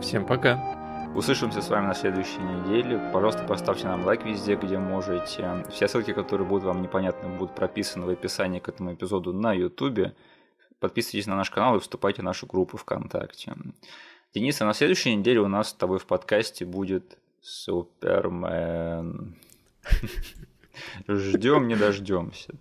Всем 0.00 0.24
пока. 0.24 0.58
Услышимся 1.14 1.60
с 1.60 1.68
вами 1.68 1.86
на 1.86 1.94
следующей 1.94 2.38
неделе. 2.38 2.98
Пожалуйста, 3.12 3.44
поставьте 3.44 3.86
нам 3.86 4.04
лайк 4.04 4.24
везде, 4.24 4.56
где 4.56 4.78
можете. 4.78 5.64
Все 5.70 5.88
ссылки, 5.88 6.12
которые 6.14 6.48
будут 6.48 6.64
вам 6.64 6.80
непонятны, 6.80 7.28
будут 7.28 7.54
прописаны 7.54 8.06
в 8.06 8.08
описании 8.08 8.60
к 8.60 8.68
этому 8.68 8.94
эпизоду 8.94 9.34
на 9.34 9.52
YouTube. 9.52 10.14
Подписывайтесь 10.78 11.26
на 11.26 11.36
наш 11.36 11.50
канал 11.50 11.76
и 11.76 11.80
вступайте 11.80 12.22
в 12.22 12.24
нашу 12.24 12.46
группу 12.46 12.78
ВКонтакте. 12.78 13.54
Денис, 14.34 14.60
а 14.62 14.64
на 14.64 14.72
следующей 14.72 15.14
неделе 15.14 15.40
у 15.40 15.48
нас 15.48 15.68
с 15.68 15.74
тобой 15.74 15.98
в 15.98 16.06
подкасте 16.06 16.64
будет 16.64 17.18
Супермен. 17.42 19.34
Ждем, 21.08 21.68
не 21.68 21.76
дождемся. 21.76 22.54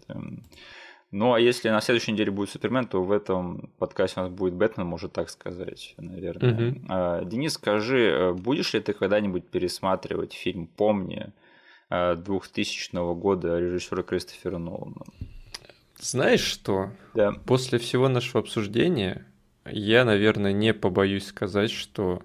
Ну, 1.12 1.34
а 1.34 1.40
если 1.40 1.70
на 1.70 1.82
следующей 1.82 2.12
неделе 2.12 2.30
будет 2.30 2.52
Супермен, 2.52 2.86
то 2.86 3.02
в 3.02 3.12
этом 3.12 3.72
подкасте 3.80 4.20
у 4.20 4.24
нас 4.24 4.32
будет 4.32 4.54
Бэтмен, 4.54 4.86
может 4.86 5.12
так 5.12 5.30
сказать, 5.30 5.96
наверное. 5.98 6.72
Угу. 6.72 7.30
Денис, 7.30 7.54
скажи, 7.54 8.00
э, 8.00 8.34
будешь 8.34 8.74
ли 8.74 8.80
ты 8.80 8.94
когда-нибудь 8.94 9.48
пересматривать 9.48 10.34
фильм 10.34 10.68
«Помни» 10.68 11.34
2000 11.90 12.96
э, 12.96 13.14
года 13.16 13.58
режиссера 13.60 14.04
Кристофера 14.04 14.60
Нолана? 14.60 15.04
Знаешь 15.98 16.42
что? 16.42 16.92
Да. 17.16 17.32
После 17.46 17.80
всего 17.80 18.08
нашего 18.08 18.42
обсуждения 18.42 19.26
я, 19.66 20.06
наверное, 20.06 20.54
не 20.54 20.76
побоюсь 20.76 21.26
сказать, 21.26 21.72
что, 21.72 22.22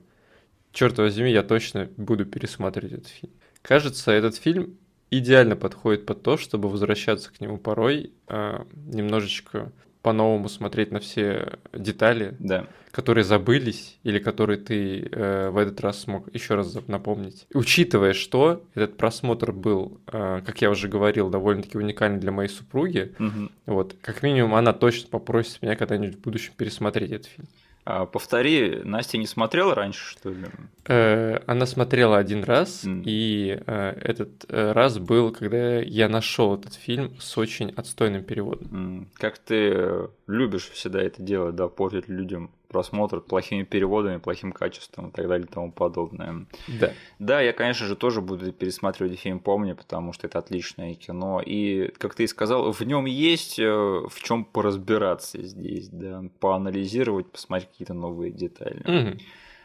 черт 0.72 0.98
возьми, 0.98 1.32
я 1.32 1.42
точно 1.42 1.88
буду 1.96 2.26
пересматривать 2.26 2.92
этот 2.92 3.08
фильм. 3.08 3.32
Кажется, 3.62 4.12
этот 4.12 4.36
фильм 4.36 4.76
идеально 5.10 5.56
подходит 5.56 6.06
под 6.06 6.22
то, 6.22 6.36
чтобы 6.36 6.68
возвращаться 6.68 7.32
к 7.32 7.40
нему 7.40 7.58
порой, 7.58 8.12
э, 8.28 8.64
немножечко 8.86 9.72
по-новому 10.04 10.50
смотреть 10.50 10.92
на 10.92 11.00
все 11.00 11.54
детали, 11.72 12.36
да. 12.38 12.66
которые 12.90 13.24
забылись 13.24 13.98
или 14.02 14.18
которые 14.18 14.58
ты 14.58 15.08
э, 15.10 15.48
в 15.48 15.56
этот 15.56 15.80
раз 15.80 16.00
смог 16.00 16.32
еще 16.34 16.56
раз 16.56 16.76
напомнить. 16.88 17.46
Учитывая, 17.54 18.12
что 18.12 18.62
этот 18.74 18.98
просмотр 18.98 19.52
был, 19.52 19.98
э, 20.12 20.42
как 20.44 20.60
я 20.60 20.68
уже 20.70 20.88
говорил, 20.88 21.30
довольно-таки 21.30 21.78
уникальный 21.78 22.20
для 22.20 22.32
моей 22.32 22.50
супруги, 22.50 23.14
угу. 23.18 23.48
вот 23.64 23.96
как 24.02 24.22
минимум 24.22 24.54
она 24.54 24.74
точно 24.74 25.08
попросит 25.08 25.62
меня 25.62 25.74
когда-нибудь 25.74 26.16
в 26.16 26.20
будущем 26.20 26.52
пересмотреть 26.54 27.10
этот 27.10 27.26
фильм. 27.28 27.48
А, 27.86 28.06
повтори, 28.06 28.80
Настя 28.82 29.18
не 29.18 29.26
смотрела 29.26 29.74
раньше, 29.74 30.12
что 30.12 30.30
ли? 30.30 30.46
Э, 30.86 31.40
она 31.46 31.66
смотрела 31.66 32.16
один 32.16 32.42
раз, 32.42 32.84
mm. 32.84 33.02
и 33.04 33.62
э, 33.66 33.90
этот 34.02 34.46
э, 34.48 34.72
раз 34.72 34.98
был, 34.98 35.32
когда 35.32 35.80
я 35.80 36.08
нашел 36.08 36.54
этот 36.54 36.74
фильм 36.74 37.14
с 37.20 37.36
очень 37.36 37.70
отстойным 37.70 38.24
переводом. 38.24 38.68
Mm. 38.68 39.06
Как 39.14 39.36
ты 39.36 40.08
любишь 40.26 40.70
всегда 40.70 41.02
это 41.02 41.22
делать, 41.22 41.56
да, 41.56 41.68
портить 41.68 42.08
людям 42.08 42.50
просмотр 42.74 43.20
плохими 43.20 43.62
переводами, 43.62 44.16
плохим 44.16 44.50
качеством 44.50 45.10
и 45.10 45.12
так 45.12 45.28
далее 45.28 45.46
и 45.46 45.52
тому 45.52 45.70
подобное. 45.70 46.46
Да. 46.66 46.92
Да, 47.20 47.40
я, 47.40 47.52
конечно 47.52 47.86
же, 47.86 47.94
тоже 47.94 48.20
буду 48.20 48.52
пересматривать 48.52 49.16
фильм 49.16 49.38
«Помни», 49.38 49.74
потому 49.74 50.12
что 50.12 50.26
это 50.26 50.40
отличное 50.40 50.94
кино. 50.94 51.40
И, 51.40 51.92
как 51.98 52.16
ты 52.16 52.24
и 52.24 52.26
сказал, 52.26 52.72
в 52.72 52.80
нем 52.80 53.04
есть 53.04 53.60
э, 53.60 53.62
в 53.64 54.22
чем 54.24 54.44
поразбираться 54.44 55.40
здесь, 55.40 55.88
да, 55.88 56.24
поанализировать, 56.40 57.30
посмотреть 57.30 57.70
какие-то 57.70 57.94
новые 57.94 58.32
детали. 58.32 58.80
Угу. 58.80 59.18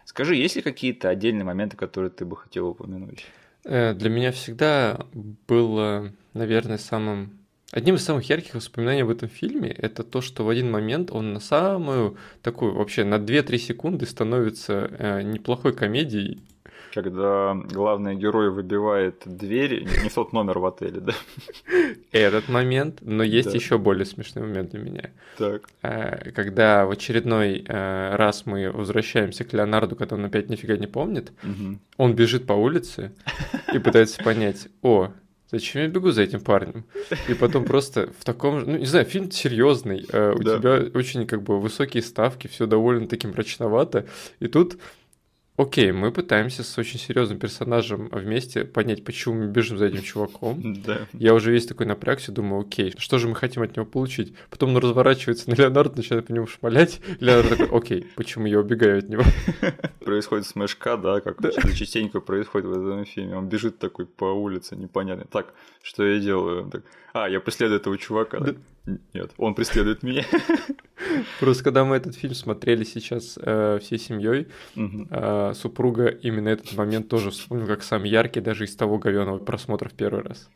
Скажи, 0.05 0.35
есть 0.35 0.55
ли 0.55 0.61
какие-то 0.61 1.09
отдельные 1.09 1.45
моменты, 1.45 1.77
которые 1.77 2.11
ты 2.11 2.25
бы 2.25 2.37
хотел 2.37 2.67
упомянуть? 2.67 3.25
Э, 3.65 3.95
для 3.95 4.11
меня 4.11 4.31
всегда 4.31 4.99
было, 5.47 6.13
наверное, 6.35 6.77
самым 6.77 7.38
Одним 7.71 7.95
из 7.95 8.03
самых 8.03 8.27
ярких 8.27 8.55
воспоминаний 8.55 9.01
об 9.01 9.09
этом 9.09 9.29
фильме 9.29 9.69
это 9.69 10.03
то, 10.03 10.21
что 10.21 10.43
в 10.43 10.49
один 10.49 10.71
момент 10.71 11.11
он 11.11 11.33
на 11.33 11.39
самую 11.39 12.17
такую 12.41 12.73
вообще 12.73 13.03
на 13.03 13.15
2-3 13.15 13.57
секунды 13.57 14.05
становится 14.07 14.89
э, 14.97 15.21
неплохой 15.21 15.73
комедией. 15.73 16.41
Когда 16.91 17.53
главный 17.53 18.15
герой 18.15 18.49
выбивает 18.49 19.21
дверь 19.25 19.83
не 19.83 20.09
в 20.09 20.13
тот 20.15 20.33
номер 20.33 20.57
в 20.57 20.65
отеле, 20.65 20.99
да? 20.99 21.13
Этот 22.11 22.49
момент, 22.49 22.99
но 23.01 23.21
есть 23.21 23.49
да. 23.49 23.55
еще 23.55 23.77
более 23.77 24.05
смешный 24.05 24.41
момент 24.41 24.71
для 24.71 24.79
меня. 24.79 25.09
Так. 25.37 25.69
Э, 25.83 26.31
когда 26.31 26.87
в 26.87 26.91
очередной 26.91 27.63
э, 27.67 28.15
раз 28.15 28.47
мы 28.47 28.71
возвращаемся 28.71 29.43
к 29.43 29.53
Леонарду, 29.53 29.95
когда 29.95 30.15
он 30.15 30.25
опять 30.25 30.49
нифига 30.49 30.75
не 30.75 30.87
помнит, 30.87 31.31
угу. 31.43 31.77
он 31.97 32.15
бежит 32.15 32.47
по 32.47 32.53
улице 32.53 33.11
и 33.71 33.77
пытается 33.77 34.23
понять, 34.23 34.69
о, 34.81 35.11
Зачем 35.51 35.81
я 35.81 35.87
бегу 35.87 36.11
за 36.11 36.21
этим 36.21 36.41
парнем? 36.41 36.85
И 37.27 37.33
потом 37.33 37.65
просто 37.65 38.11
в 38.19 38.23
таком, 38.23 38.59
ну 38.65 38.77
не 38.77 38.85
знаю, 38.85 39.05
фильм 39.05 39.31
серьезный, 39.31 40.05
э, 40.11 40.33
у 40.33 40.43
тебя 40.43 40.89
очень 40.93 41.25
как 41.25 41.41
бы 41.41 41.59
высокие 41.59 42.03
ставки, 42.03 42.47
все 42.47 42.67
довольно 42.67 43.07
таким 43.07 43.31
мрачновато, 43.31 44.05
и 44.39 44.47
тут 44.47 44.77
Окей, 45.59 45.91
мы 45.91 46.13
пытаемся 46.13 46.63
с 46.63 46.77
очень 46.77 46.97
серьезным 46.99 47.37
персонажем 47.37 48.07
вместе 48.13 48.63
понять, 48.63 49.03
почему 49.03 49.35
мы 49.35 49.47
бежим 49.47 49.77
за 49.77 49.87
этим 49.87 50.03
чуваком. 50.03 50.63
Да. 50.85 50.99
Я 51.11 51.33
уже 51.33 51.51
весь 51.51 51.65
такой 51.65 51.85
напрягся, 51.85 52.31
думаю, 52.31 52.61
окей, 52.61 52.93
что 52.97 53.17
же 53.17 53.27
мы 53.27 53.35
хотим 53.35 53.63
от 53.63 53.75
него 53.75 53.85
получить? 53.85 54.33
Потом 54.49 54.69
он 54.69 54.77
разворачивается 54.77 55.49
на 55.49 55.55
Леонардо, 55.55 55.97
начинает 55.97 56.27
по 56.27 56.31
нему 56.31 56.47
шмалять. 56.47 57.01
Леонардо 57.19 57.57
такой, 57.57 57.77
окей, 57.77 58.07
почему 58.15 58.45
я 58.45 58.59
убегаю 58.59 58.99
от 58.99 59.09
него? 59.09 59.23
Происходит 60.05 60.47
смешка, 60.47 60.95
да, 60.95 61.19
как 61.19 61.41
да. 61.41 61.51
частенько 61.51 62.21
происходит 62.21 62.67
в 62.67 62.71
этом 62.71 63.03
фильме. 63.03 63.35
Он 63.35 63.49
бежит 63.49 63.79
такой 63.79 64.05
по 64.05 64.25
улице, 64.25 64.77
непонятно. 64.77 65.25
Так, 65.29 65.53
что 65.81 66.05
я 66.05 66.19
делаю? 66.19 66.69
Так, 66.71 66.83
а, 67.13 67.27
я 67.27 67.39
преследую 67.39 67.79
этого 67.79 67.97
чувака. 67.97 68.39
Да. 68.39 68.53
Нет, 69.13 69.31
он 69.37 69.55
преследует 69.55 70.03
меня. 70.03 70.25
Просто 71.39 71.63
когда 71.63 71.85
мы 71.85 71.95
этот 71.95 72.15
фильм 72.15 72.33
смотрели 72.33 72.83
сейчас 72.83 73.37
э, 73.41 73.79
всей 73.81 73.99
семьей, 73.99 74.47
угу. 74.75 75.07
э, 75.09 75.53
супруга 75.55 76.07
именно 76.07 76.49
этот 76.49 76.73
момент 76.73 77.07
тоже 77.07 77.31
вспомнил 77.31 77.67
как 77.67 77.83
самый 77.83 78.09
яркий 78.09 78.41
даже 78.41 78.65
из 78.65 78.75
того 78.75 78.97
говенного 78.97 79.39
просмотра 79.39 79.89
в 79.89 79.93
первый 79.93 80.23
раз. 80.23 80.49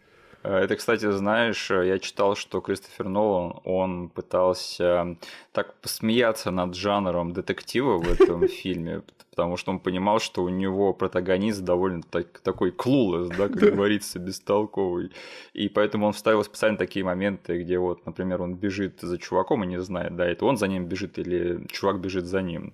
Э, 0.44 0.58
это, 0.58 0.76
кстати, 0.76 1.10
знаешь, 1.12 1.72
э, 1.72 1.88
я 1.88 2.00
читал, 2.00 2.36
что 2.36 2.62
Кристофер 2.62 3.08
Нолан, 3.08 3.60
он 3.64 4.10
пытался 4.10 5.18
так 5.52 5.74
посмеяться 5.76 6.52
над 6.52 6.76
жанром 6.76 7.34
детектива 7.34 7.98
в 7.98 8.12
этом 8.12 8.48
фильме, 8.48 9.02
потому 9.36 9.58
что 9.58 9.72
он 9.72 9.80
понимал, 9.80 10.20
что 10.20 10.44
у 10.44 10.50
него 10.50 10.94
протагонист 10.94 11.64
довольно 11.64 12.04
так, 12.04 12.40
такой 12.40 12.72
клулес, 12.72 13.30
да, 13.30 13.50
как 13.50 13.76
говорится, 13.76 14.20
бестолковый. 14.20 15.12
И 15.54 15.70
поэтому 15.70 16.06
он 16.06 16.14
вставил 16.14 16.44
специально 16.44 16.78
такие 16.78 17.04
моменты, 17.04 17.64
где 17.64 17.80
вот, 17.80 18.06
например, 18.06 18.44
он 18.44 18.54
бежит 18.54 19.02
за 19.02 19.18
чуваком 19.18 19.64
и 19.64 19.68
не 19.68 19.82
знает, 19.82 20.16
да, 20.16 20.28
это 20.28 20.46
он 20.46 20.58
за 20.58 20.68
ним 20.68 20.86
бежит 20.86 21.18
или 21.18 21.66
чувак 21.68 22.00
бежит 22.00 22.26
за 22.26 22.44
ним. 22.44 22.74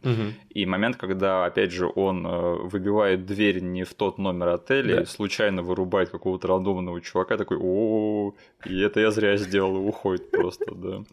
И 0.50 0.66
момент, 0.66 0.98
когда, 0.98 1.46
опять 1.46 1.72
же, 1.72 1.90
он 1.96 2.28
э, 2.28 2.56
выбивает 2.64 3.26
дверь 3.26 3.62
не 3.62 3.86
в 3.86 3.94
тот 3.94 4.18
номер 4.18 4.50
отеля, 4.50 4.98
да. 4.98 5.06
случайно 5.06 5.64
вырубает 5.64 6.10
какого-то 6.10 6.48
рандомного 6.48 7.00
чувака, 7.00 7.38
такой, 7.38 7.58
о, 7.62 8.34
и 8.66 8.82
это 8.82 9.00
я 9.00 9.12
зря 9.12 9.38
сделал, 9.38 9.88
уходит 9.88 10.30
просто, 10.32 10.76
да. 10.76 11.04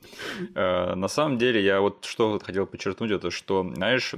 Э, 0.55 0.95
на 0.97 1.09
самом 1.09 1.39
деле, 1.39 1.63
я 1.63 1.81
вот 1.81 2.05
что 2.05 2.41
хотел 2.43 2.67
подчеркнуть, 2.67 3.13
это 3.13 3.31
что, 3.31 3.63
знаешь, 3.75 4.15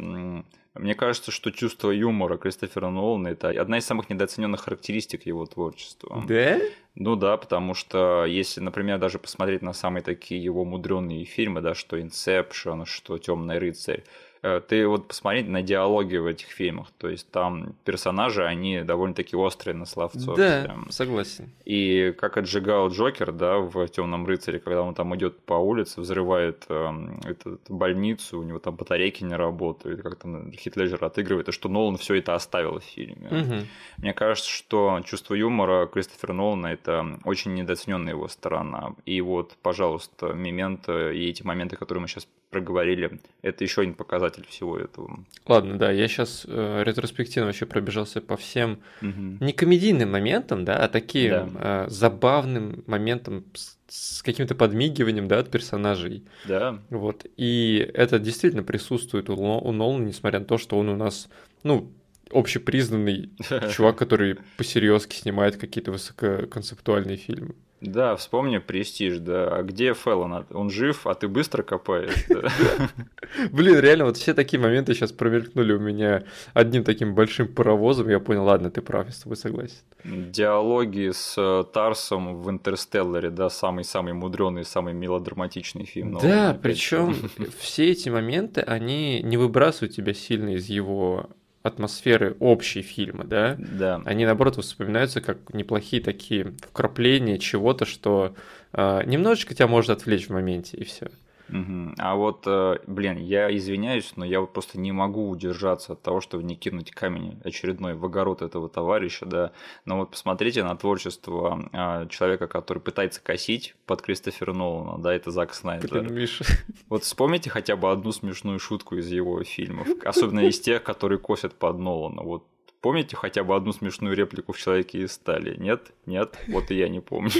мне 0.78 0.94
кажется, 0.94 1.30
что 1.30 1.50
чувство 1.50 1.90
юмора 1.90 2.36
Кристофера 2.36 2.90
Нолана 2.90 3.28
это 3.28 3.48
одна 3.50 3.78
из 3.78 3.86
самых 3.86 4.08
недооцененных 4.10 4.62
характеристик 4.62 5.26
его 5.26 5.46
творчества. 5.46 6.24
Да? 6.28 6.58
Ну 6.94 7.14
да, 7.14 7.36
потому 7.36 7.74
что 7.74 8.24
если, 8.24 8.60
например, 8.60 8.98
даже 8.98 9.18
посмотреть 9.18 9.62
на 9.62 9.72
самые 9.72 10.02
такие 10.02 10.42
его 10.42 10.64
мудреные 10.64 11.24
фильмы, 11.24 11.60
да, 11.60 11.74
что 11.74 12.00
Инсепшн, 12.00 12.84
что 12.86 13.18
Темный 13.18 13.58
рыцарь, 13.58 14.02
ты 14.40 14.86
вот 14.86 15.08
посмотри 15.08 15.42
на 15.42 15.62
диалоги 15.62 16.16
в 16.16 16.26
этих 16.26 16.48
фильмах, 16.48 16.88
то 16.98 17.08
есть 17.08 17.30
там 17.30 17.74
персонажи, 17.84 18.44
они 18.44 18.82
довольно-таки 18.82 19.36
острые 19.36 19.74
на 19.74 19.86
словцо. 19.86 20.34
Да, 20.36 20.62
прям. 20.64 20.90
согласен. 20.90 21.50
И 21.64 22.14
как 22.18 22.36
отжигал 22.36 22.88
Джокер, 22.90 23.32
да, 23.32 23.58
в 23.58 23.88
Темном 23.88 24.26
рыцаре, 24.26 24.58
когда 24.58 24.82
он 24.82 24.94
там 24.94 25.14
идет 25.16 25.40
по 25.40 25.54
улице, 25.54 26.00
взрывает 26.00 26.64
э, 26.68 26.90
эту 27.24 27.58
больницу, 27.68 28.38
у 28.38 28.42
него 28.42 28.58
там 28.58 28.76
батарейки 28.76 29.24
не 29.24 29.34
работают, 29.34 30.02
как 30.02 30.16
там 30.16 30.52
Хитледжер 30.52 31.04
отыгрывает, 31.04 31.48
и 31.48 31.52
что 31.52 31.68
Нолан 31.68 31.96
все 31.96 32.14
это 32.14 32.34
оставил 32.34 32.78
в 32.78 32.84
фильме. 32.84 33.28
Угу. 33.28 33.66
Мне 33.98 34.14
кажется, 34.14 34.50
что 34.50 35.00
чувство 35.04 35.34
юмора 35.34 35.86
Кристофера 35.86 36.32
Нолана 36.32 36.68
это 36.68 37.18
очень 37.24 37.54
недооцененная 37.54 38.12
его 38.12 38.28
сторона. 38.28 38.94
И 39.04 39.20
вот, 39.20 39.56
пожалуйста, 39.62 40.34
момент 40.34 40.88
и 40.88 41.28
эти 41.28 41.42
моменты, 41.42 41.76
которые 41.76 42.02
мы 42.02 42.08
сейчас 42.08 42.28
проговорили, 42.50 43.20
это 43.42 43.64
еще 43.64 43.82
один 43.82 43.94
показатель 43.94 44.27
всего 44.48 44.78
этого. 44.78 45.24
Ладно, 45.46 45.78
да, 45.78 45.90
я 45.90 46.08
сейчас 46.08 46.44
э, 46.46 46.82
ретроспективно 46.84 47.46
вообще 47.46 47.66
пробежался 47.66 48.20
по 48.20 48.36
всем 48.36 48.80
угу. 49.00 49.38
не 49.40 49.52
комедийным 49.52 50.12
моментам, 50.12 50.64
да, 50.64 50.76
а 50.76 50.88
таким 50.88 51.30
да. 51.30 51.48
Э, 51.58 51.86
забавным 51.88 52.84
моментам 52.86 53.44
с, 53.54 53.78
с 53.88 54.22
каким-то 54.22 54.54
подмигиванием, 54.54 55.28
да, 55.28 55.38
от 55.38 55.50
персонажей. 55.50 56.24
Да. 56.46 56.78
Вот, 56.90 57.26
и 57.36 57.90
это 57.94 58.18
действительно 58.18 58.62
присутствует 58.62 59.30
у, 59.30 59.34
у 59.34 59.72
Нолана, 59.72 60.04
несмотря 60.04 60.40
на 60.40 60.46
то, 60.46 60.58
что 60.58 60.78
он 60.78 60.88
у 60.88 60.96
нас, 60.96 61.28
ну, 61.62 61.90
общепризнанный 62.30 63.30
чувак, 63.72 63.96
который 63.96 64.38
посерьезки 64.56 65.16
снимает 65.16 65.56
какие-то 65.56 65.92
высококонцептуальные 65.92 67.16
фильмы. 67.16 67.54
Да, 67.80 68.16
вспомни 68.16 68.58
Престиж, 68.58 69.18
да. 69.18 69.48
А 69.56 69.62
где 69.62 69.94
Феллон? 69.94 70.46
Он 70.50 70.70
жив, 70.70 71.06
а 71.06 71.14
ты 71.14 71.28
быстро 71.28 71.62
копаешь. 71.62 72.26
Блин, 73.52 73.78
реально, 73.78 74.06
вот 74.06 74.16
все 74.16 74.34
такие 74.34 74.60
моменты 74.60 74.94
сейчас 74.94 75.12
промелькнули 75.12 75.72
у 75.72 75.78
меня 75.78 76.24
одним 76.54 76.82
таким 76.82 77.14
большим 77.14 77.46
паровозом. 77.46 78.08
Я 78.08 78.18
понял, 78.18 78.44
ладно, 78.44 78.70
ты 78.70 78.82
прав, 78.82 79.06
я 79.06 79.12
с 79.12 79.18
тобой 79.18 79.36
согласен. 79.36 79.76
Диалоги 80.04 81.10
с 81.12 81.34
э, 81.36 81.64
Тарсом 81.72 82.40
в 82.40 82.50
Интерстелларе, 82.50 83.30
да, 83.30 83.48
самый-самый 83.48 84.12
мудренный, 84.12 84.64
самый 84.64 84.92
мелодраматичный 84.94 85.84
фильм. 85.84 86.18
Да, 86.18 86.58
причем 86.60 87.14
все 87.58 87.90
эти 87.90 88.08
моменты, 88.08 88.60
они 88.60 89.22
не 89.22 89.36
выбрасывают 89.36 89.94
тебя 89.94 90.14
сильно 90.14 90.50
из 90.50 90.66
его 90.66 91.30
атмосферы 91.62 92.36
общей 92.40 92.82
фильма, 92.82 93.24
да? 93.24 93.56
Да. 93.58 94.02
Они, 94.04 94.24
наоборот, 94.24 94.56
вспоминаются 94.56 95.20
как 95.20 95.52
неплохие 95.52 96.02
такие 96.02 96.54
вкрапления 96.70 97.38
чего-то, 97.38 97.84
что 97.84 98.34
э, 98.72 99.02
немножечко 99.04 99.54
тебя 99.54 99.66
может 99.66 99.90
отвлечь 99.90 100.28
в 100.28 100.32
моменте, 100.32 100.76
и 100.76 100.84
все. 100.84 101.10
Угу. 101.48 101.94
А 101.98 102.14
вот, 102.14 102.42
э, 102.46 102.78
блин, 102.86 103.16
я 103.18 103.54
извиняюсь, 103.54 104.12
но 104.16 104.24
я 104.24 104.40
вот 104.40 104.52
просто 104.52 104.78
не 104.78 104.92
могу 104.92 105.28
удержаться 105.28 105.94
от 105.94 106.02
того, 106.02 106.20
чтобы 106.20 106.42
не 106.42 106.56
кинуть 106.56 106.90
камень 106.90 107.40
очередной 107.44 107.94
в 107.94 108.04
огород 108.04 108.42
этого 108.42 108.68
товарища, 108.68 109.26
да. 109.26 109.52
Но 109.84 109.98
вот 109.98 110.10
посмотрите 110.10 110.62
на 110.62 110.76
творчество 110.76 111.68
а, 111.72 112.06
человека, 112.06 112.46
который 112.46 112.80
пытается 112.80 113.22
косить 113.22 113.74
под 113.86 114.02
Кристофера 114.02 114.52
Нолана, 114.52 115.02
да, 115.02 115.14
это 115.14 115.30
Зак 115.30 115.54
Снайдер. 115.54 115.90
Блин, 115.90 116.14
Миша. 116.14 116.44
Вот 116.88 117.04
вспомните 117.04 117.50
хотя 117.50 117.76
бы 117.76 117.90
одну 117.90 118.12
смешную 118.12 118.58
шутку 118.58 118.96
из 118.96 119.10
его 119.10 119.42
фильмов, 119.44 119.88
особенно 120.04 120.40
из 120.40 120.60
тех, 120.60 120.82
которые 120.82 121.18
косят 121.18 121.54
под 121.54 121.78
Нолана. 121.78 122.22
Вот 122.22 122.46
помните 122.80 123.16
хотя 123.16 123.44
бы 123.44 123.54
одну 123.54 123.72
смешную 123.72 124.14
реплику 124.16 124.52
в 124.52 124.58
«Человеке 124.58 125.00
из 125.00 125.12
стали»? 125.12 125.56
Нет? 125.56 125.92
Нет? 126.06 126.38
Вот 126.48 126.70
и 126.70 126.76
я 126.76 126.88
не 126.88 127.00
помню. 127.00 127.30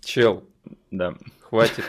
Чел. 0.00 0.44
Да. 0.90 1.14
Хватит. 1.40 1.84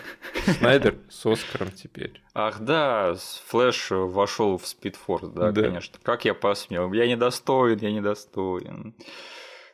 Снайдер 0.58 0.96
с 1.10 1.26
Оскаром 1.26 1.72
теперь. 1.72 2.22
Ах 2.34 2.60
да, 2.60 3.16
Флэш 3.48 3.88
вошел 3.92 4.58
в 4.58 4.68
Спидфорс, 4.68 5.30
да, 5.30 5.52
да, 5.52 5.62
конечно. 5.62 6.00
Как 6.02 6.26
я 6.26 6.34
посмел? 6.34 6.92
Я 6.94 7.08
недостоин, 7.08 7.78
я 7.80 7.92
недостоин. 7.92 8.96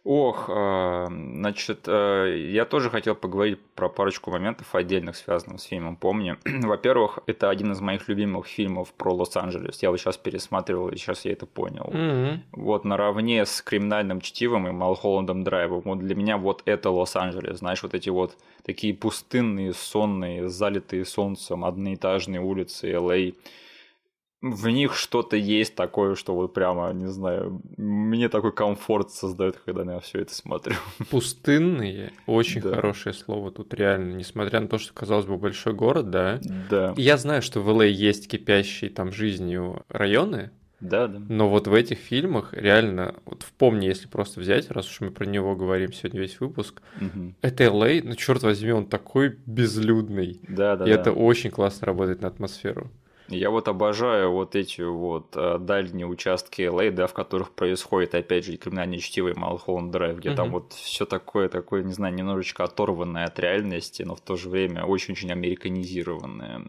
Ох, 0.10 0.46
а, 0.48 1.08
значит, 1.10 1.80
э, 1.86 2.50
я 2.54 2.64
тоже 2.64 2.90
хотел 2.90 3.14
поговорить 3.14 3.60
про 3.76 3.90
парочку 3.90 4.32
моментов 4.32 4.74
отдельных, 4.74 5.18
связанных 5.18 5.60
с 5.60 5.66
фильмом 5.66 5.98
«Помни». 5.98 6.38
Во-первых, 6.46 7.20
это 7.26 7.50
один 7.50 7.74
из 7.74 7.82
моих 7.82 8.08
любимых 8.08 8.48
фильмов 8.48 8.94
про 8.94 9.14
Лос-Анджелес. 9.14 9.84
Я 9.84 9.92
вот 9.92 10.00
сейчас 10.00 10.16
пересматривал, 10.16 10.88
и 10.88 10.96
сейчас 10.96 11.26
я 11.26 11.34
это 11.34 11.46
понял. 11.46 11.92
Mm-hmm. 11.92 12.40
Вот 12.54 12.86
наравне 12.86 13.46
с 13.46 13.62
«Криминальным 13.62 14.22
чтивом» 14.22 14.70
и 14.70 14.72
«Малхолландом 14.72 15.44
Драйвом». 15.44 15.82
Вот 15.84 16.00
для 16.00 16.16
меня 16.16 16.38
вот 16.38 16.62
это 16.64 16.90
Лос-Анджелес. 16.90 17.58
Знаешь, 17.58 17.84
вот 17.84 17.94
эти 17.94 18.10
вот 18.10 18.38
такие 18.64 18.94
пустынные, 18.94 19.74
сонные, 19.74 20.48
залитые 20.48 21.04
солнцем, 21.04 21.66
одноэтажные 21.66 22.40
улицы 22.40 22.94
Л.А., 22.94 23.34
в 24.42 24.68
них 24.68 24.96
что-то 24.96 25.36
есть 25.36 25.76
такое, 25.76 26.16
что 26.16 26.36
вот 26.36 26.54
прямо, 26.54 26.92
не 26.94 27.08
знаю, 27.08 27.62
мне 27.78 28.30
такой 28.30 28.52
комфорт 28.52 29.12
создает, 29.12 29.58
когда 29.58 29.94
я 29.94 30.00
все 30.00 30.20
это 30.22 30.34
смотрю. 30.34 30.76
Пустынные, 31.10 32.12
очень 32.28 32.62
да. 32.62 32.76
хорошее 32.76 33.14
слово 33.14 33.52
тут 33.52 33.74
реально, 33.74 34.14
несмотря 34.14 34.60
на 34.60 34.68
то, 34.68 34.78
что 34.78 34.94
казалось 34.94 35.26
бы 35.26 35.38
большой 35.38 35.74
город, 35.74 36.12
да. 36.12 36.40
Да. 36.70 36.94
Я 36.98 37.18
знаю, 37.18 37.42
что 37.42 37.62
в 37.62 37.70
ЛА 37.70 37.86
есть 37.86 38.30
кипящие 38.30 38.92
там 38.92 39.12
жизнью 39.12 39.84
районы, 39.90 40.52
да, 40.80 41.08
да. 41.08 41.20
Но 41.28 41.50
вот 41.50 41.68
в 41.68 41.74
этих 41.74 41.98
фильмах 41.98 42.54
реально, 42.54 43.16
вот 43.26 43.42
в 43.42 43.52
помни, 43.54 43.86
если 43.86 44.08
просто 44.08 44.40
взять, 44.40 44.70
раз 44.70 44.88
уж 44.88 45.02
мы 45.02 45.10
про 45.10 45.26
него 45.26 45.56
говорим 45.56 45.92
сегодня 45.92 46.20
весь 46.20 46.40
выпуск, 46.40 46.84
угу. 47.02 47.34
это 47.42 47.64
Л.А., 47.64 48.00
ну 48.04 48.14
черт 48.14 48.44
возьми, 48.44 48.72
он 48.72 48.86
такой 48.86 49.40
безлюдный. 49.48 50.40
Да, 50.48 50.76
да. 50.76 50.86
И 50.86 50.94
да. 50.94 51.00
это 51.00 51.12
очень 51.14 51.50
классно 51.50 51.88
работает 51.88 52.22
на 52.22 52.28
атмосферу. 52.28 52.92
Я 53.30 53.50
вот 53.50 53.68
обожаю 53.68 54.32
вот 54.32 54.56
эти 54.56 54.82
вот 54.82 55.36
э, 55.36 55.58
дальние 55.60 56.08
участки 56.08 56.62
LA, 56.62 56.92
да, 56.92 57.08
в 57.08 57.14
которых 57.14 57.52
происходит, 57.52 58.16
опять 58.16 58.46
же, 58.46 58.56
криминальное 58.56 59.00
чтиво 59.00 59.30
и 59.30 59.34
Малхолланд 59.34 59.92
Драйв, 59.92 60.18
где 60.18 60.30
mm-hmm. 60.30 60.36
там 60.36 60.52
вот 60.52 60.74
все 60.74 61.06
такое, 61.06 61.50
такое, 61.50 61.84
не 61.84 61.94
знаю, 61.94 62.14
немножечко 62.14 62.64
оторванное 62.64 63.26
от 63.26 63.38
реальности, 63.40 64.04
но 64.04 64.16
в 64.16 64.22
то 64.22 64.38
же 64.38 64.50
время 64.50 64.86
очень-очень 64.86 65.32
американизированное. 65.32 66.64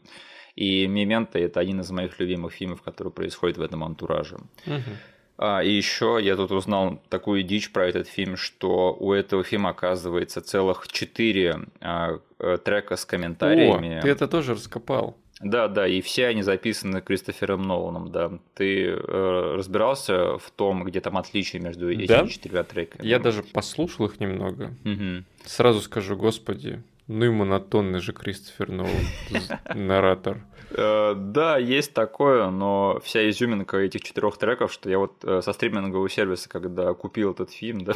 И 0.56 0.88
«Мементо»— 0.88 1.38
это 1.40 1.60
один 1.60 1.80
из 1.80 1.90
моих 1.92 2.18
любимых 2.18 2.52
фильмов, 2.52 2.82
который 2.82 3.12
происходит 3.12 3.58
в 3.58 3.62
этом 3.62 3.84
антураже. 3.84 4.38
Mm-hmm. 4.66 4.96
А, 5.40 5.62
и 5.62 5.70
еще 5.70 6.18
я 6.20 6.34
тут 6.34 6.50
узнал 6.50 7.00
такую 7.08 7.44
дичь 7.44 7.70
про 7.70 7.86
этот 7.86 8.08
фильм, 8.08 8.36
что 8.36 8.96
у 8.98 9.12
этого 9.12 9.44
фильма 9.44 9.70
оказывается 9.70 10.40
целых 10.40 10.88
четыре 10.88 11.60
а, 11.80 12.18
э, 12.40 12.58
трека 12.58 12.96
с 12.96 13.04
комментариями. 13.04 13.98
О, 13.98 14.02
ты 14.02 14.08
это 14.08 14.26
тоже 14.26 14.54
раскопал. 14.54 15.16
Да, 15.40 15.68
да, 15.68 15.86
и 15.86 16.00
все 16.00 16.26
они 16.26 16.42
записаны 16.42 17.00
Кристофером 17.00 17.62
Ноланом, 17.62 18.10
да. 18.10 18.32
Ты 18.54 18.86
э, 18.86 19.54
разбирался 19.56 20.36
в 20.38 20.50
том, 20.50 20.84
где 20.84 21.00
там 21.00 21.16
отличия 21.16 21.60
между 21.60 21.90
этими 21.90 22.06
да? 22.06 22.26
четырьмя 22.26 22.64
треками? 22.64 23.06
Я 23.06 23.18
даже 23.18 23.42
послушал 23.42 24.06
их 24.06 24.18
немного. 24.20 24.74
Угу. 24.84 25.24
Сразу 25.44 25.80
скажу, 25.80 26.16
господи, 26.16 26.82
ну 27.06 27.24
и 27.24 27.30
монотонный 27.30 28.00
же 28.00 28.12
Кристофер 28.12 28.70
Нолан, 28.70 28.90
наратор. 29.74 30.44
Э, 30.70 31.14
да, 31.16 31.56
есть 31.58 31.94
такое, 31.94 32.50
но 32.50 33.00
вся 33.02 33.28
изюминка 33.28 33.78
этих 33.78 34.02
четырех 34.02 34.36
треков, 34.36 34.72
что 34.72 34.90
я 34.90 34.98
вот 34.98 35.12
э, 35.24 35.40
со 35.42 35.52
стримингового 35.52 36.08
сервиса, 36.08 36.48
когда 36.48 36.92
купил 36.94 37.32
этот 37.32 37.50
фильм, 37.50 37.80
да, 37.84 37.94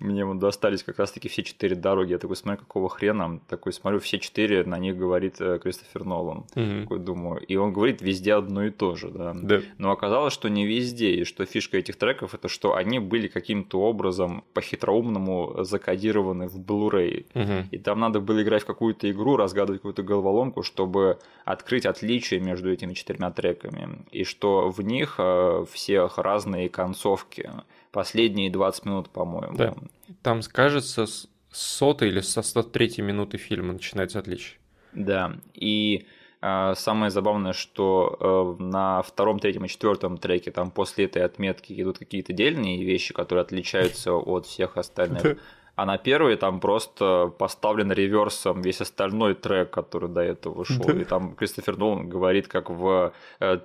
мне 0.00 0.24
вот 0.24 0.38
достались 0.38 0.82
как 0.82 0.98
раз-таки 0.98 1.28
все 1.28 1.42
четыре 1.42 1.76
дороги. 1.76 2.12
Я 2.12 2.18
такой 2.18 2.36
смотрю, 2.36 2.60
какого 2.60 2.88
хрена, 2.88 3.40
такой 3.48 3.72
смотрю, 3.72 4.00
все 4.00 4.18
четыре, 4.18 4.64
на 4.64 4.78
них 4.78 4.96
говорит 4.96 5.40
э, 5.40 5.58
Кристофер 5.58 6.04
Нолан. 6.04 6.44
Угу. 6.54 6.82
Такой 6.82 6.98
думаю, 6.98 7.40
и 7.40 7.56
он 7.56 7.72
говорит 7.72 8.02
везде 8.02 8.34
одно 8.34 8.64
и 8.64 8.70
то 8.70 8.94
же, 8.94 9.08
да. 9.08 9.32
да. 9.34 9.60
Но 9.78 9.90
оказалось, 9.90 10.32
что 10.32 10.48
не 10.48 10.66
везде, 10.66 11.12
и 11.12 11.24
что 11.24 11.44
фишка 11.44 11.78
этих 11.78 11.96
треков 11.96 12.34
это 12.34 12.48
что 12.48 12.74
они 12.74 12.98
были 12.98 13.28
каким-то 13.28 13.80
образом 13.80 14.44
по-хитроумному 14.52 15.64
закодированы 15.64 16.48
в 16.48 16.58
Blu-ray. 16.60 17.26
Угу. 17.34 17.68
И 17.72 17.78
там 17.78 18.00
надо 18.00 18.20
было 18.20 18.42
играть 18.42 18.62
в 18.62 18.66
какую-то 18.66 19.10
игру, 19.10 19.36
разгадывать 19.36 19.80
какую-то 19.80 20.02
головоломку, 20.02 20.62
чтобы 20.62 21.18
открыть 21.44 21.86
отличие 21.86 22.03
отличия 22.04 22.40
между 22.40 22.70
этими 22.70 22.92
четырьмя 22.92 23.30
треками, 23.30 24.04
и 24.10 24.24
что 24.24 24.68
в 24.68 24.82
них 24.82 25.16
э, 25.18 25.64
всех 25.72 26.18
разные 26.18 26.68
концовки. 26.68 27.50
Последние 27.90 28.50
20 28.50 28.84
минут, 28.84 29.08
по-моему. 29.08 29.56
Да. 29.56 29.74
Там, 30.22 30.40
кажется, 30.42 31.06
с 31.06 31.28
сотой 31.50 32.08
или 32.08 32.20
со 32.20 32.42
103 32.42 33.02
минуты 33.02 33.38
фильма 33.38 33.72
начинается 33.72 34.18
отличие. 34.18 34.58
Да, 34.92 35.36
и 35.54 36.06
э, 36.42 36.74
самое 36.76 37.10
забавное, 37.10 37.52
что 37.52 38.56
э, 38.58 38.62
на 38.62 39.02
втором, 39.02 39.38
третьем 39.38 39.64
и 39.64 39.68
четвертом 39.68 40.18
треке 40.18 40.50
там 40.50 40.70
после 40.70 41.06
этой 41.06 41.24
отметки 41.24 41.72
идут 41.80 41.98
какие-то 41.98 42.32
дельные 42.32 42.84
вещи, 42.84 43.14
которые 43.14 43.42
отличаются 43.42 44.12
от 44.12 44.46
всех 44.46 44.76
остальных 44.76 45.38
а 45.76 45.86
на 45.86 45.98
первый 45.98 46.36
там 46.36 46.60
просто 46.60 47.32
поставлен 47.38 47.92
реверсом 47.92 48.62
весь 48.62 48.80
остальной 48.80 49.34
трек, 49.34 49.70
который 49.70 50.08
до 50.08 50.20
этого 50.20 50.64
шел. 50.64 50.88
И 50.90 51.04
там 51.04 51.34
Кристофер 51.34 51.76
Нолан 51.76 52.08
говорит, 52.08 52.48
как 52.48 52.70
в 52.70 53.12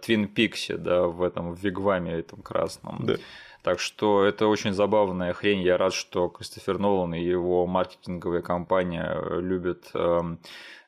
Твин 0.01 0.27
Пиксе, 0.27 0.77
да, 0.77 1.03
в 1.03 1.21
этом 1.21 1.53
в 1.53 1.63
Вигваме 1.63 2.13
этом 2.13 2.41
красном. 2.41 3.05
Да. 3.05 3.15
Так 3.69 3.79
что 3.79 4.23
это 4.23 4.47
очень 4.47 4.73
забавная 4.73 5.31
хрень. 5.31 5.61
Я 5.61 5.77
рад, 5.77 5.93
что 5.93 6.27
Кристофер 6.27 6.79
Нолан 6.79 7.13
и 7.13 7.23
его 7.23 7.67
маркетинговая 7.67 8.41
компания 8.41 9.15
любят 9.39 9.91
э, 9.93 10.21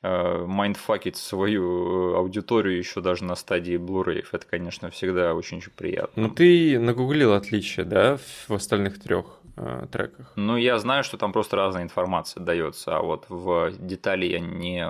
э, 0.02 0.46
майндфакить 0.48 1.16
свою 1.16 2.16
аудиторию 2.16 2.80
еще 2.80 3.02
даже 3.02 3.24
на 3.24 3.36
стадии 3.36 3.78
Blu-ray. 3.78 4.26
Это, 4.32 4.48
конечно, 4.48 4.90
всегда 4.90 5.36
очень-очень 5.36 5.72
приятно. 5.78 6.24
Ну, 6.24 6.30
ты 6.30 6.80
нагуглил 6.80 7.34
отличия, 7.34 7.86
да, 7.86 8.18
в 8.48 8.52
остальных 8.52 9.00
трех? 9.00 9.26
э, 9.58 9.86
треках? 9.92 10.34
Ну, 10.36 10.58
я 10.58 10.80
знаю, 10.80 11.04
что 11.04 11.18
там 11.18 11.34
просто 11.34 11.58
разная 11.58 11.84
информация 11.84 12.42
дается, 12.42 12.98
а 12.98 13.04
вот 13.04 13.28
в 13.30 13.74
детали 13.78 14.26
я 14.26 14.40
не 14.40 14.88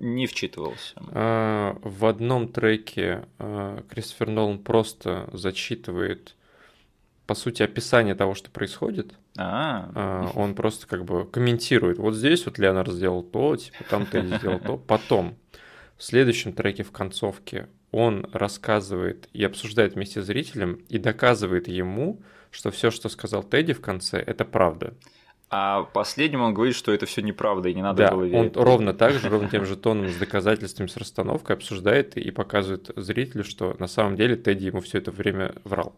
не 0.00 0.26
вчитывался. 0.26 0.94
А, 1.12 1.76
в 1.82 2.06
одном 2.06 2.48
треке 2.48 3.26
а, 3.38 3.82
Кристофер 3.88 4.28
Нолан 4.28 4.58
просто 4.58 5.28
зачитывает, 5.32 6.36
по 7.28 7.34
сути, 7.34 7.62
описание 7.62 8.14
того, 8.14 8.34
что 8.34 8.50
происходит. 8.50 9.12
А. 9.36 9.90
а 9.94 10.30
он 10.34 10.54
просто 10.54 10.86
как 10.86 11.04
бы 11.04 11.26
комментирует. 11.26 11.98
Вот 11.98 12.14
здесь 12.14 12.46
вот 12.46 12.58
Леонард 12.58 12.90
сделал 12.90 13.22
то, 13.22 13.54
типа 13.54 13.84
там 13.90 14.06
ты 14.06 14.26
сделал 14.26 14.58
то. 14.58 14.78
Потом 14.78 15.36
в 15.98 16.04
следующем 16.04 16.54
треке 16.54 16.84
в 16.84 16.90
концовке 16.90 17.68
он 17.90 18.26
рассказывает 18.32 19.28
и 19.34 19.44
обсуждает 19.44 19.94
вместе 19.94 20.22
с 20.22 20.24
зрителем 20.24 20.80
и 20.88 20.96
доказывает 20.96 21.68
ему, 21.68 22.22
что 22.50 22.70
все, 22.70 22.90
что 22.90 23.10
сказал 23.10 23.42
Тедди 23.42 23.74
в 23.74 23.82
конце, 23.82 24.18
это 24.18 24.46
правда. 24.46 24.94
А 25.50 25.82
последним 25.82 26.40
он 26.40 26.54
говорит, 26.54 26.76
что 26.76 26.92
это 26.92 27.04
все 27.04 27.20
неправда 27.20 27.68
и 27.68 27.74
не 27.74 27.82
надо 27.82 28.04
да, 28.04 28.10
было 28.12 28.24
верить. 28.24 28.56
Он 28.56 28.64
ровно 28.64 28.94
так 28.94 29.12
же, 29.12 29.28
ровно 29.28 29.50
тем 29.50 29.66
же 29.66 29.76
тоном, 29.76 30.08
с 30.08 30.16
доказательствами, 30.16 30.86
с 30.86 30.96
расстановкой 30.96 31.56
обсуждает 31.56 32.16
и 32.16 32.30
показывает 32.30 32.90
зрителю, 32.96 33.44
что 33.44 33.76
на 33.78 33.86
самом 33.86 34.16
деле 34.16 34.36
Тедди 34.36 34.64
ему 34.66 34.80
все 34.80 34.96
это 34.96 35.10
время 35.10 35.54
врал. 35.64 35.94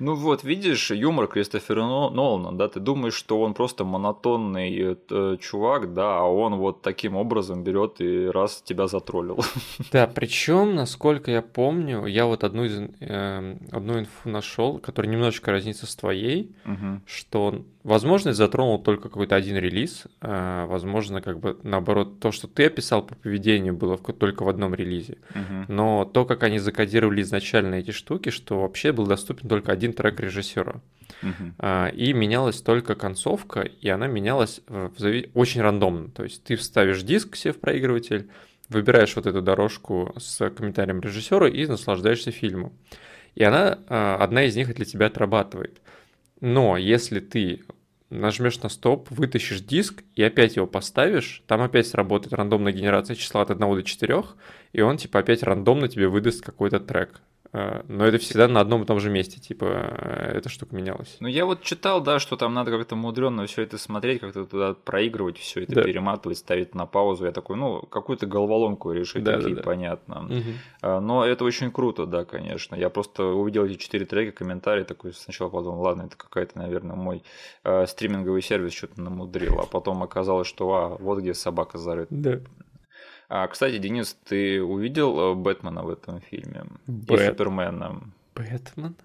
Ну 0.00 0.14
вот, 0.14 0.44
видишь, 0.44 0.90
юмор 0.90 1.26
Кристофера 1.26 1.82
Нолана, 1.82 2.56
да, 2.56 2.68
ты 2.68 2.80
думаешь, 2.80 3.14
что 3.14 3.40
он 3.42 3.52
просто 3.52 3.84
монотонный 3.84 4.96
э, 5.10 5.36
чувак, 5.40 5.92
да, 5.92 6.20
а 6.20 6.22
он 6.22 6.56
вот 6.56 6.80
таким 6.80 7.16
образом 7.16 7.62
берет 7.62 8.00
и 8.00 8.26
раз 8.26 8.62
тебя 8.62 8.86
затроллил. 8.86 9.44
Да, 9.92 10.06
причем, 10.06 10.74
насколько 10.74 11.30
я 11.30 11.42
помню, 11.42 12.06
я 12.06 12.26
вот 12.26 12.44
одну, 12.44 12.64
из, 12.64 12.80
э, 13.00 13.56
одну 13.70 13.98
инфу 13.98 14.28
нашел, 14.28 14.78
которая 14.78 15.12
немножечко 15.12 15.50
разнится 15.50 15.86
с 15.86 15.94
твоей, 15.96 16.54
угу. 16.64 17.00
что 17.06 17.62
Возможно, 17.82 18.34
затронул 18.34 18.78
только 18.78 19.08
какой-то 19.08 19.36
один 19.36 19.56
релиз. 19.56 20.04
А, 20.20 20.66
возможно, 20.66 21.22
как 21.22 21.40
бы 21.40 21.58
наоборот, 21.62 22.20
то, 22.20 22.30
что 22.30 22.46
ты 22.46 22.66
описал 22.66 23.02
по 23.02 23.14
поведению, 23.14 23.74
было 23.74 23.96
только 23.96 24.42
в 24.42 24.50
одном 24.50 24.74
релизе. 24.74 25.16
Uh-huh. 25.32 25.64
Но 25.68 26.04
то, 26.04 26.26
как 26.26 26.42
они 26.42 26.58
закодировали 26.58 27.22
изначально 27.22 27.76
эти 27.76 27.90
штуки, 27.90 28.28
что 28.28 28.60
вообще 28.60 28.92
был 28.92 29.06
доступен 29.06 29.48
только 29.48 29.72
один 29.72 29.94
трек 29.94 30.20
режиссера. 30.20 30.82
Uh-huh. 31.22 31.94
И 31.94 32.12
менялась 32.12 32.60
только 32.60 32.94
концовка, 32.94 33.60
и 33.62 33.88
она 33.88 34.06
менялась 34.08 34.60
в 34.68 34.92
зави... 34.98 35.30
очень 35.32 35.62
рандомно. 35.62 36.10
То 36.10 36.24
есть 36.24 36.44
ты 36.44 36.56
вставишь 36.56 37.02
диск 37.02 37.34
себе 37.34 37.54
в 37.54 37.60
проигрыватель, 37.60 38.28
выбираешь 38.68 39.16
вот 39.16 39.26
эту 39.26 39.40
дорожку 39.40 40.12
с 40.18 40.50
комментарием 40.50 41.00
режиссера 41.00 41.48
и 41.48 41.66
наслаждаешься 41.66 42.30
фильмом. 42.30 42.72
И 43.34 43.42
она, 43.42 43.78
а, 43.88 44.16
одна 44.16 44.44
из 44.44 44.56
них 44.56 44.74
для 44.74 44.84
тебя 44.84 45.06
отрабатывает. 45.06 45.80
Но 46.40 46.76
если 46.76 47.20
ты 47.20 47.62
нажмешь 48.10 48.60
на 48.60 48.68
стоп, 48.68 49.08
вытащишь 49.10 49.60
диск 49.60 50.02
и 50.14 50.22
опять 50.22 50.56
его 50.56 50.66
поставишь, 50.66 51.42
там 51.46 51.62
опять 51.62 51.86
сработает 51.86 52.32
рандомная 52.32 52.72
генерация 52.72 53.14
числа 53.14 53.42
от 53.42 53.50
1 53.50 53.60
до 53.60 53.82
4, 53.82 54.24
и 54.72 54.80
он 54.80 54.96
типа 54.96 55.20
опять 55.20 55.42
рандомно 55.42 55.88
тебе 55.88 56.08
выдаст 56.08 56.42
какой-то 56.42 56.80
трек. 56.80 57.20
Э, 57.52 57.82
но 57.88 58.04
это 58.06 58.18
всегда 58.18 58.48
на 58.48 58.60
одном 58.60 58.82
и 58.82 58.86
том 58.86 59.00
же 59.00 59.10
месте, 59.10 59.40
типа, 59.40 59.64
э, 59.64 60.32
эта 60.38 60.48
штука 60.48 60.74
менялась. 60.74 61.16
Ну, 61.20 61.28
я 61.28 61.44
вот 61.44 61.62
читал, 61.62 62.00
да, 62.00 62.18
что 62.18 62.36
там 62.36 62.54
надо 62.54 62.70
как-то 62.70 62.96
мудренно 62.96 63.46
все 63.46 63.62
это 63.62 63.78
смотреть, 63.78 64.20
как-то 64.20 64.44
туда 64.44 64.74
проигрывать, 64.74 65.38
все 65.38 65.62
это 65.62 65.76
да. 65.76 65.82
перематывать, 65.82 66.38
ставить 66.38 66.74
на 66.74 66.86
паузу. 66.86 67.26
Я 67.26 67.32
такой, 67.32 67.56
ну, 67.56 67.82
какую-то 67.82 68.26
головоломку 68.26 68.92
решить, 68.92 69.24
да, 69.24 69.36
окей, 69.36 69.50
да, 69.50 69.56
да. 69.56 69.62
понятно. 69.62 70.24
Угу. 70.24 71.00
Но 71.00 71.24
это 71.24 71.44
очень 71.44 71.70
круто, 71.70 72.06
да, 72.06 72.24
конечно. 72.24 72.74
Я 72.74 72.90
просто 72.90 73.24
увидел 73.24 73.64
эти 73.64 73.76
четыре 73.78 74.06
трека, 74.06 74.32
комментарии, 74.32 74.84
такой 74.84 75.12
сначала 75.12 75.48
подумал, 75.48 75.82
ладно, 75.82 76.02
это 76.02 76.16
какая-то, 76.16 76.58
наверное, 76.58 76.96
мой 76.96 77.22
э, 77.64 77.86
стриминговый 77.86 78.42
сервис 78.42 78.72
что-то 78.72 79.00
намудрил, 79.00 79.58
а 79.60 79.66
потом 79.66 80.02
оказалось, 80.02 80.46
что, 80.46 80.72
а, 80.72 80.88
вот 80.98 81.18
где 81.18 81.34
собака 81.34 81.78
зарыта. 81.78 82.14
Да. 82.14 82.40
А, 83.30 83.46
кстати, 83.46 83.78
Денис, 83.78 84.16
ты 84.24 84.60
увидел 84.60 85.18
э, 85.20 85.34
Бэтмена 85.36 85.84
в 85.84 85.90
этом 85.90 86.20
фильме? 86.20 86.64
Бэт... 86.88 87.20
И 87.20 87.26
Супермена? 87.26 88.00
Бэтмен? 88.34 88.96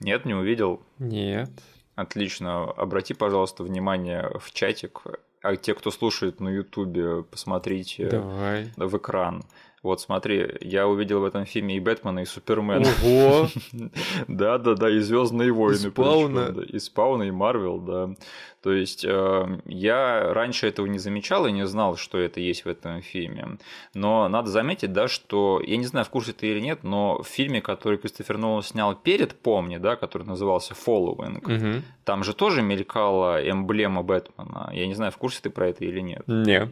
Нет, 0.00 0.24
не 0.24 0.34
увидел? 0.34 0.82
Нет. 0.98 1.50
Отлично. 1.94 2.64
Обрати, 2.64 3.14
пожалуйста, 3.14 3.62
внимание 3.62 4.28
в 4.40 4.52
чатик. 4.52 5.02
А 5.40 5.54
те, 5.54 5.74
кто 5.74 5.92
слушает 5.92 6.40
на 6.40 6.48
Ютубе, 6.48 7.22
посмотрите 7.22 8.08
Давай. 8.08 8.72
в 8.76 8.96
экран. 8.96 9.44
Вот 9.82 10.00
смотри, 10.00 10.46
я 10.60 10.86
увидел 10.86 11.20
в 11.20 11.24
этом 11.24 11.46
фильме 11.46 11.76
и 11.76 11.80
Бэтмена, 11.80 12.20
и 12.20 12.24
Супермена. 12.26 12.86
Ого! 13.04 13.48
Да, 14.28 14.58
да, 14.58 14.74
да, 14.74 14.90
и 14.90 14.98
Звездные 14.98 15.52
войны. 15.52 15.74
И 15.74 15.90
Спауна. 15.90 16.54
И 16.60 16.78
Спауна, 16.78 17.22
и 17.24 17.30
Марвел, 17.30 17.78
да. 17.78 18.10
То 18.62 18.72
есть 18.72 19.06
э, 19.06 19.60
я 19.64 20.34
раньше 20.34 20.66
этого 20.68 20.84
не 20.84 20.98
замечал 20.98 21.46
и 21.46 21.52
не 21.52 21.66
знал, 21.66 21.96
что 21.96 22.18
это 22.18 22.40
есть 22.40 22.66
в 22.66 22.68
этом 22.68 23.00
фильме. 23.00 23.58
Но 23.94 24.28
надо 24.28 24.50
заметить, 24.50 24.92
да, 24.92 25.08
что 25.08 25.62
я 25.64 25.78
не 25.78 25.86
знаю, 25.86 26.04
в 26.04 26.10
курсе 26.10 26.34
ты 26.34 26.48
или 26.48 26.60
нет, 26.60 26.80
но 26.82 27.22
в 27.22 27.26
фильме, 27.26 27.62
который 27.62 27.96
Кристофер 27.96 28.36
Нолан 28.36 28.62
снял 28.62 28.94
перед 28.94 29.34
Помни, 29.40 29.78
да, 29.78 29.96
который 29.96 30.26
назывался 30.26 30.74
Following, 30.74 31.38
угу. 31.38 31.82
там 32.04 32.22
же 32.22 32.34
тоже 32.34 32.60
мелькала 32.60 33.40
эмблема 33.48 34.02
Бэтмена. 34.02 34.70
Я 34.74 34.86
не 34.86 34.94
знаю, 34.94 35.10
в 35.10 35.16
курсе 35.16 35.40
ты 35.42 35.48
про 35.48 35.68
это 35.68 35.86
или 35.86 36.00
нет. 36.00 36.22
Нет. 36.26 36.68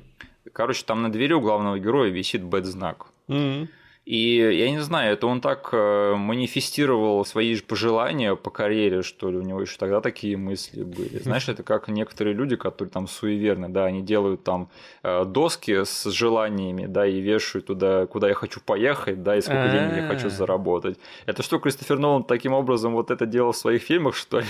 Короче, 0.52 0.84
там 0.84 1.02
на 1.02 1.12
двери 1.12 1.32
у 1.32 1.40
главного 1.40 1.78
героя 1.78 2.10
висит 2.10 2.42
бэт-знак. 2.42 3.06
Mm-hmm. 3.28 3.68
И 4.08 4.36
я 4.36 4.70
не 4.70 4.78
знаю, 4.78 5.12
это 5.12 5.26
он 5.26 5.42
так 5.42 5.68
э, 5.70 6.14
манифестировал 6.14 7.26
свои 7.26 7.54
же 7.54 7.62
пожелания 7.62 8.36
по 8.36 8.48
карьере, 8.48 9.02
что 9.02 9.30
ли, 9.30 9.36
у 9.36 9.42
него 9.42 9.60
еще 9.60 9.76
тогда 9.76 10.00
такие 10.00 10.34
мысли 10.38 10.82
были. 10.82 11.18
Знаешь, 11.18 11.46
это 11.46 11.62
как 11.62 11.88
некоторые 11.88 12.32
люди, 12.32 12.56
которые 12.56 12.90
там 12.90 13.06
суеверны, 13.06 13.68
да, 13.68 13.84
они 13.84 14.00
делают 14.00 14.44
там 14.44 14.70
э, 15.02 15.26
доски 15.26 15.84
с 15.84 16.04
желаниями, 16.10 16.86
да, 16.86 17.06
и 17.06 17.20
вешают 17.20 17.66
туда, 17.66 18.06
куда 18.06 18.28
я 18.28 18.34
хочу 18.34 18.60
поехать, 18.60 19.22
да, 19.22 19.36
и 19.36 19.42
сколько 19.42 19.68
денег 19.68 19.94
я 19.94 20.08
хочу 20.08 20.30
заработать. 20.30 20.98
Это 21.26 21.42
что, 21.42 21.58
Кристофер 21.58 21.98
Нолан 21.98 22.24
таким 22.24 22.54
образом 22.54 22.94
вот 22.94 23.10
это 23.10 23.26
делал 23.26 23.52
в 23.52 23.58
своих 23.58 23.82
фильмах, 23.82 24.16
что 24.16 24.40
ли? 24.40 24.46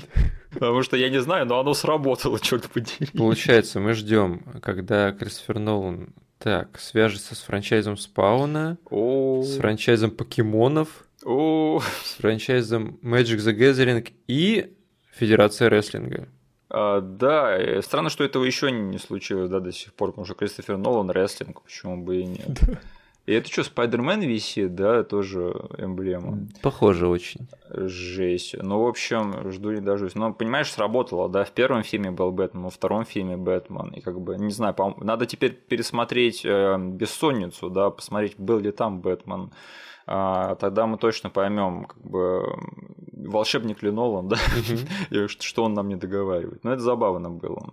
Потому 0.54 0.80
что 0.80 0.96
я 0.96 1.10
не 1.10 1.20
знаю, 1.20 1.44
но 1.44 1.60
оно 1.60 1.74
сработало, 1.74 2.40
черт 2.40 2.70
подери. 2.70 3.10
Получается, 3.14 3.78
мы 3.78 3.92
ждем, 3.92 4.40
когда 4.62 5.12
Кристофер 5.12 5.58
Нолан 5.58 6.14
так, 6.42 6.80
свяжется 6.80 7.36
с 7.36 7.40
франчайзом 7.42 7.96
Спауна, 7.96 8.76
с 8.90 9.56
франчайзом 9.58 10.10
покемонов, 10.10 11.06
с 11.22 12.16
франчайзом 12.18 12.98
Magic 13.02 13.36
the 13.36 13.56
Gathering 13.56 14.12
и 14.26 14.74
Федерация 15.12 15.68
рестлинга. 15.68 16.28
А, 16.68 17.00
да, 17.00 17.80
странно, 17.82 18.10
что 18.10 18.24
этого 18.24 18.44
еще 18.44 18.72
не 18.72 18.98
случилось, 18.98 19.50
да, 19.50 19.60
до 19.60 19.72
сих 19.72 19.94
пор, 19.94 20.10
потому 20.10 20.24
что 20.24 20.34
Кристофер 20.34 20.78
Нолан 20.78 21.10
рестлинг, 21.10 21.62
почему 21.62 22.02
бы 22.02 22.16
и 22.16 22.24
нет. 22.24 22.60
И 23.24 23.32
это 23.32 23.48
что, 23.48 23.62
Спайдермен 23.62 24.20
висит, 24.20 24.74
да, 24.74 25.04
тоже 25.04 25.54
эмблема. 25.78 26.48
Похоже 26.60 27.06
очень. 27.06 27.46
Жесть. 27.70 28.56
Ну, 28.60 28.82
в 28.82 28.88
общем, 28.88 29.52
жду 29.52 29.70
не 29.70 29.80
дождусь. 29.80 30.16
Но, 30.16 30.32
понимаешь, 30.32 30.72
сработало, 30.72 31.28
да, 31.28 31.44
в 31.44 31.52
первом 31.52 31.84
фильме 31.84 32.10
был 32.10 32.32
Бэтмен, 32.32 32.64
во 32.64 32.70
втором 32.70 33.04
фильме 33.04 33.36
Бэтмен. 33.36 33.90
И 33.90 34.00
как 34.00 34.20
бы, 34.20 34.36
не 34.36 34.50
знаю, 34.50 34.74
надо 34.98 35.26
теперь 35.26 35.52
пересмотреть 35.52 36.44
э, 36.44 36.76
«Бессонницу», 36.78 37.70
да, 37.70 37.90
посмотреть, 37.90 38.34
был 38.38 38.58
ли 38.58 38.72
там 38.72 39.00
Бэтмен. 39.00 39.52
А, 40.04 40.56
тогда 40.56 40.88
мы 40.88 40.98
точно 40.98 41.30
поймем, 41.30 41.84
как 41.84 42.02
бы, 42.02 42.42
волшебник 43.12 43.84
ли 43.84 43.92
Нолан, 43.92 44.26
да, 44.28 44.36
и 45.10 45.28
что 45.28 45.62
он 45.62 45.74
нам 45.74 45.88
не 45.88 45.96
договаривает. 45.96 46.64
Но 46.64 46.72
это 46.72 46.82
забавно 46.82 47.30
было. 47.30 47.72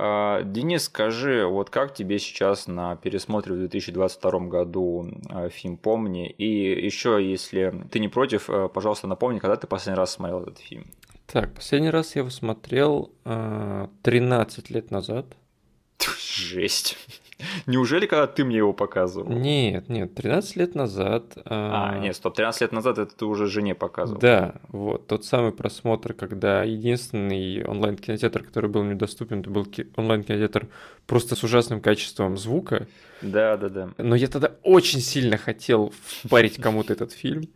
А, 0.00 0.42
Денис, 0.42 0.84
скажи, 0.84 1.44
вот 1.44 1.70
как 1.70 1.92
тебе 1.92 2.20
сейчас 2.20 2.68
на 2.68 2.94
пересмотре 2.94 3.54
в 3.54 3.58
2022 3.58 4.38
году 4.46 5.10
а, 5.28 5.48
фильм 5.48 5.76
«Помни»? 5.76 6.30
И 6.30 6.84
еще, 6.84 7.18
если 7.20 7.74
ты 7.90 7.98
не 7.98 8.08
против, 8.08 8.48
а, 8.48 8.68
пожалуйста, 8.68 9.08
напомни, 9.08 9.40
когда 9.40 9.56
ты 9.56 9.66
последний 9.66 9.98
раз 9.98 10.12
смотрел 10.12 10.42
этот 10.42 10.58
фильм? 10.58 10.86
Так, 11.26 11.52
последний 11.52 11.90
раз 11.90 12.14
я 12.14 12.20
его 12.20 12.30
смотрел 12.30 13.12
13 13.24 14.70
лет 14.70 14.90
назад. 14.90 15.26
Жесть. 16.18 16.96
Неужели, 17.66 18.06
когда 18.06 18.26
ты 18.26 18.44
мне 18.44 18.58
его 18.58 18.72
показывал? 18.72 19.30
Нет, 19.30 19.88
нет, 19.88 20.14
13 20.14 20.56
лет 20.56 20.74
назад. 20.74 21.38
А, 21.44 21.92
а 21.92 21.98
нет, 21.98 22.16
стоп, 22.16 22.34
13 22.34 22.62
лет 22.62 22.72
назад 22.72 22.98
это 22.98 23.14
ты 23.14 23.24
уже 23.24 23.46
жене 23.46 23.74
показывал. 23.74 24.20
Да, 24.20 24.56
вот, 24.68 25.06
тот 25.06 25.24
самый 25.24 25.52
просмотр, 25.52 26.14
когда 26.14 26.64
единственный 26.64 27.64
онлайн-кинотеатр, 27.64 28.42
который 28.42 28.70
был 28.70 28.82
мне 28.82 28.94
доступен, 28.94 29.40
это 29.40 29.50
был 29.50 29.66
онлайн-кинотеатр 29.96 30.68
просто 31.06 31.36
с 31.36 31.44
ужасным 31.44 31.80
качеством 31.80 32.36
звука. 32.36 32.86
Да, 33.22 33.56
да, 33.56 33.68
да. 33.68 33.90
Но 33.98 34.14
я 34.14 34.28
тогда 34.28 34.52
очень 34.62 35.00
сильно 35.00 35.36
хотел 35.36 35.92
впарить 36.06 36.56
кому-то 36.60 36.92
этот 36.92 37.12
фильм. 37.12 37.48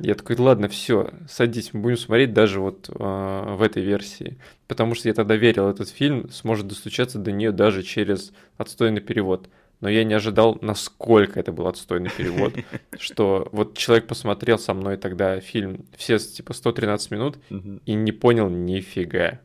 Я 0.00 0.14
такой, 0.14 0.36
ладно, 0.36 0.68
все, 0.68 1.10
садись, 1.28 1.72
мы 1.72 1.80
будем 1.80 1.96
смотреть 1.96 2.32
даже 2.32 2.60
вот 2.60 2.88
э, 2.88 2.92
в 2.94 3.62
этой 3.62 3.82
версии. 3.82 4.38
Потому 4.68 4.94
что 4.94 5.08
я 5.08 5.14
тогда 5.14 5.36
верил, 5.36 5.68
этот 5.68 5.88
фильм 5.88 6.30
сможет 6.30 6.66
достучаться 6.66 7.18
до 7.18 7.32
нее 7.32 7.52
даже 7.52 7.82
через 7.82 8.32
отстойный 8.56 9.00
перевод. 9.00 9.48
Но 9.80 9.90
я 9.90 10.04
не 10.04 10.14
ожидал, 10.14 10.56
насколько 10.62 11.38
это 11.38 11.52
был 11.52 11.66
отстойный 11.66 12.10
перевод, 12.10 12.54
что 12.98 13.48
вот 13.52 13.76
человек 13.76 14.06
посмотрел 14.06 14.58
со 14.58 14.72
мной 14.72 14.96
тогда 14.96 15.40
фильм 15.40 15.84
все 15.96 16.18
типа 16.18 16.54
113 16.54 17.10
минут 17.10 17.38
и 17.50 17.94
не 17.94 18.12
понял 18.12 18.48
нифига. 18.48 19.40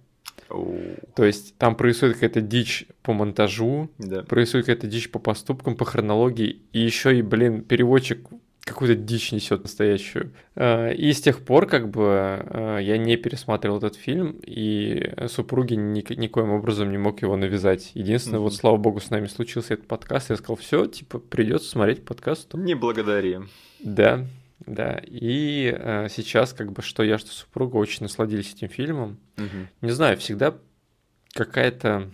То 1.15 1.23
есть 1.23 1.57
там 1.57 1.75
происходит 1.75 2.15
какая-то 2.15 2.41
дичь 2.41 2.85
по 3.03 3.13
монтажу, 3.13 3.89
да. 3.97 4.23
происходит 4.23 4.65
какая-то 4.65 4.87
дичь 4.87 5.09
по 5.09 5.19
поступкам, 5.19 5.75
по 5.75 5.85
хронологии, 5.85 6.61
и 6.73 6.79
еще 6.79 7.17
и, 7.17 7.21
блин, 7.21 7.61
переводчик 7.61 8.27
какую-то 8.63 8.95
дичь 8.95 9.31
несет 9.31 9.63
настоящую. 9.63 10.33
А, 10.55 10.89
и 10.89 11.11
с 11.11 11.21
тех 11.21 11.43
пор, 11.43 11.67
как 11.67 11.89
бы, 11.89 12.03
а, 12.05 12.77
я 12.77 12.97
не 12.97 13.17
пересматривал 13.17 13.77
этот 13.77 13.95
фильм, 13.95 14.39
и 14.45 15.13
супруги 15.27 15.73
ни, 15.73 16.03
никоим 16.15 16.51
образом 16.51 16.91
не 16.91 16.97
мог 16.97 17.21
его 17.21 17.35
навязать. 17.35 17.91
Единственное, 17.93 18.39
mm-hmm. 18.39 18.43
вот 18.43 18.53
слава 18.53 18.77
богу, 18.77 18.99
с 18.99 19.09
нами 19.09 19.27
случился 19.27 19.73
этот 19.73 19.87
подкаст, 19.87 20.29
я 20.29 20.35
сказал, 20.35 20.57
все, 20.57 20.85
типа, 20.85 21.19
придется 21.19 21.69
смотреть 21.69 22.05
подкаст. 22.05 22.53
Не 22.53 22.75
благодари. 22.75 23.39
Да, 23.79 24.25
да, 24.65 25.01
и 25.05 25.73
э, 25.75 26.07
сейчас 26.09 26.53
как 26.53 26.71
бы 26.71 26.81
что 26.81 27.03
я, 27.03 27.17
что 27.17 27.29
супруга 27.29 27.77
очень 27.77 28.03
насладились 28.03 28.53
этим 28.53 28.69
фильмом. 28.69 29.19
Угу. 29.37 29.67
Не 29.81 29.91
знаю, 29.91 30.17
всегда 30.17 30.55
какая-то 31.33 32.09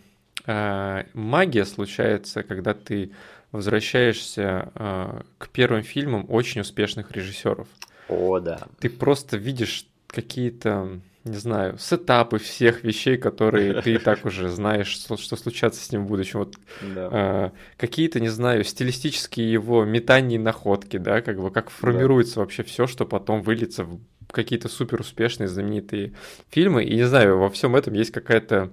э, 0.45 1.03
магия 1.13 1.65
случается, 1.65 2.43
когда 2.43 2.73
ты 2.73 3.11
возвращаешься 3.51 4.71
э, 4.75 5.21
к 5.37 5.49
первым 5.49 5.83
фильмам 5.83 6.25
очень 6.29 6.61
успешных 6.61 7.11
режиссеров. 7.11 7.67
О, 8.07 8.39
да. 8.39 8.67
Ты 8.79 8.89
просто 8.89 9.37
видишь 9.37 9.87
какие-то 10.07 11.01
не 11.27 11.37
знаю, 11.37 11.77
сетапы 11.77 12.39
всех 12.39 12.83
вещей, 12.83 13.17
которые 13.17 13.81
ты 13.81 13.93
и 13.93 13.97
так 13.97 14.25
уже 14.25 14.49
знаешь, 14.57 14.87
что, 14.87 15.17
что 15.17 15.35
случаться 15.35 15.83
с 15.83 15.91
ним 15.91 16.05
в 16.05 16.07
будущем. 16.07 16.39
Вот, 16.39 16.55
да. 16.81 17.09
э, 17.11 17.49
какие-то, 17.77 18.19
не 18.19 18.29
знаю, 18.29 18.63
стилистические 18.63 19.51
его 19.51 19.85
метания 19.85 20.37
и 20.37 20.39
находки, 20.39 20.97
да, 20.97 21.21
как 21.21 21.39
бы 21.39 21.51
как 21.51 21.69
формируется 21.69 22.35
да. 22.35 22.41
вообще 22.41 22.63
все, 22.63 22.87
что 22.87 23.05
потом 23.05 23.41
выльется 23.41 23.83
в 23.83 23.99
какие-то 24.31 24.67
супер 24.69 25.01
успешные 25.01 25.47
знаменитые 25.47 26.13
фильмы. 26.49 26.83
И 26.83 26.95
не 26.95 27.03
знаю, 27.03 27.37
во 27.37 27.49
всем 27.49 27.75
этом 27.75 27.93
есть 27.93 28.11
какая-то 28.11 28.71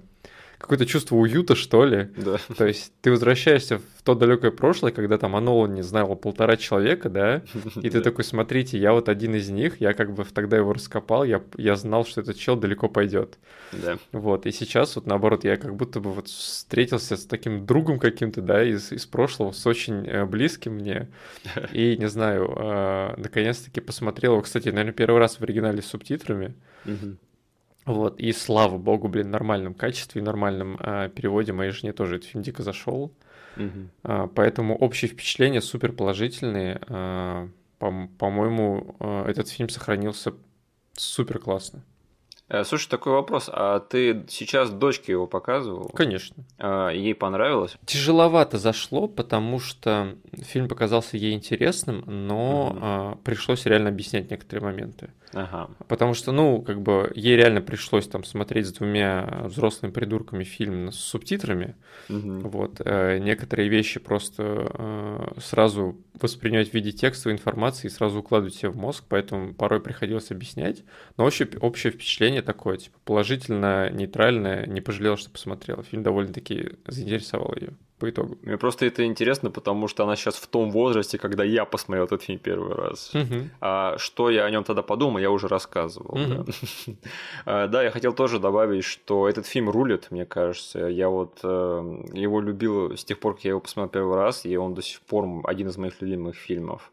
какое-то 0.65 0.87
чувство 0.87 1.17
уюта, 1.17 1.55
что 1.55 1.85
ли. 1.85 2.09
Да. 2.17 2.39
То 2.57 2.67
есть 2.67 2.93
ты 3.03 3.11
возвращаешься 3.11 3.79
в 3.79 4.03
то 4.03 4.15
далекое 4.15 4.51
прошлое, 4.51 4.93
когда 4.93 5.19
там 5.19 5.37
о 5.37 5.41
Нолане 5.41 5.83
знало 5.83 6.15
полтора 6.15 6.57
человека, 6.57 7.11
да, 7.11 7.43
и 7.83 7.91
ты 7.91 8.01
такой, 8.01 8.25
смотрите, 8.25 8.79
я 8.79 8.95
вот 8.95 9.11
один 9.11 9.35
из 9.35 9.51
них, 9.51 9.83
я 9.83 9.93
как 9.93 10.15
бы 10.15 10.25
тогда 10.25 10.57
его 10.57 10.73
раскопал, 10.73 11.25
я, 11.25 11.43
я 11.59 11.77
знал, 11.77 12.07
что 12.07 12.23
этот 12.23 12.39
чел 12.39 12.57
далеко 12.57 12.89
пойдет. 12.89 13.39
Да. 13.73 13.99
Вот, 14.13 14.47
и 14.47 14.53
сейчас 14.53 14.97
вот 14.97 15.07
наоборот, 15.07 15.45
я 15.45 15.59
как 15.59 15.77
будто 15.77 16.01
бы 16.01 16.13
вот 16.13 16.29
встретился 16.29 17.17
с 17.19 17.27
таким 17.27 17.67
другом 17.67 17.99
каким-то, 17.99 18.41
да, 18.41 18.65
из, 18.65 18.91
из 18.91 19.05
прошлого, 19.05 19.53
с 19.53 19.67
очень 19.67 20.07
э, 20.07 20.25
близким 20.25 20.77
мне, 20.77 21.09
и, 21.73 21.97
не 21.99 22.09
знаю, 22.09 22.51
э, 22.57 23.15
наконец-таки 23.19 23.83
посмотрел 23.83 24.33
его, 24.33 24.43
кстати, 24.43 24.71
наверное, 24.71 24.95
первый 24.95 25.19
раз 25.19 25.37
в 25.39 25.43
оригинале 25.43 25.83
с 25.83 25.87
субтитрами, 25.87 26.55
вот, 27.87 28.19
и 28.19 28.33
слава 28.33 28.79
богу, 28.79 29.09
блин, 29.09 29.31
нормальном 29.31 29.75
качестве 29.75 30.21
и 30.21 30.25
нормальном 30.25 30.79
э, 30.81 31.11
переводе 31.15 31.53
моей 31.53 31.71
жене 31.71 31.93
тоже 31.93 32.17
этот 32.17 32.29
фильм 32.29 32.43
дико 32.43 32.63
зашел. 32.63 33.13
Угу. 33.57 33.89
Э, 34.05 34.29
поэтому 34.35 34.77
общие 34.77 35.11
впечатления 35.11 35.61
супер 35.61 35.93
положительные. 35.93 36.81
Э, 36.89 37.49
по- 37.79 38.09
по-моему, 38.19 38.97
э, 39.01 39.25
этот 39.29 39.49
фильм 39.49 39.69
сохранился 39.69 40.33
супер 40.95 41.39
классно. 41.39 41.83
Э, 42.55 42.65
слушай, 42.65 42.89
такой 42.89 43.13
вопрос. 43.13 43.51
А 43.53 43.81
ты 43.81 44.25
сейчас 44.29 44.71
дочке 44.71 45.13
его 45.13 45.27
показывал? 45.27 45.89
Конечно. 45.89 46.45
А, 46.59 46.91
ей 46.91 47.15
понравилось? 47.15 47.77
Тяжеловато 47.85 48.59
зашло, 48.59 49.09
потому 49.09 49.59
что 49.59 50.15
фильм 50.33 50.69
показался 50.69 51.17
ей 51.17 51.35
интересным, 51.35 52.05
но 52.07 53.13
угу. 53.15 53.23
пришлось 53.25 53.67
реально 53.67 53.89
объяснять 53.89 54.31
некоторые 54.31 54.65
моменты. 54.65 55.11
Ага. 55.35 55.69
Потому 55.89 56.15
что, 56.15 56.33
ну, 56.33 56.63
как 56.63 56.81
бы 56.81 57.11
ей 57.15 57.37
реально 57.37 57.61
пришлось 57.61 58.07
там 58.07 58.25
смотреть 58.25 58.69
с 58.69 58.73
двумя 58.73 59.43
взрослыми 59.45 59.91
придурками 59.93 60.45
фильм 60.45 60.93
с 60.93 60.97
субтитрами. 60.97 61.75
Угу. 62.09 62.49
Вот. 62.49 62.81
Э, 62.85 63.19
некоторые 63.19 63.69
вещи 63.69 63.99
просто 63.99 64.71
э, 64.73 65.41
сразу 65.41 65.97
воспринять 66.21 66.71
в 66.71 66.75
виде 66.75 66.93
текстовой 66.93 67.35
информации 67.35 67.89
и 67.89 67.91
сразу 67.91 68.21
укладывать 68.21 68.55
себе 68.55 68.71
в 68.71 68.77
мозг, 68.77 69.05
поэтому 69.09 69.55
порой 69.55 69.81
приходилось 69.81 70.31
объяснять. 70.31 70.85
Но 71.17 71.25
общее, 71.25 71.49
общее 71.61 71.93
впечатление 71.93 72.43
такое, 72.45 72.77
типа, 72.77 72.99
положительно, 73.05 73.91
нейтральное, 73.91 74.67
не 74.67 74.81
пожалел, 74.81 75.17
что 75.17 75.31
посмотрела. 75.31 75.83
Фильм 75.83 76.03
довольно-таки 76.03 76.77
заинтересовал 76.87 77.55
ее 77.57 77.75
по 77.99 78.11
итогу. 78.11 78.37
Мне 78.43 78.59
просто 78.59 78.87
это 78.87 79.05
интересно, 79.05 79.51
потому 79.51 79.89
что 79.89 80.05
она 80.05 80.17
сейчас 80.17 80.37
в 80.37 80.47
том 80.47 80.71
возрасте, 80.71 81.19
когда 81.19 81.45
я 81.45 81.65
посмотрел 81.65 82.05
этот 82.05 82.23
фильм 82.23 82.39
первый 82.39 82.75
раз. 82.75 83.15
Угу. 83.15 83.49
А 83.61 83.97
что 83.99 84.31
я 84.31 84.45
о 84.45 84.51
нем 84.51 84.65
тогда 84.65 84.83
подумал, 84.83 85.19
я 85.19 85.31
уже 85.31 85.49
рассказывал. 85.49 86.15
Угу. 86.15 86.45
Да. 87.47 87.67
да, 87.69 87.83
я 87.83 87.91
хотел 87.91 88.13
тоже 88.13 88.39
добавить, 88.39 88.85
что 88.85 89.29
этот 89.29 89.47
фильм 89.47 89.71
рулит, 89.71 90.11
мне 90.11 90.27
кажется. 90.27 90.81
Я 90.81 91.09
вот 91.09 91.39
э, 91.43 92.03
его 92.13 92.41
любил 92.41 92.97
с 92.97 93.05
тех 93.05 93.19
пор, 93.21 93.35
как 93.35 93.45
я 93.45 93.51
его 93.51 93.61
посмотрел 93.61 94.03
первый 94.03 94.17
раз, 94.17 94.45
и 94.45 94.57
он 94.57 94.75
до 94.75 94.83
сих 94.83 95.01
пор 95.01 95.41
один 95.45 95.69
из 95.69 95.77
моих 95.77 96.03
любимых 96.03 96.37
фильмов. 96.37 96.91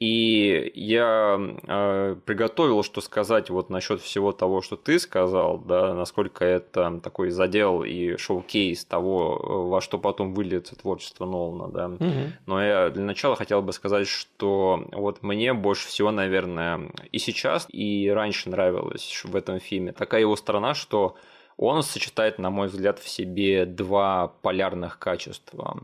И 0.00 0.70
я 0.76 1.36
э, 1.40 2.16
приготовил, 2.24 2.84
что 2.84 3.00
сказать 3.00 3.50
вот 3.50 3.68
насчет 3.68 4.00
всего 4.00 4.30
того, 4.30 4.62
что 4.62 4.76
ты 4.76 4.96
сказал, 5.00 5.58
да, 5.58 5.92
насколько 5.92 6.44
это 6.44 7.00
такой 7.02 7.30
задел 7.30 7.82
и 7.82 8.16
шоу-кейс 8.16 8.84
того, 8.84 9.66
во 9.68 9.80
что 9.80 9.98
потом 9.98 10.34
выльется 10.34 10.76
творчество 10.76 11.26
Нолана, 11.26 11.68
да. 11.68 11.88
Угу. 11.88 12.32
Но 12.46 12.62
я 12.62 12.90
для 12.90 13.02
начала 13.02 13.34
хотел 13.34 13.60
бы 13.60 13.72
сказать, 13.72 14.06
что 14.06 14.86
вот 14.92 15.24
мне 15.24 15.52
больше 15.52 15.88
всего, 15.88 16.12
наверное, 16.12 16.92
и 17.10 17.18
сейчас, 17.18 17.66
и 17.68 18.08
раньше 18.08 18.50
нравилось 18.50 19.22
в 19.24 19.34
этом 19.34 19.58
фильме 19.58 19.92
такая 19.92 20.20
его 20.20 20.36
сторона, 20.36 20.74
что 20.74 21.16
он 21.56 21.82
сочетает, 21.82 22.38
на 22.38 22.50
мой 22.50 22.68
взгляд, 22.68 23.00
в 23.00 23.08
себе 23.08 23.66
два 23.66 24.28
полярных 24.28 25.00
качества. 25.00 25.80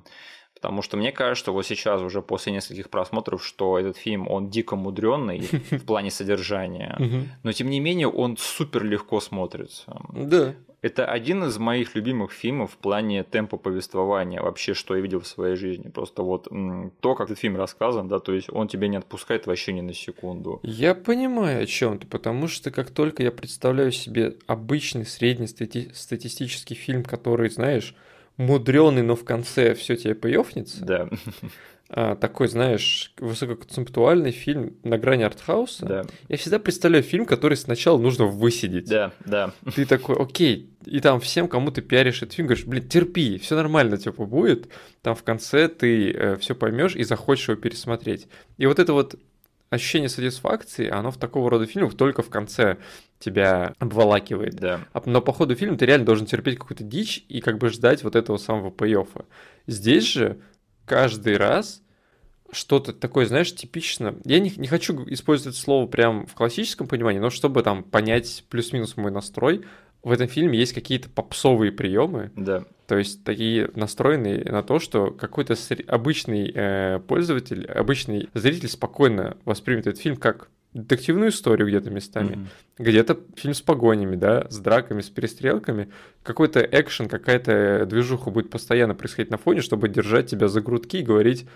Потому 0.64 0.80
что 0.80 0.96
мне 0.96 1.12
кажется, 1.12 1.44
что 1.44 1.52
вот 1.52 1.66
сейчас 1.66 2.00
уже 2.00 2.22
после 2.22 2.50
нескольких 2.50 2.88
просмотров, 2.88 3.44
что 3.44 3.78
этот 3.78 3.98
фильм, 3.98 4.26
он 4.30 4.48
дико 4.48 4.76
мудренный 4.76 5.40
в 5.70 5.84
плане 5.84 6.10
содержания, 6.10 6.98
но 7.42 7.52
тем 7.52 7.68
не 7.68 7.80
менее 7.80 8.08
он 8.08 8.38
супер 8.38 8.82
легко 8.82 9.20
смотрится. 9.20 10.00
Да. 10.14 10.54
Это 10.80 11.04
один 11.04 11.44
из 11.44 11.58
моих 11.58 11.94
любимых 11.94 12.32
фильмов 12.32 12.72
в 12.72 12.76
плане 12.78 13.24
темпа 13.24 13.58
повествования, 13.58 14.40
вообще, 14.40 14.72
что 14.72 14.96
я 14.96 15.02
видел 15.02 15.20
в 15.20 15.26
своей 15.26 15.56
жизни. 15.56 15.90
Просто 15.90 16.22
вот 16.22 16.48
то, 17.00 17.14
как 17.14 17.26
этот 17.26 17.38
фильм 17.38 17.56
рассказан, 17.56 18.08
да, 18.08 18.18
то 18.18 18.32
есть 18.32 18.48
он 18.50 18.66
тебя 18.66 18.88
не 18.88 18.96
отпускает 18.96 19.46
вообще 19.46 19.74
ни 19.74 19.82
на 19.82 19.92
секунду. 19.92 20.60
Я 20.62 20.94
понимаю 20.94 21.62
о 21.62 21.66
чем 21.66 21.98
ты, 21.98 22.06
потому 22.06 22.48
что 22.48 22.70
как 22.70 22.90
только 22.90 23.22
я 23.22 23.30
представляю 23.30 23.92
себе 23.92 24.36
обычный 24.46 25.04
средний 25.04 25.46
стати- 25.46 25.92
статистический 25.92 26.74
фильм, 26.74 27.04
который, 27.04 27.50
знаешь, 27.50 27.94
мудреный, 28.36 29.02
но 29.02 29.16
в 29.16 29.24
конце 29.24 29.74
все 29.74 29.96
тебе 29.96 30.14
поёфнется. 30.14 30.84
Да. 30.84 31.08
А, 31.90 32.16
такой, 32.16 32.48
знаешь, 32.48 33.12
высококонцептуальный 33.18 34.32
фильм 34.32 34.76
на 34.82 34.98
грани 34.98 35.22
артхауса. 35.22 35.86
Да. 35.86 36.04
Я 36.28 36.36
всегда 36.38 36.58
представляю 36.58 37.04
фильм, 37.04 37.26
который 37.26 37.56
сначала 37.56 37.98
нужно 37.98 38.24
высидеть. 38.24 38.88
Да, 38.88 39.12
да. 39.24 39.52
Ты 39.74 39.84
такой, 39.84 40.16
окей, 40.16 40.70
и 40.86 41.00
там 41.00 41.20
всем, 41.20 41.46
кому 41.46 41.70
ты 41.70 41.82
пиаришь 41.82 42.22
этот 42.22 42.32
фильм, 42.32 42.48
говоришь, 42.48 42.66
блин, 42.66 42.88
терпи, 42.88 43.38
все 43.38 43.54
нормально, 43.54 43.98
типа, 43.98 44.24
будет. 44.24 44.68
Там 45.02 45.14
в 45.14 45.22
конце 45.22 45.68
ты 45.68 46.10
э, 46.10 46.36
все 46.36 46.54
поймешь 46.54 46.96
и 46.96 47.04
захочешь 47.04 47.48
его 47.48 47.60
пересмотреть. 47.60 48.28
И 48.56 48.66
вот 48.66 48.78
это 48.78 48.92
вот 48.94 49.16
ощущение 49.70 50.08
сатисфакции, 50.08 50.88
оно 50.88 51.10
в 51.10 51.16
такого 51.16 51.50
рода 51.50 51.66
фильмах 51.66 51.96
только 51.96 52.22
в 52.22 52.30
конце 52.30 52.78
тебя 53.18 53.74
обволакивает. 53.78 54.54
Да. 54.56 54.80
А, 54.92 55.02
но 55.06 55.20
по 55.20 55.32
ходу 55.32 55.54
фильма 55.54 55.76
ты 55.76 55.86
реально 55.86 56.06
должен 56.06 56.26
терпеть 56.26 56.58
какую-то 56.58 56.84
дичь 56.84 57.24
и 57.28 57.40
как 57.40 57.58
бы 57.58 57.68
ждать 57.70 58.04
вот 58.04 58.16
этого 58.16 58.36
самого 58.36 58.70
пей 58.70 58.96
Здесь 59.66 60.04
же 60.04 60.38
каждый 60.84 61.36
раз 61.36 61.82
что-то 62.52 62.92
такое, 62.92 63.26
знаешь, 63.26 63.54
типично. 63.54 64.16
Я 64.24 64.38
не, 64.38 64.52
не 64.56 64.68
хочу 64.68 65.04
использовать 65.08 65.56
слово 65.56 65.86
прям 65.86 66.26
в 66.26 66.34
классическом 66.34 66.86
понимании, 66.86 67.18
но 67.18 67.30
чтобы 67.30 67.62
там 67.62 67.82
понять 67.82 68.44
плюс-минус 68.48 68.96
мой 68.96 69.10
настрой, 69.10 69.64
в 70.02 70.12
этом 70.12 70.28
фильме 70.28 70.58
есть 70.58 70.72
какие-то 70.72 71.08
попсовые 71.08 71.72
приемы. 71.72 72.30
Да. 72.36 72.64
То 72.86 72.98
есть 72.98 73.24
такие 73.24 73.70
настроенные 73.74 74.44
на 74.44 74.62
то, 74.62 74.78
что 74.78 75.10
какой-то 75.10 75.54
обычный 75.86 76.52
э, 76.54 77.00
пользователь, 77.06 77.64
обычный 77.66 78.28
зритель 78.34 78.68
спокойно 78.68 79.36
воспримет 79.44 79.86
этот 79.86 80.00
фильм 80.00 80.16
как 80.16 80.48
детективную 80.74 81.30
историю 81.30 81.68
где-то 81.68 81.90
местами, 81.90 82.34
mm-hmm. 82.34 82.84
где-то 82.84 83.20
фильм 83.36 83.54
с 83.54 83.62
погонями, 83.62 84.16
да, 84.16 84.46
с 84.50 84.58
драками, 84.58 85.00
с 85.00 85.08
перестрелками, 85.08 85.88
какой-то 86.22 86.60
экшен, 86.60 87.08
какая-то 87.08 87.86
движуха 87.86 88.30
будет 88.30 88.50
постоянно 88.50 88.94
происходить 88.94 89.30
на 89.30 89.38
фоне, 89.38 89.62
чтобы 89.62 89.88
держать 89.88 90.26
тебя 90.28 90.48
за 90.48 90.60
грудки 90.60 90.96
и 90.98 91.02
говорить, 91.02 91.46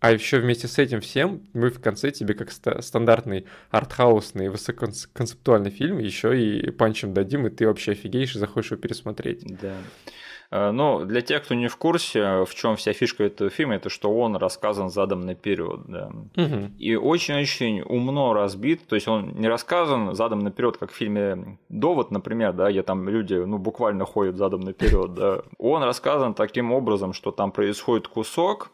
а 0.00 0.10
еще 0.10 0.40
вместе 0.40 0.66
с 0.66 0.78
этим 0.78 1.00
всем 1.00 1.42
мы 1.52 1.70
в 1.70 1.80
конце 1.80 2.10
тебе 2.10 2.34
как 2.34 2.50
ст- 2.50 2.82
стандартный 2.82 3.46
артхаусный 3.70 4.48
высококонцептуальный 4.48 5.70
фильм 5.70 5.98
еще 5.98 6.36
и 6.36 6.70
панчем 6.70 7.14
дадим, 7.14 7.46
и 7.46 7.50
ты 7.50 7.68
вообще 7.68 7.92
офигеешь 7.92 8.34
и 8.34 8.38
захочешь 8.40 8.72
его 8.72 8.80
пересмотреть. 8.80 9.44
Да. 9.60 9.68
Э, 9.68 10.21
ну, 10.52 11.04
для 11.04 11.22
тех, 11.22 11.42
кто 11.44 11.54
не 11.54 11.68
в 11.68 11.76
курсе, 11.76 12.44
в 12.44 12.54
чем 12.54 12.76
вся 12.76 12.92
фишка 12.92 13.24
этого 13.24 13.48
фильма, 13.48 13.76
это 13.76 13.88
что 13.88 14.14
он 14.14 14.36
рассказан 14.36 14.90
задом 14.90 15.22
наперед. 15.22 15.80
Да. 15.86 16.10
Угу. 16.36 16.72
И 16.78 16.94
очень-очень 16.94 17.80
умно 17.80 18.34
разбит. 18.34 18.86
То 18.86 18.94
есть 18.94 19.08
он 19.08 19.32
не 19.32 19.48
рассказан 19.48 20.14
задом 20.14 20.40
наперед, 20.40 20.76
как 20.76 20.90
в 20.90 20.94
фильме 20.94 21.58
Довод, 21.70 22.10
например, 22.10 22.52
да, 22.52 22.70
где 22.70 22.82
там 22.82 23.08
люди 23.08 23.34
ну, 23.34 23.56
буквально 23.56 24.04
ходят 24.04 24.36
задом 24.36 24.60
наперед. 24.60 25.14
Да. 25.14 25.42
Он 25.58 25.82
рассказан 25.82 26.34
таким 26.34 26.72
образом, 26.72 27.14
что 27.14 27.30
там 27.30 27.50
происходит 27.50 28.08
кусок, 28.08 28.70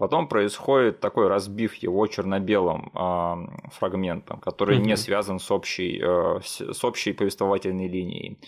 Потом 0.00 0.28
происходит 0.28 1.00
такой 1.00 1.28
разбив 1.28 1.74
его 1.74 2.06
черно-белым 2.06 2.90
э, 2.94 3.68
фрагментом, 3.72 4.40
который 4.40 4.78
mm-hmm. 4.78 4.86
не 4.86 4.96
связан 4.96 5.38
с 5.38 5.50
общей, 5.50 6.00
э, 6.02 6.40
с 6.42 6.84
общей 6.84 7.12
повествовательной 7.12 7.86
линией. 7.86 8.38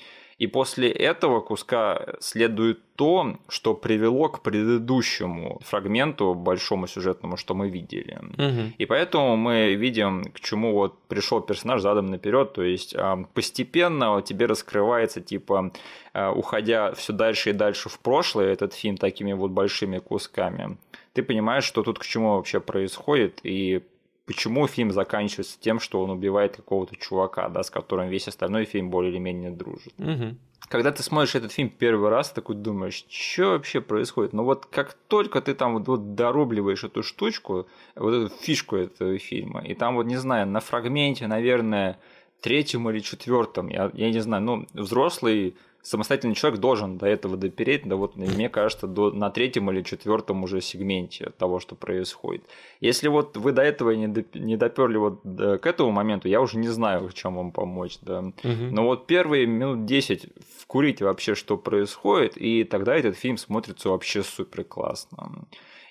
И 0.43 0.49
после 0.49 0.91
этого 0.91 1.41
куска 1.41 2.17
следует 2.19 2.81
то, 2.97 3.37
что 3.49 3.75
привело 3.75 4.29
к 4.29 4.43
предыдущему 4.43 5.61
фрагменту, 5.63 6.35
большому 6.35 6.89
сюжетному, 6.89 7.37
что 7.37 7.55
мы 7.55 7.71
видели. 7.71 8.19
Угу. 8.19 8.73
И 8.77 8.87
поэтому 8.87 9.37
мы 9.37 9.75
видим, 9.75 10.25
к 10.25 10.41
чему 10.41 10.73
вот 10.73 10.99
пришел 11.07 11.41
персонаж 11.41 11.81
задом 11.81 12.07
наперед. 12.07 12.55
То 12.55 12.65
есть 12.65 12.93
а, 12.97 13.25
постепенно 13.35 14.21
тебе 14.21 14.47
раскрывается, 14.47 15.21
типа, 15.21 15.71
а, 16.13 16.33
уходя 16.33 16.93
все 16.95 17.13
дальше 17.13 17.51
и 17.51 17.53
дальше 17.53 17.89
в 17.89 18.01
прошлое, 18.01 18.53
этот 18.53 18.75
фильм 18.75 18.97
такими 18.97 19.35
вот 19.35 19.53
большими 19.53 20.01
кусками, 20.01 20.77
ты 21.13 21.23
понимаешь, 21.23 21.65
что 21.65 21.85
тут 21.85 22.01
к 22.01 22.05
чему 22.05 22.35
вообще 22.35 22.59
происходит, 22.59 23.39
и 23.45 23.83
почему 24.27 24.67
фильм 24.67 24.93
заканчивается 24.93 25.59
тем, 25.61 25.81
что 25.81 26.03
он 26.03 26.11
убивает 26.11 26.57
какого-то 26.57 26.97
чувака, 26.97 27.49
да, 27.49 27.63
с 27.63 27.71
которым 27.71 28.09
весь 28.09 28.29
остальной 28.29 28.65
фильм 28.65 28.91
более 28.91 29.13
или 29.13 29.19
менее 29.19 29.51
дружит. 29.51 29.95
Угу. 29.99 30.37
Когда 30.69 30.91
ты 30.91 31.03
смотришь 31.03 31.35
этот 31.35 31.53
фильм 31.53 31.69
первый 31.69 32.09
раз, 32.09 32.31
такой 32.31 32.57
думаешь, 32.57 33.05
что 33.09 33.51
вообще 33.51 33.81
происходит? 33.81 34.33
Но 34.33 34.45
вот 34.45 34.67
как 34.67 34.95
только 35.09 35.41
ты 35.41 35.55
там 35.55 35.75
вот, 35.75 35.89
вот 35.89 36.15
дорубливаешь 36.15 36.85
эту 36.85 37.03
штучку, 37.03 37.67
вот 37.95 38.15
эту 38.15 38.35
фишку 38.37 38.77
этого 38.77 39.19
фильма, 39.19 39.61
и 39.63 39.75
там 39.75 39.97
вот, 39.97 40.07
не 40.07 40.17
знаю, 40.17 40.47
на 40.47 40.61
фрагменте, 40.61 41.27
наверное, 41.27 41.99
третьем 42.41 42.89
или 42.89 43.01
четвертом, 43.01 43.69
я, 43.69 43.91
я 43.93 44.11
не 44.11 44.21
знаю, 44.21 44.43
ну, 44.43 44.67
взрослый 44.73 45.57
самостоятельный 45.83 46.37
человек 46.37 46.61
должен 46.61 46.97
до 46.97 47.07
этого 47.07 47.37
допереть, 47.37 47.83
да 47.85 47.97
вот 47.97 48.17
мне 48.17 48.49
кажется, 48.49 48.87
до, 48.87 49.11
на 49.11 49.31
третьем 49.31 49.71
или 49.71 49.83
четвертом 49.83 50.45
уже 50.45 50.61
сегменте 50.61 51.33
того, 51.39 51.59
что 51.59 51.75
происходит. 51.75 52.45
Если 52.81 53.09
вот 53.09 53.37
вы 53.37 53.53
до 53.53 53.63
этого 53.63 53.91
не, 53.91 54.07
доп, 54.07 54.35
не 54.35 54.57
доперли 54.57 54.97
вот 54.97 55.21
до, 55.25 55.59
к 55.59 55.67
этому 55.67 55.91
моменту, 55.91 56.29
я 56.29 56.41
уже 56.41 56.59
не 56.59 56.69
знаю, 56.69 57.09
в 57.09 57.15
чем 57.15 57.37
вам 57.37 57.51
помочь, 57.51 57.99
да. 58.01 58.21
Угу. 58.21 58.71
Но 58.71 58.85
вот 58.85 59.07
первые 59.07 59.47
минут 59.47 59.85
10 59.85 60.29
вкурите 60.61 61.05
вообще, 61.05 61.35
что 61.35 61.59
происходит, 61.59 62.37
и 62.37 62.65
тогда 62.65 62.97
этот 62.97 63.17
фильм 63.17 63.37
смотрится 63.37 63.91
вообще 63.91 64.23
супер 64.23 64.65
классно. 64.65 65.47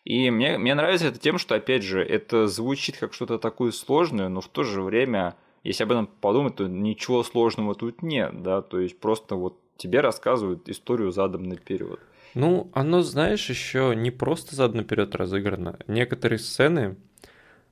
И 0.06 0.32
мне, 0.32 0.58
мне 0.58 0.73
нравится 0.73 1.08
это 1.08 1.19
тем, 1.19 1.38
что, 1.38 1.56
опять 1.56 1.84
же, 1.84 2.01
это 2.01 2.47
звучит 2.47 2.97
как 2.97 3.13
что-то 3.13 3.38
такое 3.38 3.71
сложное, 3.71 4.30
но 4.30 4.41
в 4.41 4.47
то 4.47 4.63
же 4.63 4.82
время, 4.82 5.36
если 5.63 5.84
об 5.84 5.91
этом 5.91 6.08
подумать, 6.08 6.56
то 6.56 6.67
ничего 6.67 7.23
сложного 7.23 7.75
тут 7.75 8.01
нет, 8.01 8.41
да, 8.41 8.62
то 8.62 8.80
есть 8.80 8.99
просто 8.99 9.36
вот 9.36 9.60
тебе 9.81 10.01
рассказывают 10.01 10.69
историю 10.69 11.11
задом 11.11 11.43
наперед. 11.43 11.99
Ну, 12.35 12.69
оно, 12.73 13.01
знаешь, 13.01 13.49
еще 13.49 13.93
не 13.95 14.11
просто 14.11 14.55
задом 14.55 14.77
наперед 14.77 15.15
разыграно. 15.15 15.79
Некоторые 15.87 16.39
сцены 16.39 16.95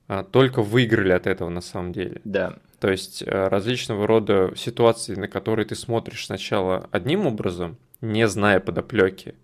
а, 0.08 0.24
только 0.24 0.60
выиграли 0.60 1.12
от 1.12 1.26
этого 1.26 1.48
на 1.48 1.60
самом 1.60 1.92
деле. 1.92 2.20
Да. 2.24 2.58
То 2.80 2.90
есть 2.90 3.22
а, 3.26 3.48
различного 3.48 4.06
рода 4.06 4.52
ситуации, 4.56 5.14
на 5.14 5.28
которые 5.28 5.64
ты 5.66 5.76
смотришь 5.76 6.26
сначала 6.26 6.88
одним 6.90 7.26
образом, 7.26 7.78
не 8.00 8.26
зная 8.26 8.60
подоплеки, 8.60 9.34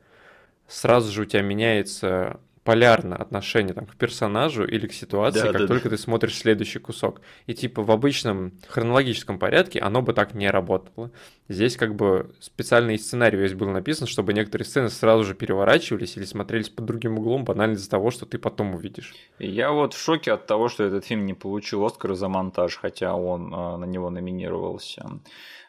сразу 0.67 1.13
же 1.13 1.23
у 1.23 1.25
тебя 1.25 1.43
меняется 1.43 2.41
полярно 2.67 3.15
отношение 3.15 3.73
там, 3.73 3.87
к 3.87 3.95
персонажу 3.95 4.65
или 4.65 4.89
к 4.89 4.93
ситуации, 4.93 5.45
да, 5.45 5.53
как 5.53 5.61
да, 5.63 5.67
только 5.69 5.85
да. 5.89 5.97
ты 5.97 6.03
смотришь 6.03 6.37
следующий 6.37 6.81
кусок. 6.81 7.21
И 7.47 7.55
типа 7.55 7.83
в 7.83 7.91
обычном 7.93 8.53
хронологическом 8.69 9.39
порядке 9.39 9.79
оно 9.79 10.03
бы 10.03 10.13
так 10.13 10.35
не 10.35 10.51
работало. 10.51 11.13
Здесь 11.49 11.77
как 11.77 11.95
бы 11.95 12.35
специальный 12.41 12.99
сценарий 12.99 13.39
весь 13.39 13.55
был 13.55 13.69
написан, 13.71 14.09
чтобы 14.09 14.33
некоторые 14.33 14.67
сцены 14.67 14.89
сразу 14.89 15.23
же 15.23 15.35
переворачивались 15.35 16.17
или 16.17 16.25
смотрелись 16.25 16.69
под 16.69 16.87
другим 16.87 17.19
углом, 17.19 17.45
банально 17.45 17.75
из-за 17.75 17.89
того, 17.89 18.11
что 18.11 18.27
ты 18.27 18.37
потом 18.37 18.75
увидишь. 18.75 19.15
Я 19.39 19.71
вот 19.71 19.95
в 19.95 20.03
шоке 20.03 20.33
от 20.33 20.47
того, 20.47 20.69
что 20.69 20.83
этот 20.83 21.05
фильм 21.05 21.25
не 21.25 21.35
получил 21.35 21.85
Оскар 21.87 22.15
за 22.15 22.29
монтаж, 22.29 22.77
хотя 22.77 23.15
он 23.15 23.55
э, 23.55 23.77
на 23.77 23.85
него 23.85 24.11
номинировался. 24.11 25.07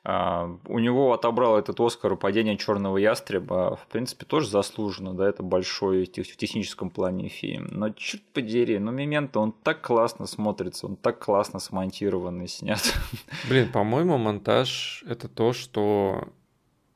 А, 0.09 0.57
у 0.69 0.79
него 0.79 1.11
отобрал 1.11 1.59
этот 1.59 1.81
Оскар 1.81 2.15
«Падение 2.15 2.57
черного 2.57 2.95
ястреба». 2.95 3.75
В 3.75 3.87
принципе, 3.87 4.25
тоже 4.25 4.47
заслуженно, 4.47 5.13
да, 5.13 5.27
это 5.27 5.43
большой 5.43 6.05
в 6.05 6.37
техническом 6.37 6.89
плане 6.89 7.27
фильм. 7.27 7.67
Но 7.71 7.89
черт 7.89 8.23
подери, 8.31 8.79
ну 8.79 8.91
«Мементо», 8.91 9.41
он 9.41 9.51
так 9.51 9.81
классно 9.81 10.25
смотрится, 10.25 10.85
он 10.85 10.95
так 10.95 11.19
классно 11.19 11.59
смонтирован 11.59 12.41
и 12.41 12.47
снят. 12.47 12.79
Блин, 13.49 13.69
по-моему, 13.69 14.17
монтаж— 14.17 15.03
это 15.09 15.27
то, 15.27 15.51
что 15.51 16.29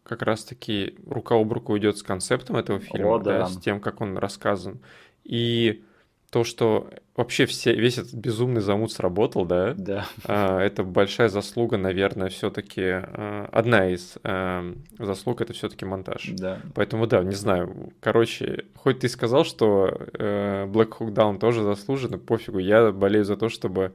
как 0.04 0.22
раз-таки 0.22 0.96
рука 1.06 1.36
об 1.36 1.52
руку 1.52 1.78
идет 1.78 1.98
с 1.98 2.04
концептом 2.04 2.56
этого 2.56 2.80
фильма, 2.80 3.16
О, 3.16 3.20
да. 3.20 3.40
Да, 3.40 3.48
с 3.48 3.58
тем, 3.58 3.82
как 3.82 4.00
он 4.00 4.18
рассказан. 4.18 4.80
И 5.26 5.84
то, 6.32 6.46
что 6.46 6.88
вообще 7.18 7.46
все, 7.46 7.76
весь 7.76 7.98
этот 7.98 8.14
безумный 8.14 8.62
замут 8.62 8.94
сработал, 8.94 9.46
да? 9.46 9.74
Да. 9.78 10.06
А, 10.26 10.60
это 10.62 10.84
большая 10.84 11.28
заслуга, 11.28 11.78
наверное, 11.78 12.30
все-таки 12.30 12.82
а, 12.84 13.50
одна 13.52 13.90
из 13.90 14.18
а, 14.24 14.74
заслуг 14.98 15.42
это 15.42 15.52
все-таки 15.52 15.84
монтаж. 15.84 16.30
Да. 16.32 16.62
Поэтому 16.74 17.06
да, 17.06 17.22
не 17.22 17.36
знаю. 17.36 17.92
Короче, 18.00 18.64
хоть 18.76 19.00
ты 19.00 19.10
сказал, 19.10 19.44
что 19.44 19.88
э, 19.88 20.68
Black 20.68 20.98
Hawk 21.00 21.14
Down 21.14 21.38
тоже 21.38 21.64
заслуженно, 21.64 22.18
пофигу. 22.18 22.60
Я 22.60 22.94
болею 22.94 23.26
за 23.26 23.36
то, 23.36 23.50
чтобы 23.50 23.92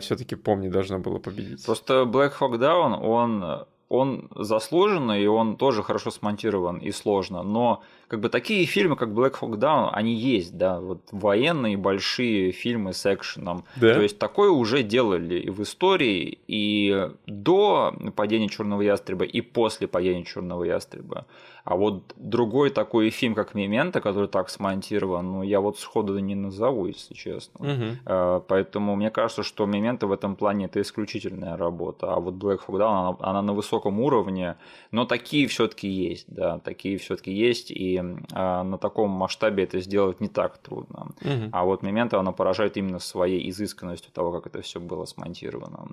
все-таки 0.00 0.34
помни 0.34 0.68
должно 0.68 0.98
было 0.98 1.18
победить. 1.18 1.64
Просто 1.64 2.02
Black 2.02 2.32
Hawk 2.40 2.58
Down, 2.58 3.00
он 3.00 3.64
он 3.88 4.28
заслуженный, 4.34 5.22
и 5.22 5.26
он 5.26 5.56
тоже 5.56 5.82
хорошо 5.82 6.10
смонтирован 6.10 6.78
и 6.78 6.90
сложно, 6.90 7.42
но 7.42 7.82
как 8.14 8.20
бы 8.20 8.28
такие 8.28 8.64
фильмы, 8.64 8.94
как 8.94 9.08
Black 9.08 9.40
Hawk 9.40 9.58
Down, 9.58 9.88
они 9.90 10.14
есть, 10.14 10.56
да, 10.56 10.78
вот 10.78 11.00
военные 11.10 11.76
большие 11.76 12.52
фильмы 12.52 12.92
с 12.92 13.12
экшеном. 13.12 13.64
Да? 13.74 13.92
То 13.92 14.02
есть 14.02 14.20
такое 14.20 14.50
уже 14.50 14.84
делали 14.84 15.40
и 15.40 15.50
в 15.50 15.60
истории, 15.60 16.38
и 16.46 17.10
до 17.26 17.92
падения 18.14 18.48
Черного 18.48 18.82
ястреба, 18.82 19.24
и 19.24 19.40
после 19.40 19.88
падения 19.88 20.24
Черного 20.24 20.62
ястреба. 20.62 21.26
А 21.64 21.76
вот 21.76 22.12
другой 22.16 22.68
такой 22.68 23.08
фильм, 23.08 23.34
как 23.34 23.54
Мемента, 23.54 24.02
который 24.02 24.28
так 24.28 24.50
смонтирован, 24.50 25.32
ну, 25.32 25.42
я 25.42 25.60
вот 25.60 25.78
сходу 25.78 26.18
не 26.18 26.34
назову, 26.34 26.86
если 26.86 27.14
честно. 27.14 27.66
Угу. 27.66 28.44
Поэтому 28.48 28.96
мне 28.96 29.10
кажется, 29.10 29.42
что 29.42 29.64
Мемента 29.64 30.06
в 30.06 30.12
этом 30.12 30.36
плане 30.36 30.66
это 30.66 30.82
исключительная 30.82 31.56
работа. 31.56 32.12
А 32.12 32.20
вот 32.20 32.34
Black 32.34 32.60
Hawk 32.66 32.78
Down, 32.78 32.98
она, 32.98 33.16
она 33.20 33.42
на 33.42 33.54
высоком 33.54 33.98
уровне, 33.98 34.56
но 34.90 35.06
такие 35.06 35.46
все-таки 35.46 35.88
есть, 35.88 36.26
да, 36.28 36.58
такие 36.58 36.98
все-таки 36.98 37.32
есть, 37.32 37.70
и 37.70 37.98
на 38.30 38.78
таком 38.78 39.10
масштабе 39.10 39.64
это 39.64 39.80
сделать 39.80 40.20
не 40.20 40.28
так 40.28 40.58
трудно. 40.58 41.08
Угу. 41.20 41.50
А 41.52 41.64
вот 41.64 41.82
Мемента, 41.82 42.18
она 42.18 42.32
поражает 42.32 42.76
именно 42.76 42.98
своей 42.98 43.48
изысканностью 43.50 44.12
того, 44.12 44.32
как 44.32 44.46
это 44.46 44.62
все 44.62 44.80
было 44.80 45.04
смонтировано. 45.04 45.88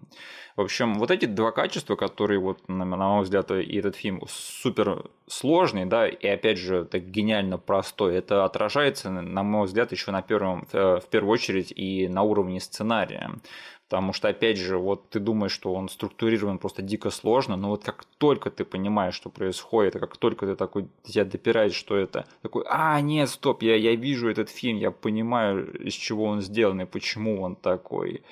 В 0.56 0.62
общем, 0.62 0.96
вот 0.96 1.12
эти 1.12 1.26
два 1.26 1.52
качества, 1.52 1.96
которые, 1.96 2.40
вот, 2.40 2.68
на, 2.68 2.86
на 2.86 2.98
мой 2.98 3.24
взгляд, 3.24 3.52
и 3.52 3.78
этот 3.78 3.96
фильм 3.96 4.22
супер 4.28 5.06
сложный, 5.28 5.86
да, 5.86 6.08
и 6.08 6.28
опять 6.28 6.58
же, 6.58 6.86
так 6.86 7.04
гениально 7.10 7.58
простой, 7.58 8.16
это 8.16 8.46
отражается, 8.46 9.10
на 9.10 9.44
мой 9.44 9.66
взгляд, 9.66 9.92
еще 9.92 10.12
на 10.12 10.22
первом, 10.22 10.68
э, 10.72 11.00
в 11.00 11.08
первую 11.10 11.34
очередь 11.34 11.72
и 11.76 12.08
на 12.08 12.24
уровне 12.24 12.60
сценария. 12.60 13.32
Потому 13.92 14.14
что, 14.14 14.30
опять 14.30 14.58
же, 14.58 14.78
вот 14.78 15.10
ты 15.10 15.20
думаешь, 15.20 15.52
что 15.52 15.74
он 15.74 15.90
структурирован 15.90 16.60
просто 16.60 16.82
дико 16.82 17.10
сложно, 17.10 17.58
но 17.58 17.68
вот 17.68 17.84
как 17.84 18.06
только 18.18 18.50
ты 18.50 18.64
понимаешь, 18.64 19.16
что 19.16 19.30
происходит, 19.30 20.00
как 20.00 20.16
только 20.16 20.46
ты 20.46 20.56
такой, 20.56 20.88
тебя 21.04 21.26
допираешь, 21.26 21.74
что 21.74 21.98
это, 21.98 22.26
такой, 22.42 22.64
а, 22.70 23.02
нет, 23.02 23.28
стоп, 23.28 23.64
я, 23.64 23.76
я 23.76 23.94
вижу 23.96 24.30
этот 24.30 24.50
фильм, 24.50 24.78
я 24.78 24.92
понимаю, 24.92 25.78
из 25.86 25.94
чего 25.94 26.24
он 26.24 26.40
сделан 26.40 26.80
и 26.80 26.86
почему 26.86 27.42
он 27.42 27.58
такой. 27.58 28.24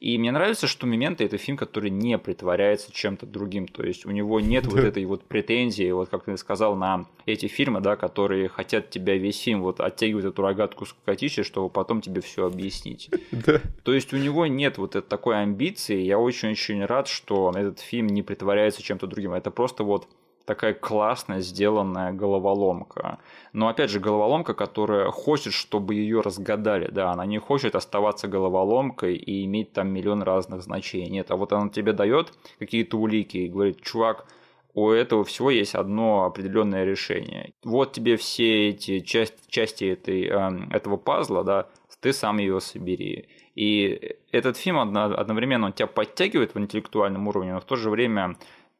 И 0.00 0.16
мне 0.16 0.30
нравится, 0.30 0.68
что 0.68 0.86
«Мементо»— 0.86 1.24
это 1.24 1.38
фильм, 1.38 1.56
который 1.56 1.90
не 1.90 2.18
притворяется 2.18 2.92
чем-то 2.92 3.26
другим. 3.26 3.66
То 3.66 3.82
есть 3.82 4.06
у 4.06 4.10
него 4.10 4.38
нет 4.38 4.66
вот 4.66 4.78
этой 4.78 5.04
вот 5.06 5.24
претензии, 5.24 5.90
вот 5.90 6.08
как 6.08 6.24
ты 6.24 6.36
сказал, 6.36 6.76
на 6.76 7.06
эти 7.26 7.46
фильмы, 7.46 7.80
да, 7.80 7.96
которые 7.96 8.48
хотят 8.48 8.90
тебя 8.90 9.16
весь 9.16 9.40
фильм 9.40 9.62
вот 9.62 9.80
оттягивать 9.80 10.26
эту 10.26 10.42
рогатку 10.42 10.86
скукотища, 10.86 11.42
чтобы 11.42 11.68
потом 11.68 12.00
тебе 12.00 12.20
все 12.20 12.46
объяснить. 12.46 13.10
Да. 13.32 13.60
То 13.82 13.92
есть 13.92 14.12
у 14.12 14.16
него 14.16 14.46
нет 14.46 14.78
вот 14.78 14.94
этой 14.94 15.08
такой 15.08 15.42
амбиции. 15.42 16.00
Я 16.00 16.18
очень-очень 16.18 16.84
рад, 16.84 17.08
что 17.08 17.52
этот 17.54 17.80
фильм 17.80 18.06
не 18.06 18.22
притворяется 18.22 18.82
чем-то 18.82 19.06
другим. 19.08 19.32
Это 19.32 19.50
просто 19.50 19.82
вот 19.82 20.06
такая 20.48 20.72
классная 20.72 21.40
сделанная 21.40 22.12
головоломка. 22.12 23.18
Но 23.52 23.68
опять 23.68 23.90
же, 23.90 24.00
головоломка, 24.00 24.54
которая 24.54 25.10
хочет, 25.10 25.52
чтобы 25.52 25.94
ее 25.94 26.20
разгадали. 26.20 26.88
Да, 26.90 27.12
она 27.12 27.26
не 27.26 27.38
хочет 27.38 27.74
оставаться 27.74 28.28
головоломкой 28.28 29.16
и 29.16 29.44
иметь 29.44 29.74
там 29.74 29.88
миллион 29.88 30.22
разных 30.22 30.62
значений. 30.62 31.10
Нет, 31.10 31.30
а 31.30 31.36
вот 31.36 31.52
она 31.52 31.68
тебе 31.68 31.92
дает 31.92 32.32
какие-то 32.58 32.96
улики 32.96 33.36
и 33.36 33.48
говорит, 33.48 33.82
чувак, 33.82 34.26
у 34.72 34.90
этого 34.90 35.24
всего 35.24 35.50
есть 35.50 35.74
одно 35.74 36.24
определенное 36.24 36.84
решение. 36.84 37.52
Вот 37.62 37.92
тебе 37.92 38.16
все 38.16 38.70
эти 38.70 39.00
части, 39.00 39.38
части 39.48 39.84
этой, 39.84 40.28
э, 40.28 40.68
этого 40.70 40.96
пазла, 40.96 41.44
да, 41.44 41.68
ты 42.00 42.12
сам 42.12 42.38
ее 42.38 42.60
собери. 42.60 43.28
И 43.54 44.16
этот 44.30 44.56
фильм 44.56 44.78
одновременно 44.78 45.66
он 45.66 45.72
тебя 45.72 45.88
подтягивает 45.88 46.54
в 46.54 46.58
интеллектуальном 46.58 47.26
уровне, 47.26 47.52
но 47.52 47.60
в 47.60 47.64
то 47.64 47.76
же 47.76 47.90
время 47.90 48.36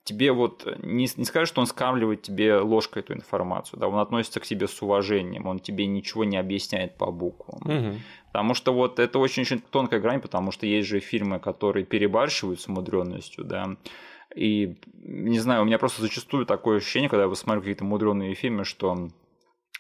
тебе 0.09 0.33
вот 0.33 0.67
не, 0.83 1.09
не 1.17 1.25
скажешь, 1.25 1.51
что 1.51 1.61
он 1.61 1.67
скамливает 1.67 2.23
тебе 2.23 2.57
ложкой 2.57 3.01
эту 3.01 3.13
информацию, 3.13 3.79
да, 3.79 3.89
он 3.89 3.99
относится 3.99 4.41
к 4.41 4.47
тебе 4.47 4.67
с 4.67 4.83
уважением, 4.83 5.47
он 5.47 5.59
тебе 5.59 5.87
ничего 5.87 6.25
не 6.25 6.39
объясняет 6.39 6.97
по 6.97 7.13
буквам. 7.13 7.61
Угу. 7.65 7.99
Потому 8.33 8.55
что 8.55 8.73
вот 8.73 8.99
это 8.99 9.19
очень-очень 9.19 9.61
тонкая 9.71 10.01
грань, 10.01 10.21
потому 10.21 10.51
что 10.51 10.67
есть 10.67 10.89
же 10.89 11.01
фильмы, 11.01 11.39
которые 11.39 11.85
перебарщивают 11.85 12.61
с 12.61 12.69
мудренностью, 12.69 13.45
да. 13.45 13.77
И 14.35 14.77
не 15.03 15.39
знаю, 15.39 15.63
у 15.63 15.65
меня 15.65 15.79
просто 15.79 16.03
зачастую 16.03 16.47
такое 16.47 16.79
ощущение, 16.79 17.11
когда 17.11 17.25
я 17.25 17.35
смотрю 17.35 17.61
какие-то 17.61 17.85
мудреные 17.85 18.35
фильмы, 18.35 18.65
что 18.65 19.11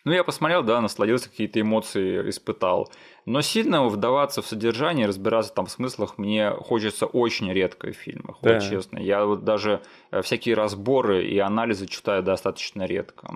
ну, 0.08 0.14
я 0.14 0.24
посмотрел, 0.24 0.62
да, 0.62 0.80
насладился, 0.80 1.28
какие-то 1.28 1.60
эмоции 1.60 2.28
испытал. 2.28 2.90
Но 3.26 3.42
сильно 3.42 3.86
вдаваться 3.86 4.40
в 4.40 4.46
содержание, 4.46 5.06
разбираться 5.06 5.52
там 5.52 5.66
в 5.66 5.70
смыслах 5.70 6.16
мне 6.16 6.50
хочется 6.50 7.06
очень 7.06 7.52
редко 7.52 7.92
в 7.92 7.92
фильмах, 7.92 8.38
да. 8.42 8.54
вот 8.54 8.62
честно. 8.62 8.98
Я 8.98 9.24
вот 9.26 9.44
даже 9.44 9.82
э, 10.10 10.22
всякие 10.22 10.54
разборы 10.54 11.26
и 11.26 11.38
анализы 11.38 11.86
читаю 11.86 12.22
достаточно 12.22 12.84
редко. 12.84 13.34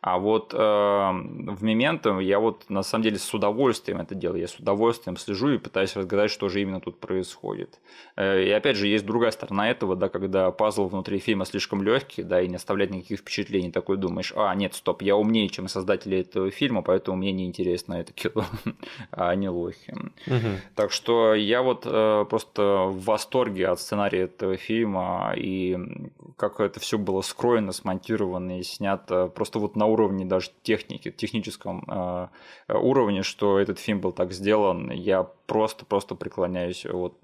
А 0.00 0.18
вот 0.18 0.54
э, 0.54 0.56
в 0.56 1.62
Мементо 1.62 2.18
я 2.20 2.38
вот 2.38 2.68
на 2.68 2.82
самом 2.82 3.04
деле 3.04 3.18
с 3.18 3.32
удовольствием 3.32 4.00
это 4.00 4.14
делаю. 4.14 4.40
Я 4.40 4.48
с 4.48 4.56
удовольствием 4.56 5.16
слежу 5.16 5.50
и 5.50 5.58
пытаюсь 5.58 5.96
разгадать, 5.96 6.30
что 6.30 6.48
же 6.48 6.60
именно 6.60 6.80
тут 6.80 7.00
происходит. 7.00 7.80
Э, 8.16 8.42
и 8.42 8.50
опять 8.50 8.76
же, 8.76 8.86
есть 8.86 9.04
другая 9.06 9.30
сторона 9.30 9.70
этого, 9.70 9.96
да, 9.96 10.08
когда 10.08 10.50
пазл 10.50 10.86
внутри 10.88 11.18
фильма 11.18 11.44
слишком 11.44 11.82
легкий, 11.82 12.22
да, 12.22 12.40
и 12.40 12.48
не 12.48 12.56
оставляет 12.56 12.90
никаких 12.90 13.20
впечатлений. 13.20 13.70
Такой 13.70 13.96
думаешь, 13.96 14.32
а, 14.36 14.54
нет, 14.54 14.74
стоп, 14.74 15.02
я 15.02 15.16
умнее, 15.16 15.48
чем 15.48 15.68
создатели 15.68 16.18
этого 16.18 16.50
фильма, 16.50 16.82
поэтому 16.82 17.16
мне 17.16 17.32
не 17.32 17.46
интересно 17.46 17.94
это 17.94 18.12
кино, 18.12 18.44
а 19.10 19.30
они 19.30 19.48
лохи. 19.48 19.94
Так 20.74 20.92
что 20.92 21.34
я 21.34 21.62
вот 21.62 21.82
э, 21.84 22.24
просто 22.28 22.86
в 22.86 23.04
восторге 23.04 23.68
от 23.68 23.80
сценария 23.80 24.22
этого 24.22 24.56
фильма 24.56 25.34
и 25.36 25.78
как 26.36 26.60
это 26.60 26.80
все 26.80 26.98
было 26.98 27.22
скроено, 27.22 27.72
смонтировано 27.72 28.58
и 28.58 28.62
снято 28.62 29.28
просто 29.28 29.58
вот 29.58 29.76
на 29.76 29.85
уровне 29.86 30.24
даже 30.24 30.50
техники, 30.62 31.10
техническом 31.10 31.84
э, 31.88 32.28
уровне, 32.68 33.22
что 33.22 33.58
этот 33.58 33.78
фильм 33.78 34.00
был 34.00 34.12
так 34.12 34.32
сделан, 34.32 34.90
я 34.90 35.22
просто-просто 35.46 36.14
преклоняюсь 36.14 36.84
вот 36.84 37.18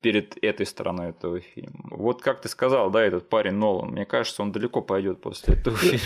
перед 0.00 0.36
этой 0.44 0.66
стороной 0.66 1.10
этого 1.10 1.40
фильма. 1.40 1.88
Вот 1.90 2.20
как 2.20 2.42
ты 2.42 2.48
сказал, 2.48 2.90
да, 2.90 3.02
этот 3.02 3.28
парень 3.30 3.54
Нолан, 3.54 3.92
мне 3.92 4.04
кажется, 4.04 4.42
он 4.42 4.52
далеко 4.52 4.82
пойдет 4.82 5.20
после 5.22 5.54
этого 5.54 5.76
фильма. 5.76 6.04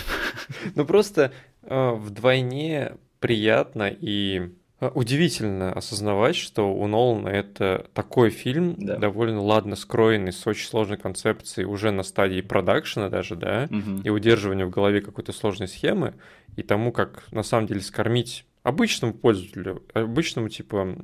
Ну 0.75 0.85
просто 0.85 1.33
э, 1.63 1.91
вдвойне 1.91 2.97
приятно 3.19 3.89
и 3.89 4.53
удивительно 4.79 5.73
осознавать, 5.73 6.35
что 6.35 6.73
у 6.73 6.87
Нолана 6.87 7.27
это 7.27 7.85
такой 7.93 8.29
фильм, 8.29 8.75
да. 8.77 8.97
довольно 8.97 9.41
ладно 9.41 9.75
скроенный, 9.75 10.31
с 10.31 10.45
очень 10.47 10.67
сложной 10.67 10.97
концепцией, 10.97 11.65
уже 11.65 11.91
на 11.91 12.03
стадии 12.03 12.41
продакшена 12.41 13.09
даже, 13.09 13.35
да, 13.35 13.67
угу. 13.69 14.01
и 14.03 14.09
удерживания 14.09 14.65
в 14.65 14.69
голове 14.69 15.01
какой-то 15.01 15.33
сложной 15.33 15.67
схемы, 15.67 16.13
и 16.55 16.63
тому, 16.63 16.91
как 16.91 17.23
на 17.31 17.43
самом 17.43 17.67
деле 17.67 17.81
скормить 17.81 18.45
обычному 18.63 19.13
пользователю, 19.13 19.83
обычному 19.93 20.49
типа 20.49 20.95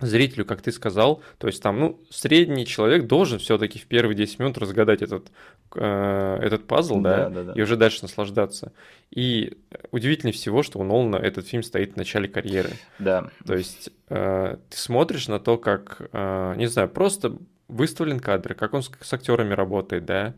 зрителю, 0.00 0.44
как 0.44 0.62
ты 0.62 0.72
сказал, 0.72 1.22
то 1.38 1.46
есть 1.46 1.62
там, 1.62 1.80
ну, 1.80 2.00
средний 2.10 2.66
человек 2.66 3.06
должен 3.06 3.38
все-таки 3.38 3.78
в 3.78 3.86
первые 3.86 4.16
10 4.16 4.38
минут 4.38 4.58
разгадать 4.58 5.02
этот, 5.02 5.30
э, 5.74 6.38
этот 6.42 6.66
пазл, 6.66 7.00
да, 7.00 7.28
да, 7.30 7.42
да, 7.44 7.52
и 7.52 7.62
уже 7.62 7.76
дальше 7.76 8.00
наслаждаться. 8.02 8.72
И 9.10 9.56
удивительнее 9.90 10.34
всего, 10.34 10.62
что 10.62 10.78
у 10.78 10.84
Нолана 10.84 11.16
этот 11.16 11.46
фильм 11.46 11.62
стоит 11.62 11.94
в 11.94 11.96
начале 11.96 12.28
карьеры. 12.28 12.70
Да. 12.98 13.30
То 13.46 13.54
есть 13.54 13.90
э, 14.08 14.56
ты 14.68 14.76
смотришь 14.76 15.28
на 15.28 15.40
то, 15.40 15.56
как, 15.56 16.08
э, 16.12 16.54
не 16.56 16.66
знаю, 16.66 16.88
просто 16.88 17.36
выставлен 17.68 18.20
кадр, 18.20 18.54
как 18.54 18.74
он 18.74 18.82
с, 18.82 18.90
с 19.00 19.12
актерами 19.12 19.54
работает, 19.54 20.04
да, 20.04 20.34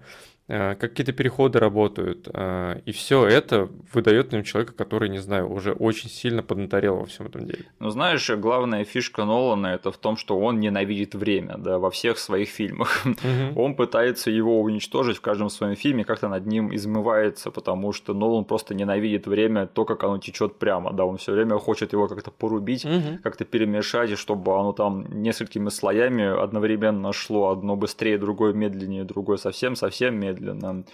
Э, 0.50 0.76
какие-то 0.76 1.12
переходы 1.12 1.58
работают, 1.58 2.26
э, 2.32 2.80
и 2.86 2.92
все 2.92 3.26
это 3.26 3.68
выдает 3.92 4.32
нам 4.32 4.44
человека, 4.44 4.72
который, 4.72 5.10
не 5.10 5.18
знаю, 5.18 5.52
уже 5.52 5.72
очень 5.72 6.08
сильно 6.08 6.42
поднаторел 6.42 6.96
во 6.96 7.04
всем 7.04 7.26
этом 7.26 7.44
деле. 7.44 7.66
Ну, 7.80 7.90
знаешь, 7.90 8.30
главная 8.30 8.84
фишка 8.84 9.26
Нолана 9.26 9.66
это 9.66 9.92
в 9.92 9.98
том, 9.98 10.16
что 10.16 10.38
он 10.38 10.58
ненавидит 10.58 11.14
время, 11.14 11.58
да, 11.58 11.78
во 11.78 11.90
всех 11.90 12.18
своих 12.18 12.48
фильмах. 12.48 13.04
Угу. 13.04 13.60
Он 13.60 13.74
пытается 13.74 14.30
его 14.30 14.62
уничтожить 14.62 15.18
в 15.18 15.20
каждом 15.20 15.50
своем 15.50 15.76
фильме, 15.76 16.04
как-то 16.04 16.28
над 16.28 16.46
ним 16.46 16.74
измывается, 16.74 17.50
потому 17.50 17.92
что 17.92 18.14
Нолан 18.14 18.46
просто 18.46 18.74
ненавидит 18.74 19.26
время, 19.26 19.66
то, 19.66 19.84
как 19.84 20.02
оно 20.04 20.16
течет 20.16 20.58
прямо, 20.58 20.94
да, 20.94 21.04
он 21.04 21.18
все 21.18 21.32
время 21.32 21.58
хочет 21.58 21.92
его 21.92 22.08
как-то 22.08 22.30
порубить, 22.30 22.86
угу. 22.86 23.18
как-то 23.22 23.44
перемешать, 23.44 24.18
чтобы 24.18 24.58
оно 24.58 24.72
там 24.72 25.04
несколькими 25.22 25.68
слоями 25.68 26.42
одновременно 26.42 27.12
шло, 27.12 27.50
одно 27.50 27.76
быстрее, 27.76 28.16
другое 28.16 28.54
медленнее, 28.54 29.04
другое 29.04 29.36
совсем-совсем 29.36 30.14
медленнее 30.14 30.37
медленно. 30.38 30.84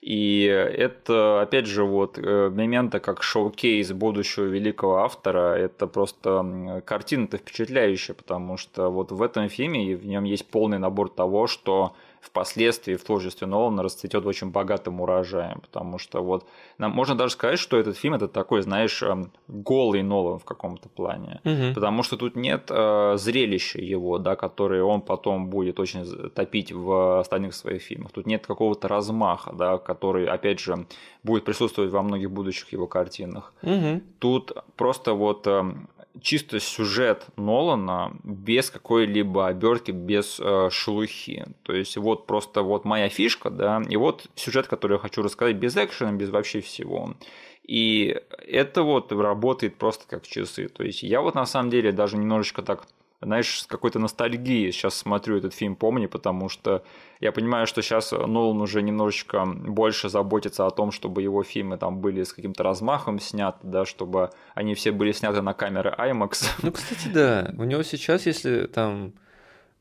И 0.00 0.44
это, 0.44 1.42
опять 1.42 1.66
же, 1.66 1.84
вот 1.84 2.18
э, 2.18 2.50
момента 2.50 3.00
как 3.00 3.22
шоу-кейс 3.22 3.92
будущего 3.92 4.44
великого 4.44 4.98
автора, 4.98 5.54
это 5.54 5.86
просто 5.86 6.82
картина-то 6.84 7.38
впечатляющая, 7.38 8.14
потому 8.14 8.56
что 8.56 8.90
вот 8.90 9.12
в 9.12 9.22
этом 9.22 9.48
фильме 9.48 9.96
в 9.96 10.06
нем 10.06 10.24
есть 10.24 10.46
полный 10.46 10.78
набор 10.78 11.08
того, 11.08 11.46
что 11.46 11.94
впоследствии 12.22 12.94
в 12.94 13.02
творчестве 13.02 13.46
Нолана 13.46 13.82
расцветет 13.82 14.24
очень 14.24 14.50
богатым 14.50 15.00
урожаем, 15.00 15.60
потому 15.60 15.98
что 15.98 16.22
вот 16.22 16.46
нам 16.78 16.92
можно 16.92 17.16
даже 17.16 17.32
сказать, 17.32 17.58
что 17.58 17.76
этот 17.76 17.98
фильм 17.98 18.14
это 18.14 18.28
такой, 18.28 18.62
знаешь, 18.62 19.02
эм, 19.02 19.32
голый 19.48 20.02
Нолан 20.02 20.38
в 20.38 20.44
каком-то 20.44 20.88
плане, 20.88 21.40
угу. 21.44 21.74
потому 21.74 22.04
что 22.04 22.16
тут 22.16 22.36
нет 22.36 22.70
э, 22.70 23.16
зрелища 23.18 23.80
его, 23.80 24.18
да, 24.18 24.36
которое 24.36 24.84
он 24.84 25.00
потом 25.00 25.50
будет 25.50 25.80
очень 25.80 26.04
топить 26.30 26.72
в 26.72 27.18
остальных 27.18 27.54
своих 27.54 27.82
фильмах. 27.82 28.12
Тут 28.12 28.26
нет 28.26 28.46
какого-то 28.46 28.86
размаха, 28.86 29.52
да, 29.52 29.78
который, 29.78 30.26
опять 30.26 30.60
же, 30.60 30.86
будет 31.24 31.44
присутствовать 31.44 31.90
во 31.90 32.02
многих 32.02 32.30
будущих 32.30 32.72
его 32.72 32.86
картинах. 32.86 33.52
Угу. 33.62 34.00
Тут 34.20 34.52
просто 34.76 35.14
вот 35.14 35.46
эм, 35.48 35.88
чисто 36.20 36.60
сюжет 36.60 37.26
Нолана 37.36 38.16
без 38.24 38.70
какой-либо 38.70 39.46
обертки, 39.46 39.90
без 39.90 40.38
э, 40.40 40.68
шелухи. 40.70 41.46
То 41.62 41.72
есть 41.72 41.96
вот 41.96 42.26
просто 42.26 42.62
вот 42.62 42.84
моя 42.84 43.08
фишка, 43.08 43.50
да, 43.50 43.82
и 43.88 43.96
вот 43.96 44.26
сюжет, 44.34 44.66
который 44.66 44.94
я 44.94 44.98
хочу 44.98 45.22
рассказать 45.22 45.56
без 45.56 45.76
экшена, 45.76 46.12
без 46.12 46.30
вообще 46.30 46.60
всего. 46.60 47.14
И 47.62 48.20
это 48.46 48.82
вот 48.82 49.12
работает 49.12 49.76
просто 49.76 50.04
как 50.08 50.26
часы. 50.26 50.68
То 50.68 50.82
есть 50.82 51.02
я 51.02 51.20
вот 51.20 51.34
на 51.34 51.46
самом 51.46 51.70
деле 51.70 51.92
даже 51.92 52.16
немножечко 52.16 52.62
так 52.62 52.86
знаешь, 53.22 53.60
с 53.62 53.66
какой-то 53.66 53.98
ностальгией 53.98 54.72
сейчас 54.72 54.94
смотрю 54.94 55.38
этот 55.38 55.54
фильм 55.54 55.76
«Помни», 55.76 56.06
потому 56.06 56.48
что 56.48 56.82
я 57.20 57.32
понимаю, 57.32 57.66
что 57.66 57.82
сейчас 57.82 58.12
Нолан 58.12 58.60
уже 58.60 58.82
немножечко 58.82 59.46
больше 59.46 60.08
заботится 60.08 60.66
о 60.66 60.70
том, 60.70 60.90
чтобы 60.90 61.22
его 61.22 61.42
фильмы 61.42 61.78
там 61.78 61.98
были 62.00 62.24
с 62.24 62.32
каким-то 62.32 62.62
размахом 62.62 63.20
сняты, 63.20 63.58
да, 63.62 63.84
чтобы 63.84 64.30
они 64.54 64.74
все 64.74 64.90
были 64.90 65.12
сняты 65.12 65.40
на 65.42 65.54
камеры 65.54 65.94
IMAX. 65.98 66.44
Ну, 66.62 66.72
кстати, 66.72 67.08
да. 67.08 67.52
У 67.56 67.64
него 67.64 67.82
сейчас, 67.82 68.26
если 68.26 68.66
там 68.66 69.12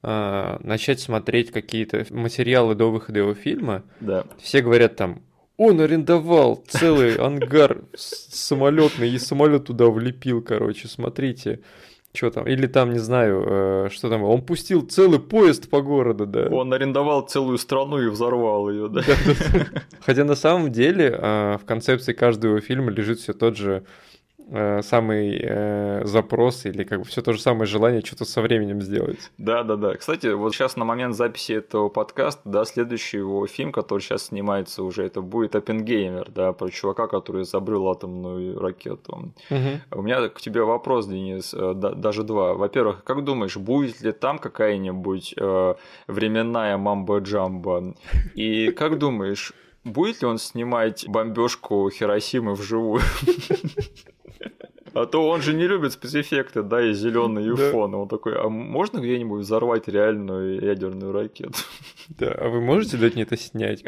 э, 0.03 0.57
начать 0.61 0.99
смотреть 0.99 1.51
какие-то 1.51 2.05
материалы 2.11 2.75
до 2.75 2.91
выхода 2.91 3.19
его 3.19 3.33
фильма, 3.33 3.83
да. 3.99 4.25
все 4.37 4.61
говорят 4.61 4.95
там, 4.95 5.21
он 5.57 5.79
арендовал 5.79 6.63
целый 6.67 7.15
ангар 7.15 7.83
самолетный 7.95 9.09
и 9.09 9.19
самолет 9.19 9.65
туда 9.65 9.87
влепил, 9.89 10.41
короче, 10.41 10.87
смотрите. 10.87 11.59
Что 12.13 12.29
там? 12.29 12.45
Или 12.45 12.67
там, 12.67 12.91
не 12.91 12.99
знаю, 12.99 13.43
э, 13.47 13.89
что 13.89 14.09
там. 14.09 14.23
Он 14.23 14.41
пустил 14.41 14.81
целый 14.81 15.19
поезд 15.19 15.69
по 15.69 15.81
городу, 15.81 16.25
да. 16.25 16.47
Он 16.51 16.73
арендовал 16.73 17.21
целую 17.21 17.57
страну 17.57 18.01
и 18.01 18.09
взорвал 18.09 18.69
ее, 18.69 18.89
да. 18.89 19.01
Хотя 20.01 20.25
на 20.25 20.35
самом 20.35 20.71
деле 20.71 21.17
э, 21.17 21.57
в 21.57 21.65
концепции 21.65 22.11
каждого 22.11 22.59
фильма 22.59 22.91
лежит 22.91 23.19
все 23.19 23.33
тот 23.33 23.55
же 23.55 23.83
Э, 24.53 24.81
самый 24.81 25.39
э, 25.41 26.01
запрос 26.03 26.65
или 26.65 26.83
как 26.83 26.99
бы 26.99 27.05
все 27.05 27.21
то 27.21 27.31
же 27.31 27.39
самое 27.39 27.65
желание 27.65 28.01
что-то 28.01 28.25
со 28.25 28.41
временем 28.41 28.81
сделать. 28.81 29.31
Да, 29.37 29.63
да, 29.63 29.77
да. 29.77 29.93
Кстати, 29.95 30.27
вот 30.27 30.53
сейчас 30.53 30.75
на 30.75 30.83
момент 30.83 31.15
записи 31.15 31.53
этого 31.53 31.87
подкаста, 31.87 32.41
да, 32.43 32.65
следующий 32.65 33.17
его 33.17 33.47
фильм, 33.47 33.71
который 33.71 34.01
сейчас 34.01 34.25
снимается 34.25 34.83
уже, 34.83 35.05
это 35.05 35.21
будет 35.21 35.55
Оппенгеймер, 35.55 36.31
да, 36.31 36.51
про 36.51 36.69
чувака, 36.69 37.07
который 37.07 37.43
изобрел 37.43 37.87
атомную 37.87 38.59
ракету. 38.59 39.31
Угу. 39.49 39.99
У 39.99 40.01
меня 40.01 40.27
к 40.27 40.41
тебе 40.41 40.63
вопрос, 40.63 41.07
Денис, 41.07 41.53
э, 41.53 41.71
да, 41.73 41.91
даже 41.91 42.23
два. 42.23 42.53
Во-первых, 42.53 43.05
как 43.05 43.23
думаешь, 43.23 43.55
будет 43.55 44.01
ли 44.01 44.11
там 44.11 44.37
какая-нибудь 44.37 45.33
э, 45.37 45.75
временная 46.07 46.77
мамба-джамба? 46.77 47.95
И 48.35 48.71
как 48.71 48.97
думаешь, 48.97 49.53
будет 49.85 50.21
ли 50.21 50.27
он 50.27 50.39
снимать 50.39 51.05
бомбежку 51.07 51.89
Хиросимы 51.89 52.55
вживую? 52.55 53.01
А 54.93 55.05
то 55.05 55.27
он 55.27 55.41
же 55.41 55.53
не 55.53 55.67
любит 55.67 55.93
спецэффекты, 55.93 56.63
да, 56.63 56.81
и 56.81 56.93
зеленый 56.93 57.45
юфон. 57.45 57.91
Да. 57.91 57.97
Он 57.97 58.07
такой, 58.07 58.35
а 58.37 58.49
можно 58.49 58.99
где-нибудь 58.99 59.41
взорвать 59.41 59.87
реальную 59.87 60.61
ядерную 60.61 61.11
ракету? 61.11 61.53
Да, 62.09 62.31
а 62.31 62.49
вы 62.49 62.59
можете 62.61 62.97
дать 62.97 63.13
мне 63.13 63.23
это 63.23 63.37
снять, 63.37 63.85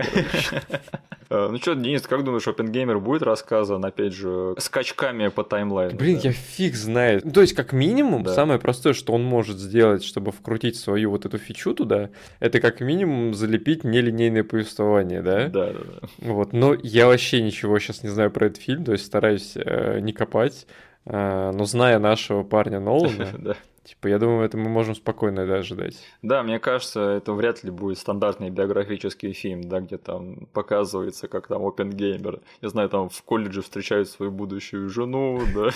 а, 1.29 1.49
Ну 1.49 1.57
что, 1.57 1.73
Денис, 1.73 2.03
как 2.03 2.23
думаешь, 2.23 2.47
Опенгеймер 2.47 2.99
будет 2.99 3.21
рассказан, 3.23 3.83
опять 3.83 4.13
же, 4.13 4.55
скачками 4.59 5.27
по 5.27 5.43
таймлайну? 5.43 5.97
Блин, 5.97 6.19
да? 6.21 6.29
я 6.29 6.31
фиг 6.31 6.75
знает. 6.75 7.25
То 7.33 7.41
есть, 7.41 7.53
как 7.53 7.73
минимум, 7.73 8.23
да. 8.23 8.33
самое 8.33 8.59
простое, 8.59 8.93
что 8.93 9.13
он 9.13 9.23
может 9.23 9.57
сделать, 9.57 10.03
чтобы 10.05 10.31
вкрутить 10.31 10.77
свою 10.77 11.09
вот 11.09 11.25
эту 11.25 11.37
фичу 11.37 11.73
туда, 11.73 12.11
это 12.39 12.61
как 12.61 12.79
минимум 12.79 13.33
залепить 13.33 13.83
нелинейное 13.83 14.43
повествование, 14.43 15.21
да? 15.21 15.47
Да, 15.47 15.73
да, 15.73 15.79
да. 15.79 16.07
Вот, 16.19 16.53
но 16.53 16.75
я 16.81 17.07
вообще 17.07 17.41
ничего 17.41 17.77
сейчас 17.79 18.03
не 18.03 18.09
знаю 18.09 18.31
про 18.31 18.45
этот 18.45 18.61
фильм, 18.61 18.85
то 18.85 18.93
есть 18.93 19.05
стараюсь 19.05 19.53
э, 19.55 19.99
не 19.99 20.13
копать. 20.13 20.65
Э, 21.05 21.51
но 21.51 21.65
зная 21.65 21.99
нашего 21.99 22.43
парня 22.43 22.79
Нолана, 22.79 23.55
типа, 23.83 24.07
я 24.07 24.19
думаю, 24.19 24.45
это 24.45 24.57
мы 24.57 24.69
можем 24.69 24.95
спокойно 24.95 25.41
это 25.41 25.55
ожидать. 25.55 25.97
Да, 26.21 26.43
мне 26.43 26.59
кажется, 26.59 27.01
это 27.01 27.33
вряд 27.33 27.63
ли 27.63 27.71
будет 27.71 27.97
стандартный 27.97 28.49
биографический 28.49 29.33
фильм, 29.33 29.63
да, 29.63 29.81
где 29.81 29.97
там 29.97 30.47
показывается, 30.53 31.27
как 31.27 31.47
там 31.47 31.65
опенгеймер, 31.65 32.39
я 32.61 32.69
знаю, 32.69 32.89
там 32.89 33.09
в 33.09 33.23
колледже 33.23 33.61
встречают 33.61 34.09
свою 34.09 34.31
будущую 34.31 34.89
жену, 34.89 35.41
да, 35.53 35.69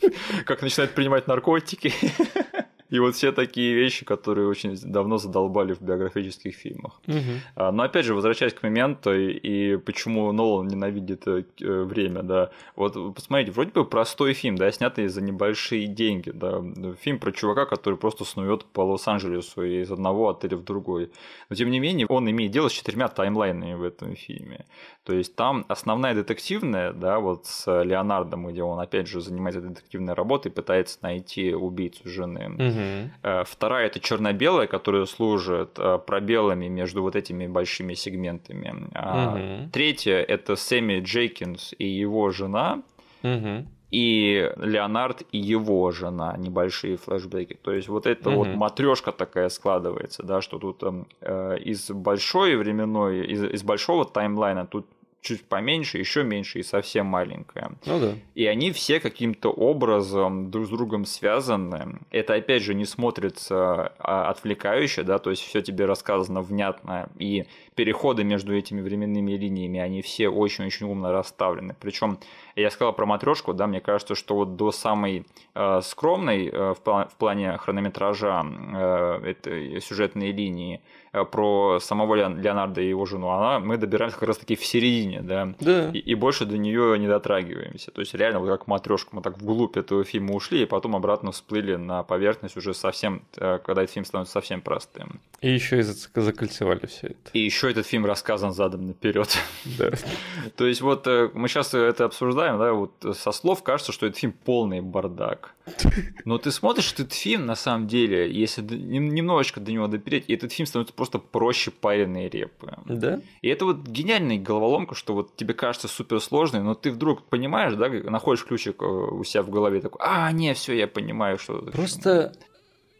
как 0.46 0.62
начинает 0.62 0.94
принимать 0.94 1.26
наркотики. 1.26 1.92
И 2.90 2.98
вот 2.98 3.14
все 3.14 3.32
такие 3.32 3.74
вещи, 3.74 4.04
которые 4.04 4.48
очень 4.48 4.76
давно 4.84 5.18
задолбали 5.18 5.72
в 5.74 5.80
биографических 5.80 6.54
фильмах. 6.54 7.00
Угу. 7.06 7.70
Но 7.72 7.82
опять 7.82 8.04
же, 8.04 8.14
возвращаясь 8.14 8.52
к 8.52 8.62
моменту 8.62 9.12
и 9.14 9.76
почему 9.76 10.30
Нолан 10.32 10.68
ненавидит 10.68 11.26
э, 11.26 11.44
время, 11.60 12.22
да. 12.22 12.50
Вот 12.76 13.14
посмотрите, 13.14 13.52
вроде 13.52 13.70
бы 13.70 13.84
простой 13.84 14.34
фильм, 14.34 14.56
да, 14.56 14.70
снятый 14.72 15.08
за 15.08 15.22
небольшие 15.22 15.86
деньги, 15.86 16.30
да. 16.30 16.62
Фильм 17.00 17.18
про 17.18 17.32
чувака, 17.32 17.66
который 17.66 17.96
просто 17.96 18.24
снует 18.24 18.64
по 18.64 18.80
Лос-Анджелесу 18.80 19.62
из 19.62 19.90
одного 19.90 20.28
отеля 20.30 20.56
в 20.56 20.64
другой. 20.64 21.10
Но 21.48 21.56
тем 21.56 21.70
не 21.70 21.80
менее, 21.80 22.06
он 22.06 22.28
имеет 22.30 22.52
дело 22.52 22.68
с 22.68 22.72
четырьмя 22.72 23.08
таймлайнами 23.08 23.74
в 23.74 23.82
этом 23.82 24.16
фильме. 24.16 24.66
То 25.04 25.14
есть 25.14 25.34
там 25.34 25.64
основная 25.68 26.14
детективная, 26.14 26.92
да, 26.92 27.20
вот 27.20 27.46
с 27.46 27.82
Леонардом, 27.82 28.46
где 28.48 28.62
он 28.62 28.78
опять 28.78 29.08
же 29.08 29.20
занимается 29.20 29.60
детективной 29.60 30.12
работой, 30.12 30.52
пытается 30.52 30.98
найти 31.02 31.54
убийцу 31.54 32.08
жены. 32.08 33.10
Угу. 33.22 33.44
Вторая 33.46 33.86
это 33.86 33.98
черно-белая, 33.98 34.66
которая 34.66 35.06
служит 35.06 35.78
э, 35.78 35.98
пробелами 36.06 36.68
между 36.68 37.02
вот 37.02 37.16
этими 37.16 37.46
большими 37.46 37.94
сегментами. 37.94 38.70
Угу. 38.70 39.70
Третья 39.72 40.16
это 40.16 40.56
Сэмми 40.56 41.00
Джейкинс 41.00 41.74
и 41.78 41.86
его 41.86 42.30
жена. 42.30 42.82
Угу 43.22 43.66
и 43.90 44.52
Леонард 44.56 45.22
и 45.32 45.38
его 45.38 45.90
жена, 45.90 46.36
небольшие 46.36 46.96
флешбеки. 46.96 47.58
То 47.62 47.72
есть 47.72 47.88
вот 47.88 48.06
это 48.06 48.30
угу. 48.30 48.38
вот 48.38 48.48
матрешка 48.54 49.12
такая 49.12 49.48
складывается, 49.48 50.22
да, 50.22 50.40
что 50.40 50.58
тут 50.58 50.82
э, 51.20 51.58
из 51.58 51.90
большой 51.90 52.56
временной, 52.56 53.26
из, 53.26 53.42
из 53.42 53.62
большого 53.62 54.04
таймлайна 54.04 54.66
тут 54.66 54.86
чуть 55.20 55.44
поменьше, 55.44 55.98
еще 55.98 56.22
меньше 56.22 56.60
и 56.60 56.62
совсем 56.62 57.06
маленькая. 57.06 57.72
Ну 57.86 58.00
да. 58.00 58.14
И 58.34 58.46
они 58.46 58.72
все 58.72 59.00
каким-то 59.00 59.50
образом 59.50 60.50
друг 60.50 60.66
с 60.66 60.70
другом 60.70 61.04
связаны. 61.04 61.98
Это 62.10 62.34
опять 62.34 62.62
же 62.62 62.74
не 62.74 62.84
смотрится 62.84 63.92
а, 63.98 64.30
отвлекающе, 64.30 65.02
да, 65.02 65.18
то 65.18 65.30
есть 65.30 65.42
все 65.42 65.60
тебе 65.60 65.84
рассказано 65.84 66.42
внятно, 66.42 67.10
и 67.18 67.46
переходы 67.74 68.24
между 68.24 68.56
этими 68.56 68.80
временными 68.80 69.32
линиями, 69.32 69.80
они 69.80 70.02
все 70.02 70.28
очень-очень 70.28 70.86
умно 70.86 71.12
расставлены. 71.12 71.76
Причем 71.80 72.18
я 72.56 72.70
сказал 72.70 72.92
про 72.92 73.06
матрешку, 73.06 73.52
да, 73.52 73.66
мне 73.66 73.80
кажется, 73.80 74.14
что 74.14 74.34
вот 74.34 74.56
до 74.56 74.72
самой 74.72 75.26
э, 75.54 75.80
скромной 75.82 76.48
э, 76.48 76.74
в, 76.74 76.80
плане, 76.80 77.08
в 77.08 77.16
плане 77.16 77.56
хронометража 77.58 78.44
э, 78.44 79.20
этой 79.30 79.80
сюжетной 79.80 80.32
линии 80.32 80.80
про 81.12 81.78
самого 81.80 82.14
Леонардо 82.14 82.80
и 82.80 82.88
его 82.88 83.04
жену, 83.04 83.30
она, 83.30 83.58
мы 83.58 83.76
добираемся 83.76 84.18
как 84.18 84.28
раз 84.28 84.38
таки 84.38 84.54
в 84.54 84.64
середине, 84.64 85.22
да, 85.22 85.54
да. 85.60 85.90
И, 85.90 85.98
и 85.98 86.14
больше 86.14 86.44
до 86.44 86.56
нее 86.56 86.98
не 86.98 87.08
дотрагиваемся. 87.08 87.90
То 87.90 88.00
есть 88.00 88.14
реально 88.14 88.38
вот 88.38 88.48
как 88.48 88.66
матрешка, 88.66 89.10
мы 89.12 89.22
так 89.22 89.38
вглубь 89.38 89.76
этого 89.76 90.04
фильма 90.04 90.34
ушли, 90.34 90.62
и 90.62 90.66
потом 90.66 90.94
обратно 90.94 91.32
всплыли 91.32 91.76
на 91.76 92.02
поверхность 92.02 92.56
уже 92.56 92.74
совсем, 92.74 93.22
э, 93.36 93.58
когда 93.64 93.82
этот 93.82 93.92
фильм 93.92 94.04
становится 94.04 94.34
совсем 94.34 94.60
простым. 94.60 95.20
И 95.40 95.50
еще 95.50 95.80
и 95.80 95.82
закольцевали 95.82 96.86
все 96.86 97.08
это. 97.08 97.30
И 97.32 97.40
еще 97.40 97.70
этот 97.70 97.86
фильм 97.86 98.06
рассказан 98.06 98.52
задом 98.52 98.86
наперед. 98.86 99.36
Да. 99.78 99.90
То 100.56 100.66
есть 100.66 100.80
вот 100.80 101.06
э, 101.06 101.30
мы 101.34 101.48
сейчас 101.48 101.74
это 101.74 102.04
обсуждаем, 102.04 102.58
да, 102.58 102.72
вот 102.72 102.92
со 103.16 103.32
слов 103.32 103.62
кажется, 103.62 103.92
что 103.92 104.06
этот 104.06 104.18
фильм 104.18 104.32
полный 104.44 104.80
бардак. 104.80 105.54
Но 106.24 106.38
ты 106.38 106.50
смотришь 106.50 106.92
этот 106.92 107.12
фильм, 107.12 107.46
на 107.46 107.54
самом 107.54 107.86
деле, 107.86 108.30
если 108.30 108.62
немножечко 108.62 109.60
до 109.60 109.72
него 109.72 109.86
допереть, 109.86 110.24
и 110.28 110.34
этот 110.34 110.52
фильм 110.52 110.66
становится 110.66 110.94
просто 111.00 111.18
проще 111.18 111.70
пареные 111.70 112.28
репы. 112.28 112.74
Да. 112.84 113.22
И 113.40 113.48
это 113.48 113.64
вот 113.64 113.86
гениальная 113.86 114.38
головоломка, 114.38 114.94
что 114.94 115.14
вот 115.14 115.34
тебе 115.34 115.54
кажется 115.54 115.88
супер 115.88 116.20
сложной, 116.20 116.62
но 116.62 116.74
ты 116.74 116.90
вдруг 116.90 117.22
понимаешь, 117.22 117.72
да, 117.72 117.88
находишь 117.88 118.44
ключик 118.44 118.82
э, 118.82 118.84
у 118.84 119.24
себя 119.24 119.42
в 119.42 119.48
голове, 119.48 119.80
такой, 119.80 119.98
а, 120.04 120.30
не, 120.30 120.52
все, 120.52 120.74
я 120.74 120.86
понимаю, 120.86 121.38
что... 121.38 121.62
Просто 121.72 122.34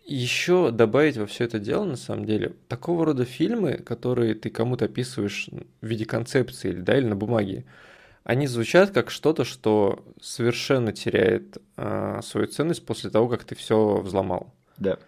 еще 0.07 0.71
добавить 0.71 1.19
во 1.19 1.27
все 1.27 1.45
это 1.45 1.59
дело, 1.59 1.85
на 1.85 1.97
самом 1.97 2.25
деле, 2.25 2.55
такого 2.69 3.05
рода 3.05 3.27
фильмы, 3.27 3.75
которые 3.75 4.35
ты 4.35 4.49
кому-то 4.49 4.87
описываешь 4.87 5.51
в 5.83 5.87
виде 5.87 6.07
концепции, 6.07 6.73
да, 6.73 6.97
или 6.97 7.05
на 7.05 7.17
бумаге, 7.17 7.67
они 8.25 8.47
звучат 8.47 8.93
как 8.93 9.11
что-то, 9.11 9.45
что 9.45 10.03
совершенно 10.23 10.95
теряет 10.95 11.59
э, 11.77 12.21
свою 12.23 12.47
ценность 12.47 12.87
после 12.87 13.11
того, 13.11 13.29
как 13.29 13.45
ты 13.45 13.55
все 13.55 13.99
взломал. 13.99 14.55
Да. 14.79 14.99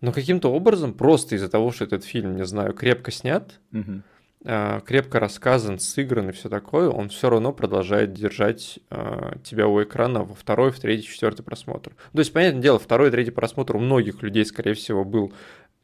Но 0.00 0.12
каким-то 0.12 0.52
образом, 0.52 0.94
просто 0.94 1.34
из-за 1.34 1.48
того, 1.48 1.72
что 1.72 1.84
этот 1.84 2.04
фильм, 2.04 2.36
не 2.36 2.44
знаю, 2.44 2.72
крепко 2.72 3.10
снят, 3.10 3.58
угу. 3.72 4.02
крепко 4.86 5.18
рассказан, 5.18 5.80
сыгран 5.80 6.28
и 6.28 6.32
все 6.32 6.48
такое, 6.48 6.88
он 6.88 7.08
все 7.08 7.30
равно 7.30 7.52
продолжает 7.52 8.12
держать 8.12 8.78
э, 8.90 9.34
тебя 9.42 9.66
у 9.66 9.82
экрана 9.82 10.22
во 10.22 10.34
второй, 10.34 10.70
в 10.70 10.78
третий, 10.78 11.08
четвертый 11.08 11.42
просмотр. 11.42 11.96
То 12.12 12.18
есть, 12.18 12.32
понятное 12.32 12.62
дело, 12.62 12.78
второй, 12.78 13.10
третий 13.10 13.32
просмотр 13.32 13.76
у 13.76 13.80
многих 13.80 14.22
людей, 14.22 14.44
скорее 14.44 14.74
всего, 14.74 15.04
был 15.04 15.32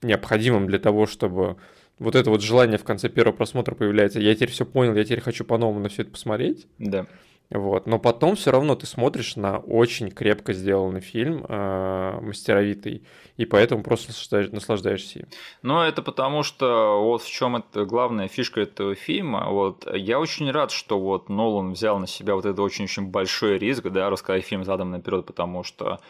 необходимым 0.02 0.68
для 0.68 0.78
того, 0.78 1.06
чтобы 1.06 1.56
вот 1.98 2.14
это 2.14 2.30
вот 2.30 2.42
желание 2.42 2.78
в 2.78 2.84
конце 2.84 3.08
первого 3.08 3.34
просмотра 3.34 3.74
появляется, 3.74 4.20
я 4.20 4.34
теперь 4.34 4.50
все 4.50 4.64
понял, 4.64 4.94
я 4.94 5.04
теперь 5.04 5.20
хочу 5.20 5.44
по-новому 5.44 5.80
на 5.80 5.88
все 5.88 6.02
это 6.02 6.10
посмотреть. 6.12 6.66
Да. 6.78 7.06
Вот. 7.50 7.86
Но 7.86 7.98
потом 7.98 8.36
все 8.36 8.50
равно 8.50 8.74
ты 8.74 8.86
смотришь 8.86 9.36
на 9.36 9.58
очень 9.58 10.10
крепко 10.10 10.52
сделанный 10.52 11.00
фильм, 11.00 11.44
э, 11.48 12.18
мастеровитый, 12.20 13.02
и 13.36 13.44
поэтому 13.44 13.82
просто 13.82 14.12
наслаждаешься 14.52 15.20
им. 15.20 15.26
Ну, 15.62 15.80
это 15.80 16.02
потому 16.02 16.42
что 16.42 17.00
вот 17.02 17.22
в 17.22 17.30
чем 17.30 17.56
это 17.56 17.84
главная 17.84 18.28
фишка 18.28 18.62
этого 18.62 18.94
фильма. 18.94 19.48
Вот 19.50 19.86
я 19.94 20.18
очень 20.18 20.50
рад, 20.50 20.70
что 20.70 20.98
вот 20.98 21.28
Нолан 21.28 21.72
взял 21.72 21.98
на 21.98 22.06
себя 22.06 22.34
вот 22.34 22.46
это 22.46 22.60
очень-очень 22.62 23.08
большой 23.08 23.58
риск, 23.58 23.84
да, 23.84 24.10
рассказать 24.10 24.44
фильм 24.44 24.64
задом 24.64 24.90
наперед, 24.90 25.26
потому 25.26 25.62
что 25.64 26.00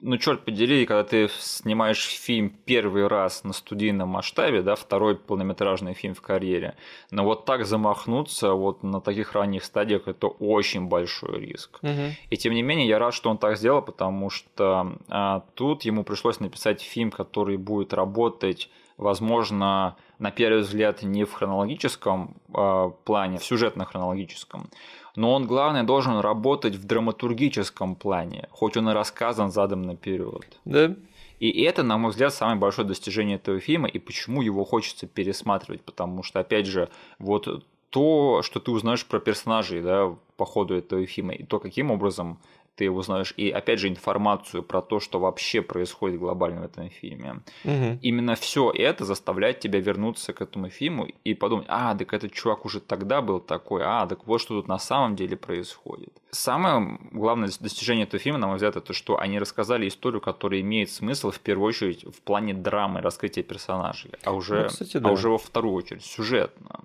ну, 0.00 0.18
черт 0.18 0.44
подери, 0.44 0.84
когда 0.84 1.04
ты 1.04 1.28
снимаешь 1.38 2.04
фильм 2.04 2.50
первый 2.66 3.06
раз 3.06 3.44
на 3.44 3.52
студийном 3.52 4.10
масштабе, 4.10 4.62
да, 4.62 4.74
второй 4.74 5.16
полнометражный 5.16 5.94
фильм 5.94 6.14
в 6.14 6.20
карьере, 6.20 6.76
но 7.10 7.24
вот 7.24 7.46
так 7.46 7.64
замахнуться 7.64 8.52
вот 8.52 8.82
на 8.82 9.00
таких 9.00 9.32
ранних 9.32 9.64
стадиях 9.64 10.06
это 10.06 10.26
очень 10.26 10.86
большой 10.86 11.40
риск. 11.40 11.78
Угу. 11.82 12.14
И 12.30 12.36
тем 12.36 12.52
не 12.52 12.62
менее 12.62 12.86
я 12.86 12.98
рад, 12.98 13.14
что 13.14 13.30
он 13.30 13.38
так 13.38 13.56
сделал, 13.56 13.80
потому 13.80 14.28
что 14.28 14.98
а, 15.08 15.44
тут 15.54 15.82
ему 15.82 16.04
пришлось 16.04 16.40
написать 16.40 16.82
фильм, 16.82 17.10
который 17.10 17.56
будет 17.56 17.94
работать, 17.94 18.68
возможно, 18.98 19.96
на 20.18 20.30
первый 20.30 20.62
взгляд 20.62 21.02
не 21.02 21.24
в 21.24 21.32
хронологическом 21.32 22.36
э, 22.54 22.90
плане, 23.04 23.38
в 23.38 23.44
сюжетно-хронологическом, 23.44 24.68
но 25.16 25.32
он, 25.32 25.46
главное, 25.46 25.82
должен 25.82 26.18
работать 26.18 26.74
в 26.74 26.86
драматургическом 26.86 27.96
плане, 27.96 28.48
хоть 28.50 28.76
он 28.76 28.90
и 28.90 28.92
рассказан 28.92 29.50
задом 29.50 29.82
наперед. 29.82 30.60
Да. 30.64 30.94
И 31.40 31.62
это, 31.62 31.82
на 31.82 31.98
мой 31.98 32.10
взгляд, 32.10 32.32
самое 32.32 32.58
большое 32.58 32.88
достижение 32.88 33.36
этого 33.36 33.60
фильма, 33.60 33.88
и 33.88 33.98
почему 33.98 34.42
его 34.42 34.64
хочется 34.64 35.06
пересматривать, 35.06 35.82
потому 35.82 36.22
что, 36.22 36.40
опять 36.40 36.66
же, 36.66 36.88
вот 37.18 37.64
то, 37.90 38.42
что 38.42 38.60
ты 38.60 38.70
узнаешь 38.70 39.06
про 39.06 39.20
персонажей, 39.20 39.80
да, 39.80 40.14
по 40.36 40.44
ходу 40.44 40.74
этого 40.74 41.06
фильма, 41.06 41.34
и 41.34 41.44
то, 41.44 41.58
каким 41.58 41.90
образом 41.90 42.38
ты 42.76 42.90
узнаешь, 42.90 43.32
и 43.36 43.50
опять 43.50 43.80
же 43.80 43.88
информацию 43.88 44.62
про 44.62 44.82
то, 44.82 45.00
что 45.00 45.18
вообще 45.18 45.62
происходит 45.62 46.20
глобально 46.20 46.60
в 46.60 46.64
этом 46.64 46.90
фильме. 46.90 47.42
Угу. 47.64 47.98
Именно 48.02 48.34
все 48.34 48.70
это 48.70 49.04
заставляет 49.04 49.60
тебя 49.60 49.80
вернуться 49.80 50.32
к 50.32 50.42
этому 50.42 50.68
фильму 50.68 51.08
и 51.24 51.34
подумать, 51.34 51.66
а, 51.68 51.94
так 51.94 52.12
этот 52.12 52.32
чувак 52.32 52.64
уже 52.66 52.80
тогда 52.80 53.22
был 53.22 53.40
такой, 53.40 53.82
а, 53.84 54.06
так 54.06 54.26
вот 54.26 54.40
что 54.40 54.60
тут 54.60 54.68
на 54.68 54.78
самом 54.78 55.16
деле 55.16 55.36
происходит. 55.36 56.12
Самое 56.30 56.98
главное 57.12 57.50
достижение 57.60 58.04
этого 58.04 58.20
фильма, 58.20 58.38
на 58.38 58.46
мой 58.46 58.56
взгляд, 58.56 58.76
это 58.76 58.92
что 58.92 59.18
они 59.18 59.38
рассказали 59.38 59.88
историю, 59.88 60.20
которая 60.20 60.60
имеет 60.60 60.90
смысл 60.90 61.30
в 61.30 61.40
первую 61.40 61.68
очередь 61.68 62.04
в 62.04 62.20
плане 62.20 62.52
драмы, 62.52 63.00
раскрытия 63.00 63.42
персонажей, 63.42 64.12
а 64.22 64.32
уже, 64.32 64.64
ну, 64.64 64.68
кстати, 64.68 64.98
да. 64.98 65.08
а 65.08 65.12
уже 65.12 65.30
во 65.30 65.38
вторую 65.38 65.74
очередь 65.74 66.04
сюжетно. 66.04 66.80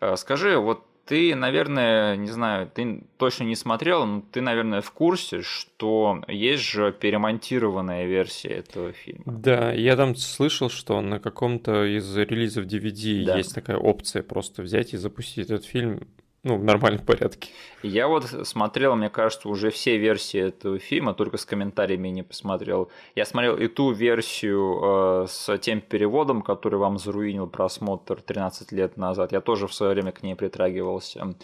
Э, 0.00 0.16
скажи, 0.16 0.58
вот 0.58 0.84
ты, 1.10 1.34
наверное, 1.34 2.16
не 2.16 2.30
знаю, 2.30 2.70
ты 2.72 3.02
точно 3.16 3.42
не 3.42 3.56
смотрел, 3.56 4.06
но 4.06 4.22
ты, 4.30 4.40
наверное, 4.40 4.80
в 4.80 4.92
курсе, 4.92 5.42
что 5.42 6.22
есть 6.28 6.62
же 6.62 6.92
перемонтированная 6.92 8.06
версия 8.06 8.50
этого 8.50 8.92
фильма. 8.92 9.24
Да, 9.26 9.72
я 9.72 9.96
там 9.96 10.14
слышал, 10.14 10.70
что 10.70 11.00
на 11.00 11.18
каком-то 11.18 11.84
из 11.84 12.16
релизов 12.16 12.66
DVD 12.66 13.24
да. 13.24 13.38
есть 13.38 13.52
такая 13.52 13.76
опция 13.76 14.22
просто 14.22 14.62
взять 14.62 14.94
и 14.94 14.98
запустить 14.98 15.46
этот 15.50 15.64
фильм 15.64 16.06
ну, 16.42 16.56
в 16.56 16.64
нормальном 16.64 17.04
порядке. 17.04 17.50
Я 17.82 18.08
вот 18.08 18.24
смотрел, 18.44 18.96
мне 18.96 19.10
кажется, 19.10 19.48
уже 19.48 19.70
все 19.70 19.98
версии 19.98 20.40
этого 20.40 20.78
фильма, 20.78 21.12
только 21.12 21.36
с 21.36 21.44
комментариями 21.44 22.08
не 22.08 22.22
посмотрел. 22.22 22.90
Я 23.14 23.26
смотрел 23.26 23.56
и 23.56 23.68
ту 23.68 23.92
версию 23.92 25.24
э, 25.24 25.26
с 25.28 25.58
тем 25.58 25.82
переводом, 25.82 26.40
который 26.40 26.78
вам 26.78 26.98
заруинил 26.98 27.46
просмотр 27.46 28.22
13 28.22 28.72
лет 28.72 28.96
назад. 28.96 29.32
Я 29.32 29.40
тоже 29.40 29.66
в 29.66 29.74
свое 29.74 29.92
время 29.92 30.12
к 30.12 30.22
ней 30.22 30.34
притрагивался. 30.34 31.34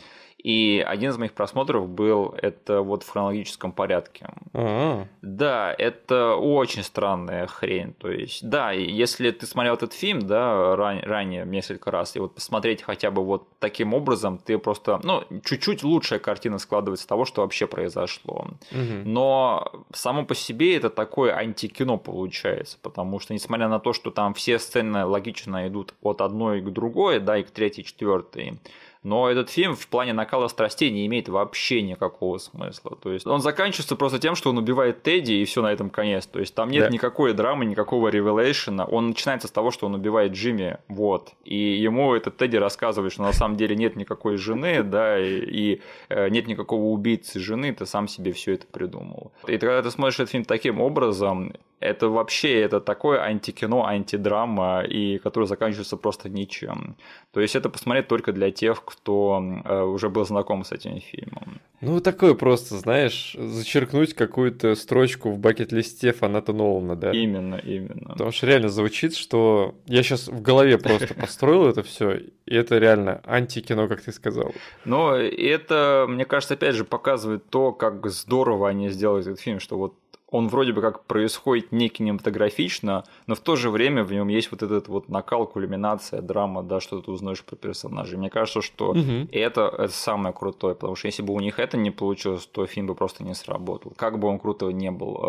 И 0.42 0.84
один 0.86 1.10
из 1.10 1.18
моих 1.18 1.32
просмотров 1.32 1.88
был 1.88 2.34
это 2.40 2.82
вот 2.82 3.02
в 3.02 3.08
хронологическом 3.08 3.72
порядке. 3.72 4.28
А-а-а. 4.52 5.08
Да, 5.22 5.74
это 5.76 6.36
очень 6.36 6.82
странная 6.82 7.46
хрень. 7.46 7.94
То 7.94 8.10
есть, 8.10 8.48
да, 8.48 8.70
если 8.70 9.30
ты 9.30 9.46
смотрел 9.46 9.74
этот 9.74 9.92
фильм, 9.92 10.20
да, 10.20 10.76
ран- 10.76 11.02
ранее 11.02 11.44
несколько 11.46 11.90
раз, 11.90 12.14
и 12.16 12.20
вот 12.20 12.34
посмотреть 12.34 12.82
хотя 12.82 13.10
бы 13.10 13.24
вот 13.24 13.48
таким 13.58 13.94
образом, 13.94 14.38
ты 14.38 14.58
просто 14.58 15.00
ну, 15.02 15.24
чуть-чуть 15.44 15.82
лучшая 15.82 16.18
картина 16.18 16.58
складывается 16.58 17.08
того, 17.08 17.24
что 17.24 17.42
вообще 17.42 17.66
произошло. 17.66 18.46
Угу. 18.70 19.02
Но 19.04 19.72
само 19.92 20.24
по 20.24 20.34
себе 20.34 20.76
это 20.76 20.90
такое 20.90 21.34
антикино 21.34 21.96
получается, 21.96 22.78
потому 22.82 23.18
что, 23.20 23.34
несмотря 23.34 23.68
на 23.68 23.80
то, 23.80 23.92
что 23.92 24.10
там 24.10 24.34
все 24.34 24.58
сцены 24.58 25.04
логично 25.06 25.66
идут 25.66 25.94
от 26.02 26.20
одной 26.20 26.60
к 26.60 26.70
другой, 26.70 27.20
да, 27.20 27.38
и 27.38 27.42
к 27.42 27.50
третьей, 27.50 27.84
четвертой, 27.84 28.60
но 29.06 29.30
этот 29.30 29.50
фильм 29.50 29.76
в 29.76 29.86
плане 29.86 30.12
накала 30.12 30.48
страстей 30.48 30.90
не 30.90 31.06
имеет 31.06 31.28
вообще 31.28 31.80
никакого 31.80 32.38
смысла. 32.38 32.98
То 33.00 33.12
есть 33.12 33.24
он 33.24 33.40
заканчивается 33.40 33.94
просто 33.94 34.18
тем, 34.18 34.34
что 34.34 34.50
он 34.50 34.58
убивает 34.58 35.04
Тедди, 35.04 35.32
и 35.32 35.44
все 35.44 35.62
на 35.62 35.72
этом 35.72 35.90
конец. 35.90 36.26
То 36.26 36.40
есть 36.40 36.56
там 36.56 36.70
нет 36.70 36.86
да. 36.86 36.90
никакой 36.90 37.32
драмы, 37.32 37.66
никакого 37.66 38.08
ревелейшена. 38.08 38.84
Он 38.84 39.10
начинается 39.10 39.46
с 39.46 39.52
того, 39.52 39.70
что 39.70 39.86
он 39.86 39.94
убивает 39.94 40.32
Джимми, 40.32 40.78
вот. 40.88 41.34
И 41.44 41.56
ему 41.56 42.16
этот 42.16 42.36
Тедди 42.36 42.56
рассказывает, 42.56 43.12
что 43.12 43.22
на 43.22 43.32
самом 43.32 43.56
деле 43.56 43.76
нет 43.76 43.94
никакой 43.94 44.38
жены, 44.38 44.82
да, 44.82 45.20
и, 45.20 45.38
и 45.38 45.82
э, 46.08 46.28
нет 46.28 46.48
никакого 46.48 46.86
убийцы 46.86 47.38
жены, 47.38 47.72
ты 47.72 47.86
сам 47.86 48.08
себе 48.08 48.32
все 48.32 48.54
это 48.54 48.66
придумал. 48.66 49.30
И 49.46 49.56
когда 49.56 49.82
ты 49.82 49.90
смотришь 49.92 50.16
этот 50.16 50.30
фильм 50.30 50.44
таким 50.44 50.80
образом, 50.80 51.52
это 51.80 52.08
вообще 52.08 52.60
это 52.60 52.80
такое 52.80 53.20
антикино, 53.20 53.86
антидрама, 53.86 54.82
и 54.82 55.18
которое 55.18 55.46
заканчивается 55.46 55.96
просто 55.96 56.28
ничем. 56.28 56.96
То 57.32 57.40
есть 57.40 57.54
это 57.54 57.68
посмотреть 57.68 58.08
только 58.08 58.32
для 58.32 58.50
тех, 58.50 58.82
кто 58.84 59.42
э, 59.64 59.82
уже 59.82 60.08
был 60.08 60.24
знаком 60.24 60.64
с 60.64 60.72
этим 60.72 61.00
фильмом. 61.00 61.60
Ну, 61.82 62.00
такое 62.00 62.32
просто, 62.34 62.76
знаешь, 62.76 63.36
зачеркнуть 63.38 64.14
какую-то 64.14 64.74
строчку 64.74 65.30
в 65.30 65.38
бакет-листе 65.38 66.12
фаната 66.12 66.54
Нолана, 66.54 66.96
да? 66.96 67.10
Именно, 67.12 67.56
именно. 67.56 68.08
Потому 68.08 68.32
что 68.32 68.46
реально 68.46 68.70
звучит, 68.70 69.14
что 69.14 69.74
я 69.84 70.02
сейчас 70.02 70.28
в 70.28 70.40
голове 70.40 70.78
просто 70.78 71.12
построил 71.20 71.68
это 71.68 71.82
все, 71.82 72.14
и 72.46 72.54
это 72.54 72.78
реально 72.78 73.20
антикино, 73.26 73.88
как 73.88 74.00
ты 74.00 74.12
сказал. 74.12 74.52
Но 74.86 75.14
это, 75.14 76.06
мне 76.08 76.24
кажется, 76.24 76.54
опять 76.54 76.74
же 76.74 76.84
показывает 76.84 77.44
то, 77.50 77.72
как 77.72 78.06
здорово 78.08 78.70
они 78.70 78.88
сделали 78.88 79.22
этот 79.22 79.40
фильм, 79.40 79.60
что 79.60 79.76
вот 79.76 79.94
он 80.28 80.48
вроде 80.48 80.72
бы 80.72 80.80
как 80.80 81.04
происходит 81.04 81.70
не 81.70 81.88
кинематографично, 81.88 83.04
но 83.26 83.34
в 83.34 83.40
то 83.40 83.54
же 83.54 83.70
время 83.70 84.02
в 84.02 84.12
нем 84.12 84.28
есть 84.28 84.50
вот 84.50 84.62
этот 84.62 84.88
вот 84.88 85.08
накал, 85.08 85.46
кульминация, 85.46 86.20
драма, 86.20 86.62
да, 86.62 86.80
что 86.80 87.00
ты 87.00 87.10
узнаешь 87.10 87.44
про 87.44 87.54
персонажей. 87.54 88.18
Мне 88.18 88.28
кажется, 88.28 88.60
что 88.60 88.90
угу. 88.90 89.28
это, 89.30 89.72
это 89.78 89.92
самое 89.92 90.34
крутое, 90.34 90.74
потому 90.74 90.96
что 90.96 91.06
если 91.06 91.22
бы 91.22 91.32
у 91.32 91.40
них 91.40 91.60
это 91.60 91.76
не 91.76 91.92
получилось, 91.92 92.46
то 92.46 92.66
фильм 92.66 92.88
бы 92.88 92.94
просто 92.94 93.22
не 93.22 93.34
сработал. 93.34 93.92
Как 93.96 94.18
бы 94.18 94.26
он 94.28 94.38
круто 94.38 94.66
не 94.70 94.90
был 94.90 95.20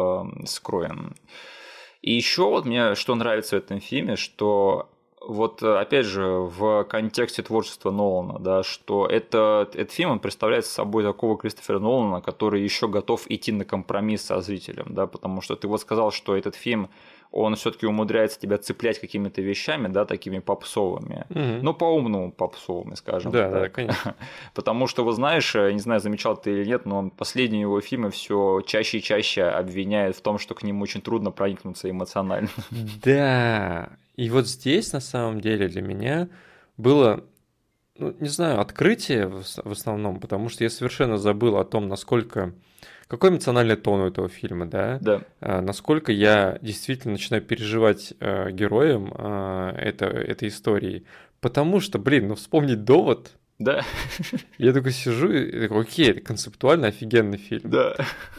э, 0.41 0.45
скроен. 0.45 1.15
И 2.01 2.13
еще 2.13 2.43
вот 2.43 2.65
мне 2.65 2.95
что 2.95 3.15
нравится 3.15 3.55
в 3.55 3.59
этом 3.59 3.79
фильме, 3.79 4.15
что 4.15 4.89
вот 5.27 5.61
э, 5.61 5.77
опять 5.77 6.05
же 6.05 6.25
в 6.25 6.85
контексте 6.85 7.43
творчества 7.43 7.91
Нолана, 7.91 8.39
да, 8.39 8.63
что 8.63 9.05
это, 9.05 9.69
этот 9.73 9.91
фильм 9.91 10.11
он 10.11 10.19
представляет 10.19 10.65
собой 10.65 11.03
такого 11.03 11.37
Кристофера 11.37 11.79
Нолана, 11.79 12.21
который 12.21 12.61
еще 12.61 12.87
готов 12.87 13.29
идти 13.29 13.51
на 13.51 13.65
компромисс 13.65 14.23
со 14.23 14.39
зрителем, 14.39 14.87
да, 14.89 15.05
потому 15.05 15.41
что 15.41 15.55
ты 15.55 15.67
вот 15.67 15.81
сказал, 15.81 16.11
что 16.11 16.35
этот 16.35 16.55
фильм 16.55 16.89
он 17.31 17.55
все-таки 17.55 17.85
умудряется 17.85 18.39
тебя 18.39 18.57
цеплять 18.57 18.99
какими-то 18.99 19.41
вещами, 19.41 19.89
да, 19.89 20.05
такими 20.05 20.39
попсовыми. 20.39 21.25
Угу. 21.29 21.61
Ну, 21.61 21.73
по-умному 21.73 22.31
попсовыми, 22.31 22.95
скажем 22.95 23.33
да, 23.33 23.51
так. 23.51 23.61
Да, 23.61 23.69
конечно. 23.69 24.15
Потому 24.55 24.87
что, 24.87 25.03
вы 25.03 25.11
знаешь, 25.11 25.53
не 25.53 25.79
знаю, 25.79 25.99
замечал 25.99 26.37
ты 26.37 26.51
или 26.51 26.65
нет, 26.65 26.85
но 26.85 27.09
последние 27.09 27.61
его 27.61 27.81
фильмы 27.81 28.11
все 28.11 28.61
чаще 28.65 28.99
и 28.99 29.03
чаще 29.03 29.43
обвиняют 29.43 30.15
в 30.15 30.21
том, 30.21 30.39
что 30.39 30.55
к 30.55 30.63
ним 30.63 30.81
очень 30.81 31.01
трудно 31.01 31.31
проникнуться 31.31 31.89
эмоционально. 31.89 32.49
Да, 33.03 33.89
и 34.17 34.29
вот 34.31 34.47
здесь, 34.47 34.91
на 34.93 34.99
самом 34.99 35.39
деле, 35.39 35.67
для 35.67 35.81
меня 35.81 36.27
было, 36.75 37.23
ну, 37.97 38.15
не 38.19 38.27
знаю, 38.27 38.59
открытие 38.59 39.27
в 39.27 39.71
основном, 39.71 40.19
потому 40.19 40.49
что 40.49 40.63
я 40.63 40.69
совершенно 40.69 41.17
забыл 41.17 41.57
о 41.57 41.63
том, 41.63 41.87
насколько... 41.87 42.53
Какой 43.07 43.29
эмоциональный 43.29 43.77
тон 43.77 44.01
у 44.01 44.07
этого 44.07 44.27
фильма, 44.27 44.65
да? 44.65 44.97
Да. 44.99 45.21
А, 45.39 45.61
насколько 45.61 46.11
я 46.11 46.59
действительно 46.61 47.13
начинаю 47.13 47.41
переживать 47.41 48.13
а, 48.19 48.51
героем 48.51 49.13
а, 49.15 49.73
это, 49.77 50.07
этой 50.07 50.49
истории. 50.49 51.05
Потому 51.39 51.79
что, 51.79 51.99
блин, 51.99 52.27
ну 52.27 52.35
вспомнить 52.35 52.83
довод, 52.83 53.31
да. 53.59 53.83
Я 54.57 54.71
такой 54.73 54.91
сижу 54.91 55.31
и 55.31 55.61
такой, 55.61 55.81
окей, 55.81 56.19
концептуально 56.19 56.87
офигенный 56.87 57.37
фильм. 57.37 57.69
Да. 57.69 57.95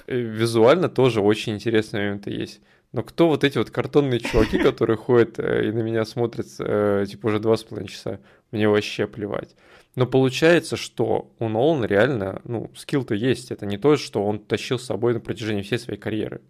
Визуально 0.07 0.89
тоже 0.89 1.21
очень 1.21 1.55
интересные 1.55 2.05
моменты 2.05 2.31
есть. 2.31 2.61
Но 2.93 3.03
кто 3.03 3.29
вот 3.29 3.45
эти 3.45 3.59
вот 3.59 3.71
картонные 3.71 4.21
чуваки, 4.21 4.59
которые 4.59 4.97
ходят 4.97 5.39
э, 5.39 5.69
и 5.69 5.73
на 5.73 5.81
меня 5.81 6.05
смотрят, 6.05 6.47
э, 6.59 7.05
типа, 7.09 7.27
уже 7.27 7.39
два 7.39 7.57
с 7.57 7.65
половиной 7.65 7.89
часа, 7.89 8.21
мне 8.51 8.69
вообще 8.69 9.07
плевать. 9.07 9.55
Но 9.95 10.07
получается, 10.07 10.77
что 10.77 11.31
у 11.39 11.49
Нолана 11.49 11.85
реально, 11.85 12.41
ну, 12.45 12.71
скилл-то 12.77 13.15
есть. 13.15 13.51
Это 13.51 13.67
не 13.67 13.79
то, 13.79 13.97
что 13.97 14.25
он 14.25 14.39
тащил 14.39 14.79
с 14.79 14.85
собой 14.85 15.13
на 15.13 15.21
протяжении 15.21 15.63
всей 15.63 15.79
своей 15.79 15.99
карьеры. 15.99 16.41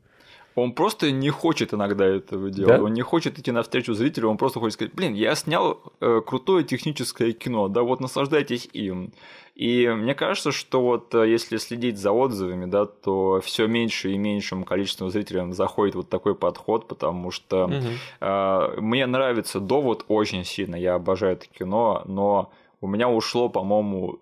Он 0.61 0.73
просто 0.73 1.11
не 1.11 1.31
хочет 1.31 1.75
иногда 1.75 2.05
этого 2.07 2.51
делать. 2.51 2.79
Да? 2.79 2.83
Он 2.83 2.93
не 2.93 3.03
хочет 3.03 3.39
идти 3.39 3.53
навстречу 3.53 3.95
зрителю, 3.95 4.29
он 4.29 4.37
просто 4.37 4.61
хочет 4.61 4.75
сказать, 4.75 4.95
блин, 4.95 5.15
я 5.15 5.35
снял 5.35 5.81
э, 6.01 6.21
крутое 6.27 6.65
техническое 6.65 7.33
кино, 7.33 7.69
да, 7.69 7.83
вот 7.83 8.01
наслаждайтесь 8.01 8.69
им. 8.73 9.13
И 9.55 9.89
мне 9.89 10.15
кажется, 10.15 10.53
что 10.53 10.81
вот 10.81 11.15
э, 11.15 11.29
если 11.29 11.57
следить 11.57 11.99
за 11.99 12.13
отзывами, 12.13 12.67
да, 12.67 12.87
то 12.87 13.41
все 13.45 13.67
меньше 13.67 14.13
и 14.13 14.19
меньшему 14.19 14.65
количеству 14.65 15.09
зрителей 15.09 15.53
заходит 15.53 15.97
вот 15.97 16.09
такой 16.09 16.35
подход, 16.35 16.87
потому 16.87 17.31
что 17.31 17.65
угу. 17.65 17.75
э, 18.21 18.81
мне 18.81 19.07
нравится 19.07 19.59
довод 19.59 20.05
очень 20.07 20.45
сильно, 20.45 20.77
я 20.77 20.95
обожаю 20.95 21.33
это 21.33 21.47
кино, 21.47 22.03
но 22.07 22.53
у 22.81 22.87
меня 22.87 23.09
ушло, 23.09 23.49
по-моему, 23.49 24.21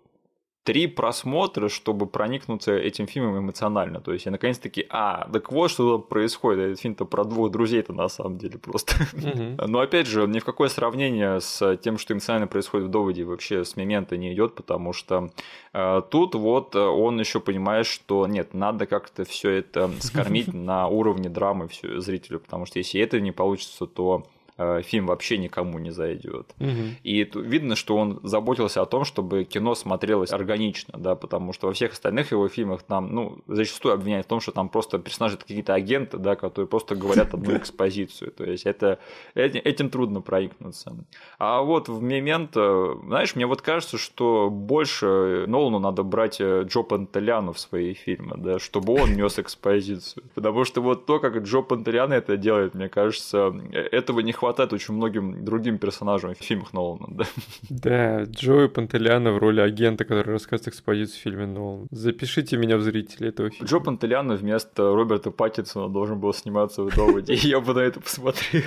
три 0.67 0.89
просмотра, 0.89 1.69
чтобы 1.69 2.07
проникнуться 2.07 2.73
этим 2.73 3.07
фильмом 3.07 3.39
эмоционально. 3.39 4.01
То 4.01 4.13
есть 4.13 4.27
я 4.27 4.33
наконец-таки, 4.33 4.85
а, 4.91 5.29
так 5.33 5.53
вот 5.53 5.71
что 5.71 6.01
происходит. 6.01 6.65
Этот 6.65 6.81
фильм-то 6.81 7.05
про 7.05 7.25
двух 7.25 7.53
друзей-то 7.53 7.93
на 7.93 8.09
самом 8.09 8.37
деле 8.37 8.59
просто. 8.59 8.95
Но 9.69 9.79
опять 9.79 10.09
же, 10.09 10.27
ни 10.27 10.41
в 10.41 10.45
какое 10.45 10.69
сравнение 10.69 11.41
с 11.41 11.77
тем, 11.77 11.99
что 11.99 12.15
эмоционально 12.15 12.49
происходит 12.49 12.89
в 12.89 12.91
доводе, 12.91 13.23
вообще 13.23 13.65
с 13.65 13.77
момента 13.77 14.17
не 14.17 14.35
идет, 14.35 14.57
потому 14.57 14.93
что 14.93 15.31
э, 15.73 16.03
тут 16.11 16.35
вот 16.35 16.75
он 16.75 17.21
еще 17.21 17.39
понимает, 17.39 17.87
что 17.87 18.27
нет, 18.27 18.53
надо 18.53 18.87
как-то 18.87 19.25
все 19.25 19.51
это 19.51 19.89
скормить 20.01 20.49
на 20.53 20.89
уровне 20.89 21.29
драмы 21.29 21.69
все 21.69 22.01
зрителю, 22.01 22.41
потому 22.41 22.67
что 22.67 22.81
если 22.81 23.01
это 23.01 23.21
не 23.21 23.31
получится, 23.31 23.87
то 23.87 24.25
Э, 24.27 24.36
фильм 24.83 25.07
вообще 25.07 25.39
никому 25.39 25.79
не 25.79 25.91
зайдет. 25.91 26.55
Угу. 26.59 26.71
И 27.03 27.31
видно, 27.35 27.77
что 27.77 27.97
он 27.97 28.21
заботился 28.23 28.83
о 28.83 28.87
том, 28.87 29.05
чтобы 29.05 29.45
кино 29.45 29.75
смотрелось 29.75 30.33
органично, 30.33 30.95
да, 30.99 31.15
потому 31.15 31.53
что 31.53 31.67
во 31.67 31.73
всех 31.73 31.93
остальных 31.93 32.33
его 32.33 32.49
фильмах 32.49 32.83
там, 32.83 33.15
ну, 33.15 33.39
зачастую 33.47 33.95
обвиняют 33.95 34.27
в 34.27 34.29
том, 34.29 34.41
что 34.41 34.53
там 34.53 34.69
просто 34.69 34.99
персонажи 34.99 35.37
какие-то 35.37 35.75
агенты, 35.75 36.19
да, 36.19 36.37
которые 36.37 36.69
просто 36.69 36.95
говорят 36.95 37.35
одну 37.35 37.57
экспозицию. 37.57 38.33
То 38.33 38.45
есть 38.45 38.67
это 38.67 38.99
этим 39.35 39.91
трудно 39.91 40.21
проникнуться. 40.21 40.97
А 41.39 41.63
вот 41.63 41.89
в 41.89 42.01
момент, 42.01 42.53
знаешь, 42.55 43.37
мне 43.37 43.47
вот 43.47 43.63
кажется, 43.63 43.99
что 43.99 44.51
больше 44.51 45.45
Нолану 45.47 45.79
надо 45.79 46.03
брать 46.03 46.41
э, 46.41 46.65
Джо 46.65 46.83
Пантеляну 46.83 47.53
в 47.53 47.59
свои 47.59 47.95
фильмы, 47.95 48.37
да, 48.37 48.59
чтобы 48.59 48.95
он 48.95 49.15
нес 49.15 49.39
экспозицию. 49.39 50.25
Потому 50.35 50.65
что 50.65 50.81
вот 50.81 51.07
то, 51.07 51.19
как 51.19 51.37
Джо 51.39 51.61
Пантеляна 51.61 52.15
это 52.15 52.37
делает, 52.37 52.75
мне 52.75 52.89
кажется, 52.89 53.55
э, 53.73 53.79
этого 53.79 54.21
не 54.21 54.33
хватает 54.33 54.46
хватает 54.47 54.73
очень 54.73 54.95
многим 54.95 55.45
другим 55.45 55.79
персонажам 55.79 56.35
в 56.35 56.39
фильмах 56.39 56.73
Нолана, 56.73 57.07
да. 57.09 57.25
Да, 57.69 58.23
Джои 58.23 58.69
Пантеляна 58.69 59.33
в 59.33 59.39
роли 59.39 59.61
агента, 59.61 60.05
который 60.05 60.33
рассказывает 60.33 60.69
экспозицию 60.69 61.19
в 61.19 61.23
фильме 61.23 61.47
Нолан. 61.47 61.89
Запишите 61.91 62.57
меня 62.57 62.77
в 62.77 62.83
зрители 62.83 63.29
этого 63.29 63.51
фильма. 63.51 63.67
Джо 63.67 63.81
Пантеляна 63.81 64.37
вместо 64.37 64.95
Роберта 64.95 65.33
Паттинсона 65.33 65.89
должен 65.89 66.21
был 66.21 66.33
сниматься 66.33 66.85
в 66.85 66.95
доводе, 66.95 67.35
и 67.35 67.49
я 67.49 67.61
бы 67.61 67.75
на 67.75 67.81
это 67.81 68.01
посмотрел. 68.01 68.63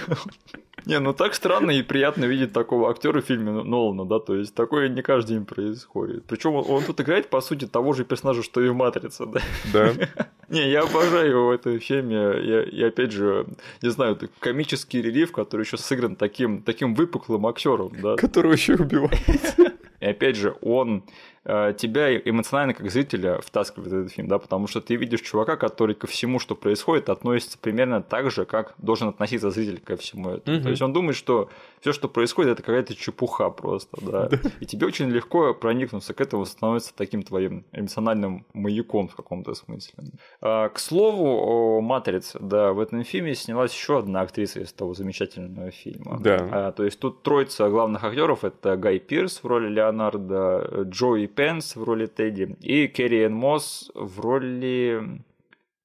Не, 0.85 0.99
ну 0.99 1.13
так 1.13 1.33
странно 1.33 1.71
и 1.71 1.81
приятно 1.81 2.25
видеть 2.25 2.51
такого 2.51 2.89
актера 2.89 3.21
в 3.21 3.25
фильме 3.25 3.51
Нолана, 3.51 4.05
да, 4.05 4.19
то 4.19 4.35
есть 4.35 4.53
такое 4.55 4.89
не 4.89 5.01
каждый 5.01 5.33
день 5.33 5.45
происходит. 5.45 6.25
Причем 6.25 6.55
он, 6.55 6.65
он 6.67 6.83
тут 6.83 6.99
играет, 6.99 7.29
по 7.29 7.41
сути, 7.41 7.67
того 7.67 7.93
же 7.93 8.03
персонажа, 8.03 8.43
что 8.43 8.61
и 8.61 8.67
в 8.67 8.73
Матрице, 8.73 9.25
да. 9.25 9.39
Да. 9.73 9.93
Не, 10.49 10.67
я 10.71 10.81
обожаю 10.81 11.29
его 11.29 11.47
в 11.47 11.51
этом 11.51 11.79
фильме. 11.79 12.15
Я, 12.15 12.63
и 12.63 12.81
опять 12.81 13.11
же, 13.11 13.45
не 13.83 13.89
знаю, 13.89 14.17
комический 14.39 15.01
релиф, 15.01 15.31
который 15.31 15.63
еще 15.69 15.77
сыгран 15.77 16.15
таким, 16.15 16.63
таким 16.63 16.95
выпуклым 16.95 17.45
актером, 17.45 17.91
да. 18.01 18.15
Который 18.15 18.53
еще 18.53 18.73
убивает. 18.73 19.55
И 19.99 20.05
опять 20.05 20.35
же, 20.35 20.55
он 20.61 21.03
тебя 21.43 22.17
эмоционально 22.17 22.73
как 22.73 22.89
зрителя 22.91 23.39
втаскивает 23.41 23.93
этот 23.93 24.11
фильм, 24.11 24.27
да, 24.27 24.39
потому 24.39 24.67
что 24.67 24.81
ты 24.81 24.95
видишь 24.95 25.21
чувака, 25.21 25.55
который 25.55 25.95
ко 25.95 26.07
всему, 26.07 26.39
что 26.39 26.55
происходит, 26.55 27.09
относится 27.09 27.57
примерно 27.57 28.01
так 28.01 28.31
же, 28.31 28.45
как 28.45 28.75
должен 28.77 29.09
относиться 29.09 29.49
зритель 29.49 29.79
ко 29.79 29.95
всему 29.97 30.31
этому. 30.31 30.57
Угу. 30.57 30.63
То 30.63 30.69
есть 30.69 30.81
он 30.81 30.93
думает, 30.93 31.15
что 31.15 31.49
все, 31.79 31.93
что 31.93 32.09
происходит, 32.09 32.53
это 32.53 32.63
какая-то 32.63 32.95
чепуха 32.95 33.49
просто, 33.49 33.97
да. 34.01 34.29
И 34.59 34.65
тебе 34.65 34.87
очень 34.87 35.09
легко 35.09 35.53
проникнуться 35.53 36.13
к 36.13 36.21
этому, 36.21 36.45
становится 36.45 36.93
таким 36.95 37.23
твоим 37.23 37.65
эмоциональным 37.71 38.45
маяком 38.53 39.07
в 39.07 39.15
каком-то 39.15 39.53
смысле. 39.53 39.93
А, 40.41 40.69
к 40.69 40.79
слову 40.79 41.77
о 41.77 41.81
«Матрице», 41.81 42.37
да, 42.41 42.73
в 42.73 42.79
этом 42.79 43.03
фильме 43.03 43.35
снялась 43.35 43.73
еще 43.73 43.99
одна 43.99 44.21
актриса 44.21 44.59
из 44.61 44.73
того 44.73 44.93
замечательного 44.93 45.71
фильма. 45.71 46.19
Да. 46.19 46.49
А, 46.51 46.71
то 46.71 46.83
есть 46.83 46.99
тут 46.99 47.23
троица 47.23 47.69
главных 47.69 48.03
актеров 48.03 48.43
это 48.43 48.75
Гай 48.75 48.99
Пирс 48.99 49.43
в 49.43 49.47
роли 49.47 49.69
Леонардо, 49.69 50.85
Джои 50.89 51.28
Пенс 51.29 51.75
в 51.75 51.83
роли 51.83 52.05
Тедди 52.07 52.55
и 52.59 52.87
Керри 52.87 53.23
Энн 53.23 53.33
Мосс 53.33 53.89
в 53.95 54.19
роли 54.19 55.21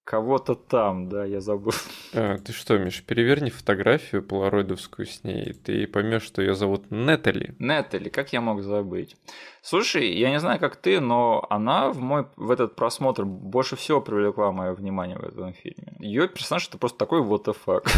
кого-то 0.04 0.54
там, 0.54 1.08
да, 1.08 1.24
я 1.24 1.40
забыл. 1.40 1.72
А, 2.12 2.36
ты 2.38 2.52
что, 2.52 2.78
Миш, 2.78 3.02
переверни 3.02 3.50
фотографию 3.50 4.22
полароидовскую 4.22 5.06
с 5.06 5.24
ней, 5.24 5.54
ты 5.54 5.86
поймешь, 5.86 6.22
что 6.22 6.42
ее 6.42 6.54
зовут 6.54 6.90
Нетали. 6.90 7.54
Нетали, 7.58 8.10
как 8.10 8.32
я 8.32 8.40
мог 8.40 8.62
забыть? 8.62 9.16
Слушай, 9.62 10.12
я 10.14 10.30
не 10.30 10.38
знаю, 10.40 10.60
как 10.60 10.76
ты, 10.76 11.00
но 11.00 11.46
она 11.48 11.90
в 11.90 11.98
мой 11.98 12.26
в 12.36 12.50
этот 12.50 12.76
просмотр 12.76 13.24
больше 13.24 13.76
всего 13.76 14.00
привлекла 14.00 14.52
мое 14.52 14.74
внимание 14.74 15.18
в 15.18 15.24
этом 15.24 15.54
фильме. 15.54 15.94
Ее 15.98 16.28
персонаж 16.28 16.68
это 16.68 16.76
просто 16.76 16.98
такой 16.98 17.22
вот 17.22 17.48
fuck. 17.48 17.88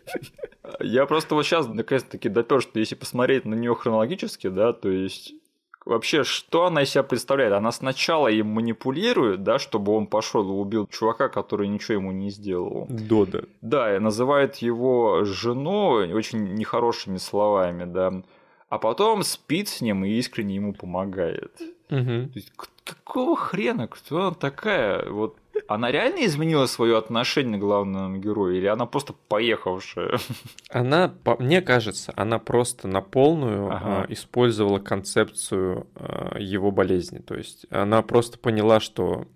Я 0.80 1.06
просто 1.06 1.34
вот 1.34 1.44
сейчас 1.44 1.66
наконец-таки 1.66 2.28
допер, 2.28 2.60
что 2.60 2.78
если 2.78 2.94
посмотреть 2.94 3.44
на 3.44 3.54
нее 3.54 3.74
хронологически, 3.74 4.48
да, 4.48 4.72
то 4.72 4.90
есть 4.90 5.32
вообще, 5.84 6.24
что 6.24 6.66
она 6.66 6.82
из 6.82 6.90
себя 6.90 7.02
представляет? 7.02 7.52
Она 7.52 7.72
сначала 7.72 8.28
им 8.28 8.48
манипулирует, 8.48 9.42
да, 9.42 9.58
чтобы 9.58 9.92
он 9.92 10.06
пошел 10.06 10.42
и 10.48 10.52
убил 10.52 10.86
чувака, 10.86 11.28
который 11.28 11.68
ничего 11.68 11.94
ему 11.94 12.12
не 12.12 12.30
сделал. 12.30 12.86
Дода. 12.88 13.44
Да, 13.60 13.96
и 13.96 13.98
называет 13.98 14.56
его 14.56 15.24
жену 15.24 15.90
очень 16.14 16.54
нехорошими 16.54 17.18
словами, 17.18 17.84
да. 17.84 18.22
А 18.68 18.78
потом 18.78 19.22
спит 19.22 19.68
с 19.68 19.80
ним 19.80 20.04
и 20.04 20.10
искренне 20.10 20.56
ему 20.56 20.74
помогает. 20.74 21.52
Угу. 21.90 22.28
То 22.32 22.32
есть, 22.34 22.52
какого 22.84 23.34
хрена? 23.34 23.88
Кто 23.88 24.26
она 24.26 24.30
такая? 24.32 25.08
Вот 25.10 25.36
она 25.66 25.90
реально 25.90 26.24
изменила 26.24 26.66
свое 26.66 26.96
отношение 26.96 27.58
к 27.58 27.60
главному 27.60 28.18
герою, 28.18 28.56
или 28.56 28.66
она 28.66 28.86
просто 28.86 29.14
поехавшая? 29.28 30.18
Она, 30.70 31.14
мне 31.38 31.62
кажется, 31.62 32.12
она 32.16 32.38
просто 32.38 32.88
на 32.88 33.00
полную 33.00 33.70
ага. 33.70 34.06
э, 34.08 34.12
использовала 34.12 34.78
концепцию 34.78 35.86
э, 35.96 36.36
его 36.40 36.70
болезни. 36.70 37.18
То 37.18 37.34
есть 37.34 37.66
она 37.70 38.02
просто 38.02 38.38
поняла, 38.38 38.80
что 38.80 39.26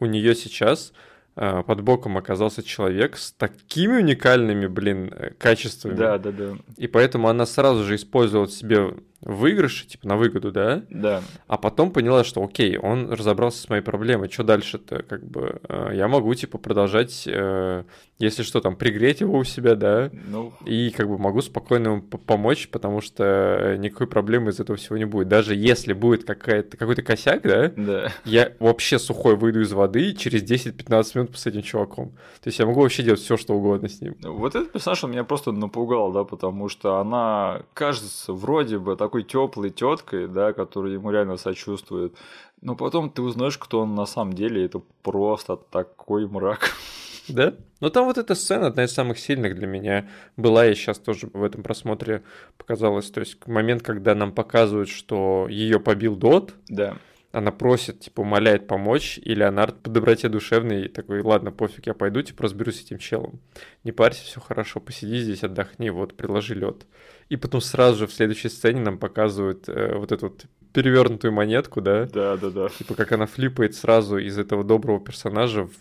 у 0.00 0.06
нее 0.06 0.34
сейчас 0.34 0.92
э, 1.36 1.62
под 1.66 1.80
боком 1.80 2.18
оказался 2.18 2.62
человек 2.62 3.16
с 3.16 3.32
такими 3.32 3.98
уникальными, 3.98 4.66
блин, 4.66 5.12
э, 5.14 5.30
качествами. 5.38 5.94
Да, 5.94 6.18
да, 6.18 6.30
да. 6.32 6.52
И 6.76 6.86
поэтому 6.86 7.28
она 7.28 7.46
сразу 7.46 7.84
же 7.84 7.96
использовала 7.96 8.48
себе 8.48 8.94
выигрыше, 9.24 9.86
типа 9.86 10.06
на 10.06 10.16
выгоду, 10.16 10.52
да? 10.52 10.82
Да. 10.90 11.22
А 11.46 11.56
потом 11.56 11.90
поняла, 11.90 12.24
что 12.24 12.44
окей, 12.44 12.76
он 12.76 13.10
разобрался 13.10 13.60
с 13.62 13.68
моей 13.68 13.82
проблемой, 13.82 14.30
что 14.30 14.44
дальше-то, 14.44 15.02
как 15.02 15.24
бы, 15.24 15.60
э, 15.68 15.92
я 15.94 16.08
могу, 16.08 16.34
типа, 16.34 16.58
продолжать, 16.58 17.24
э, 17.26 17.84
если 18.18 18.42
что, 18.42 18.60
там, 18.60 18.76
пригреть 18.76 19.20
его 19.20 19.38
у 19.38 19.44
себя, 19.44 19.74
да? 19.74 20.10
Ну... 20.28 20.52
И, 20.66 20.90
как 20.90 21.08
бы, 21.08 21.18
могу 21.18 21.40
спокойно 21.40 21.88
ему 21.88 22.02
помочь, 22.02 22.68
потому 22.68 23.00
что 23.00 23.24
э, 23.24 23.76
никакой 23.76 24.06
проблемы 24.06 24.50
из 24.50 24.60
этого 24.60 24.76
всего 24.76 24.96
не 24.98 25.06
будет. 25.06 25.28
Даже 25.28 25.54
если 25.54 25.94
будет 25.94 26.24
какая-то, 26.24 26.76
какой-то 26.76 27.02
косяк, 27.02 27.42
да? 27.42 27.72
Да. 27.76 28.12
Я 28.24 28.52
вообще 28.60 28.98
сухой 28.98 29.36
выйду 29.36 29.62
из 29.62 29.72
воды 29.72 30.12
через 30.12 30.42
10-15 30.42 31.10
минут 31.14 31.38
с 31.38 31.46
этим 31.46 31.62
чуваком. 31.62 32.10
То 32.42 32.48
есть 32.48 32.58
я 32.58 32.66
могу 32.66 32.82
вообще 32.82 33.02
делать 33.02 33.20
все, 33.20 33.36
что 33.36 33.54
угодно 33.54 33.88
с 33.88 34.00
ним. 34.00 34.16
Вот 34.22 34.54
этот 34.54 34.72
персонаж 34.72 35.02
он 35.04 35.12
меня 35.12 35.24
просто 35.24 35.52
напугал, 35.52 36.12
да, 36.12 36.24
потому 36.24 36.68
что 36.68 36.98
она 36.98 37.62
кажется 37.72 38.32
вроде 38.32 38.78
бы 38.78 38.96
такой 38.96 39.13
такой 39.14 39.22
теплой 39.22 39.70
теткой, 39.70 40.26
да, 40.26 40.52
которая 40.52 40.92
ему 40.92 41.12
реально 41.12 41.36
сочувствует. 41.36 42.14
Но 42.60 42.74
потом 42.74 43.10
ты 43.10 43.22
узнаешь, 43.22 43.58
кто 43.58 43.82
он 43.82 43.94
на 43.94 44.06
самом 44.06 44.32
деле, 44.32 44.64
это 44.64 44.82
просто 45.02 45.56
такой 45.56 46.26
мрак. 46.26 46.70
Да? 47.28 47.54
Но 47.80 47.90
там 47.90 48.04
вот 48.04 48.18
эта 48.18 48.34
сцена 48.34 48.66
одна 48.66 48.84
из 48.84 48.92
самых 48.92 49.18
сильных 49.18 49.54
для 49.54 49.66
меня 49.66 50.08
была, 50.36 50.66
и 50.66 50.74
сейчас 50.74 50.98
тоже 50.98 51.30
в 51.32 51.42
этом 51.42 51.62
просмотре 51.62 52.22
показалось. 52.58 53.10
То 53.10 53.20
есть 53.20 53.46
момент, 53.46 53.82
когда 53.82 54.14
нам 54.14 54.32
показывают, 54.32 54.88
что 54.88 55.46
ее 55.48 55.80
побил 55.80 56.16
Дот. 56.16 56.54
Да 56.68 56.96
она 57.34 57.50
просит, 57.50 58.00
типа, 58.00 58.20
умоляет 58.20 58.68
помочь, 58.68 59.18
и 59.18 59.34
Леонард 59.34 59.80
по 59.82 59.90
доброте 59.90 60.28
душевной 60.28 60.88
такой, 60.88 61.20
ладно, 61.20 61.50
пофиг, 61.50 61.86
я 61.86 61.94
пойду, 61.94 62.22
типа, 62.22 62.44
разберусь 62.44 62.78
с 62.78 62.84
этим 62.84 62.98
челом. 62.98 63.40
Не 63.82 63.90
парься, 63.90 64.24
все 64.24 64.40
хорошо, 64.40 64.78
посиди 64.78 65.18
здесь, 65.18 65.42
отдохни, 65.42 65.90
вот, 65.90 66.16
приложи 66.16 66.54
лед. 66.54 66.86
И 67.28 67.36
потом 67.36 67.60
сразу 67.60 67.98
же 67.98 68.06
в 68.06 68.12
следующей 68.12 68.48
сцене 68.48 68.80
нам 68.80 68.98
показывают 68.98 69.68
э, 69.68 69.96
вот 69.96 70.12
эту 70.12 70.28
вот 70.28 70.44
перевернутую 70.72 71.32
монетку, 71.32 71.80
да? 71.80 72.04
Да, 72.04 72.36
да, 72.36 72.50
да. 72.50 72.68
Типа, 72.68 72.94
как 72.94 73.10
она 73.10 73.26
флипает 73.26 73.74
сразу 73.74 74.18
из 74.18 74.38
этого 74.38 74.62
доброго 74.62 75.00
персонажа 75.00 75.66
в 75.66 75.72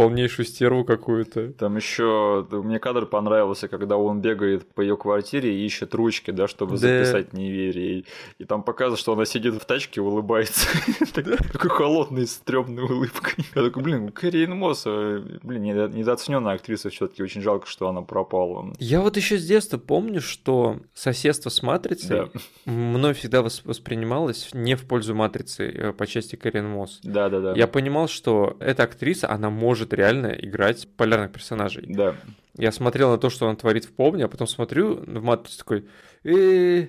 полнейшую 0.00 0.46
стерву 0.46 0.84
какую-то. 0.84 1.52
Там 1.52 1.76
еще 1.76 2.46
мне 2.50 2.78
кадр 2.78 3.04
понравился, 3.04 3.68
когда 3.68 3.98
он 3.98 4.20
бегает 4.20 4.66
по 4.72 4.80
ее 4.80 4.96
квартире 4.96 5.54
и 5.54 5.66
ищет 5.66 5.94
ручки, 5.94 6.30
да, 6.30 6.48
чтобы 6.48 6.72
да. 6.72 6.78
записать 6.78 7.34
неверие. 7.34 8.04
И 8.38 8.44
там 8.44 8.62
показывает, 8.62 8.98
что 8.98 9.12
она 9.12 9.26
сидит 9.26 9.54
в 9.54 9.64
тачке, 9.66 10.00
улыбается. 10.00 10.68
Такой 11.52 11.70
холодной, 11.70 12.26
стрёмной 12.26 12.82
улыбкой. 12.84 13.44
Я 13.54 13.62
такой, 13.62 13.82
блин, 13.82 14.10
Кэрриэн 14.10 14.56
Мосс, 14.56 14.84
э, 14.86 15.22
блин, 15.42 15.64
недооцененная 15.64 16.54
актриса 16.54 16.88
все 16.88 17.06
таки 17.06 17.22
очень 17.22 17.42
жалко, 17.42 17.66
что 17.66 17.88
она 17.88 18.00
пропала. 18.00 18.72
Я 18.78 19.02
вот 19.02 19.18
еще 19.18 19.36
с 19.36 19.44
детства 19.44 19.76
помню, 19.76 20.22
что 20.22 20.80
соседство 20.94 21.50
с 21.50 21.62
Матрицей 21.62 22.30
мной 22.64 23.12
всегда 23.12 23.42
воспринималось 23.42 24.48
не 24.54 24.76
в 24.76 24.86
пользу 24.86 25.14
Матрицы 25.14 25.68
э, 25.68 25.92
по 25.92 26.06
части 26.06 26.36
Кэрриэн 26.36 26.68
Мосс. 26.68 27.00
Да, 27.02 27.28
да, 27.28 27.40
да. 27.40 27.52
Я 27.54 27.66
понимал, 27.66 28.08
что 28.08 28.56
эта 28.60 28.84
актриса, 28.84 29.28
она 29.30 29.50
может 29.50 29.89
может 29.90 29.94
реально 29.94 30.28
играть 30.28 30.88
полярных 30.96 31.32
персонажей. 31.32 31.84
Да. 31.88 32.16
Я 32.56 32.72
смотрел 32.72 33.10
на 33.10 33.18
то, 33.18 33.30
что 33.30 33.46
он 33.46 33.56
творит 33.56 33.84
в 33.84 33.92
Помне, 33.92 34.24
а 34.24 34.28
потом 34.28 34.46
смотрю 34.46 34.96
в 34.96 35.22
Матрицу 35.22 35.58
такой, 35.58 35.88
э 36.24 36.88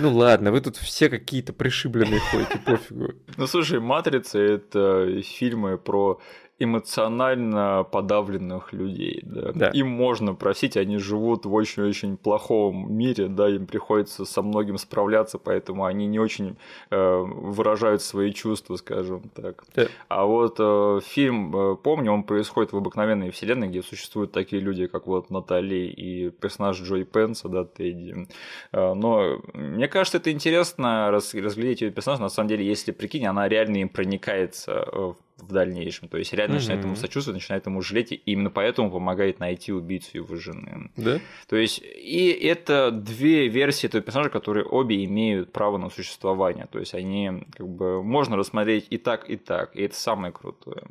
ну 0.00 0.14
ладно, 0.14 0.52
вы 0.52 0.60
тут 0.60 0.76
все 0.76 1.08
какие-то 1.08 1.52
пришибленные 1.52 2.20
ходите, 2.20 2.58
пофигу. 2.66 3.12
Ну 3.36 3.46
слушай, 3.46 3.78
Матрица— 3.80 4.38
это 4.40 5.22
фильмы 5.22 5.78
про 5.78 6.20
эмоционально 6.62 7.84
подавленных 7.90 8.72
людей. 8.72 9.20
Да. 9.22 9.52
Да. 9.54 9.68
Им 9.70 9.88
можно 9.88 10.34
просить, 10.34 10.76
они 10.76 10.98
живут 10.98 11.46
в 11.46 11.54
очень-очень 11.54 12.16
плохом 12.16 12.92
мире, 12.92 13.28
да, 13.28 13.48
им 13.48 13.66
приходится 13.66 14.24
со 14.24 14.42
многим 14.42 14.78
справляться, 14.78 15.38
поэтому 15.38 15.84
они 15.84 16.06
не 16.06 16.18
очень 16.18 16.56
э, 16.90 17.16
выражают 17.20 18.02
свои 18.02 18.32
чувства, 18.32 18.76
скажем 18.76 19.30
так. 19.34 19.64
Да. 19.74 19.86
А 20.08 20.24
вот 20.24 20.56
э, 20.58 21.00
фильм, 21.04 21.54
э, 21.56 21.76
помню, 21.76 22.12
он 22.12 22.22
происходит 22.24 22.72
в 22.72 22.76
обыкновенной 22.76 23.30
вселенной, 23.30 23.68
где 23.68 23.82
существуют 23.82 24.32
такие 24.32 24.60
люди, 24.60 24.86
как 24.86 25.06
вот 25.06 25.30
Натали 25.30 25.86
и 25.86 26.30
персонаж 26.30 26.80
Джой 26.80 27.04
Пенса, 27.04 27.48
да, 27.48 27.64
Тедди. 27.64 28.28
Э, 28.72 28.94
но 28.94 29.40
мне 29.54 29.88
кажется, 29.88 30.18
это 30.18 30.30
интересно 30.30 31.10
раз, 31.10 31.34
разглядеть 31.34 31.82
ее 31.82 31.90
персонаж, 31.90 32.20
на 32.20 32.28
самом 32.28 32.48
деле, 32.48 32.66
если 32.66 32.92
прикинь, 32.92 33.26
она 33.26 33.48
реально 33.48 33.78
им 33.78 33.88
проникается 33.88 34.86
в 34.92 35.10
э, 35.10 35.14
в 35.42 35.52
дальнейшем. 35.52 36.08
То 36.08 36.18
есть 36.18 36.32
реально 36.32 36.54
mm-hmm. 36.54 36.56
начинает 36.56 36.84
ему 36.84 36.96
сочувствовать, 36.96 37.36
начинает 37.40 37.66
ему 37.66 37.82
жалеть, 37.82 38.12
и 38.12 38.14
именно 38.14 38.50
поэтому 38.50 38.90
помогает 38.90 39.40
найти 39.40 39.72
убийцу 39.72 40.18
его 40.18 40.36
жены. 40.36 40.90
Да? 40.96 41.20
То 41.48 41.56
есть, 41.56 41.82
и 41.82 42.30
это 42.30 42.90
две 42.90 43.48
версии 43.48 43.86
этого 43.86 44.02
персонажа, 44.02 44.30
которые 44.30 44.64
обе 44.64 45.04
имеют 45.04 45.52
право 45.52 45.78
на 45.78 45.90
существование. 45.90 46.66
То 46.70 46.78
есть, 46.78 46.94
они 46.94 47.44
как 47.56 47.68
бы 47.68 48.02
можно 48.02 48.36
рассмотреть 48.36 48.86
и 48.90 48.98
так, 48.98 49.28
и 49.28 49.36
так. 49.36 49.74
И 49.76 49.82
это 49.82 49.94
самое 49.94 50.32
крутое. 50.32 50.84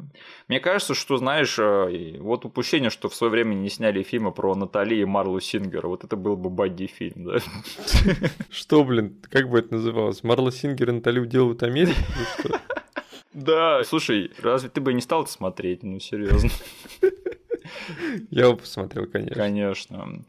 Мне 0.48 0.60
кажется, 0.60 0.94
что, 0.94 1.18
знаешь, 1.18 1.58
э, 1.58 2.18
вот 2.20 2.46
упущение, 2.46 2.90
что 2.90 3.10
в 3.10 3.16
свое 3.16 3.32
время 3.32 3.54
не 3.54 3.70
сняли 3.70 4.04
фильмы 4.04 4.32
про 4.32 4.56
Натали 4.56 4.96
и 4.96 5.06
Марлу 5.06 5.40
Сингера. 5.40 5.88
Вот 5.88 6.04
это 6.04 6.16
был 6.16 6.36
бы 6.36 6.50
багги 6.50 6.86
фильм, 6.86 7.26
да? 7.26 7.40
Что, 8.50 8.84
блин, 8.84 9.18
как 9.30 9.50
бы 9.50 9.60
это 9.60 9.76
называлось? 9.76 10.24
Марла 10.24 10.52
Сингер 10.52 10.90
и 10.90 10.94
Натали 10.94 11.20
уделывают 11.20 11.64
Америку? 11.64 12.00
Да, 13.34 13.84
слушай, 13.84 14.32
разве 14.40 14.70
ты 14.70 14.82
бы 14.82 14.94
не 14.94 15.02
стал 15.02 15.24
это 15.24 15.32
смотреть? 15.32 15.84
Ну, 15.84 16.00
серьезно. 16.00 16.50
Я 18.30 18.52
бы 18.52 18.58
посмотрел, 18.58 19.08
конечно. 19.08 19.36
Конечно. 19.36 20.24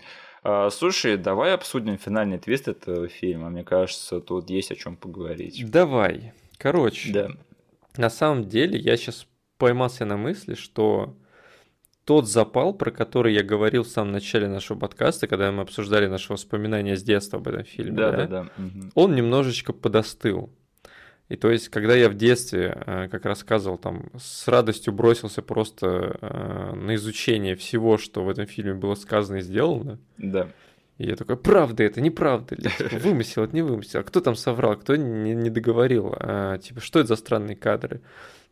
А, 0.45 0.71
слушай, 0.71 1.17
давай 1.17 1.55
обсудим 1.55 1.99
финальный 1.99 2.39
твист 2.39 2.69
этого 2.69 3.09
фильма. 3.09 3.51
Мне 3.51 3.65
кажется, 3.65 4.21
тут 4.21 4.51
есть 4.51 4.73
о 4.73 4.77
чем 4.77 4.97
поговорить. 4.97 5.69
Давай. 5.71 6.33
Короче, 6.59 7.13
да. 7.13 7.31
на 7.97 8.11
самом 8.11 8.49
деле 8.49 8.79
я 8.79 8.97
сейчас 8.97 9.27
поймался 9.59 10.05
на 10.05 10.17
мысли, 10.17 10.55
что 10.55 11.17
тот 12.05 12.29
запал, 12.29 12.75
про 12.75 12.91
который 12.91 13.35
я 13.35 13.43
говорил 13.43 13.85
в 13.85 13.89
самом 13.89 14.13
начале 14.13 14.49
нашего 14.49 14.79
подкаста, 14.79 15.27
когда 15.27 15.51
мы 15.53 15.63
обсуждали 15.63 16.07
наши 16.07 16.33
воспоминания 16.33 16.97
с 16.97 17.03
детства 17.03 17.39
об 17.39 17.49
этом 17.49 17.65
фильме, 17.65 17.97
да, 17.97 18.13
да, 18.13 18.27
да, 18.27 18.47
он 18.95 19.15
немножечко 19.15 19.73
подостыл. 19.73 20.51
И 21.29 21.37
то 21.37 21.51
есть, 21.51 21.69
когда 21.69 21.95
я 21.95 22.09
в 22.09 22.15
детстве, 22.15 22.77
э, 22.87 23.09
как 23.09 23.25
рассказывал, 23.25 23.79
там 23.79 24.11
с 24.19 24.47
радостью 24.49 24.93
бросился 24.93 25.41
просто 25.41 26.19
э, 26.21 26.75
на 26.75 26.95
изучение 26.97 27.57
всего, 27.57 27.97
что 27.97 28.23
в 28.23 28.29
этом 28.29 28.47
фильме 28.47 28.75
было 28.75 28.95
сказано 28.95 29.39
и 29.39 29.41
сделано. 29.41 29.99
Да. 30.19 30.49
И 30.99 31.07
я 31.07 31.17
такой, 31.17 31.37
правда 31.37 31.85
это, 31.85 32.01
неправда 32.01 32.55
ли? 32.55 32.69
Типа, 32.79 32.97
вымысел, 32.99 33.45
это 33.45 33.55
не 33.55 33.63
вымысел. 33.63 34.01
А 34.01 34.03
кто 34.05 34.21
там 34.21 34.37
соврал, 34.37 34.77
кто 34.77 34.95
не, 34.97 35.35
не 35.35 35.51
договорил? 35.51 36.15
А, 36.19 36.59
типа, 36.59 36.81
что 36.81 37.01
это 37.01 37.09
за 37.09 37.17
странные 37.17 37.57
кадры? 37.57 38.03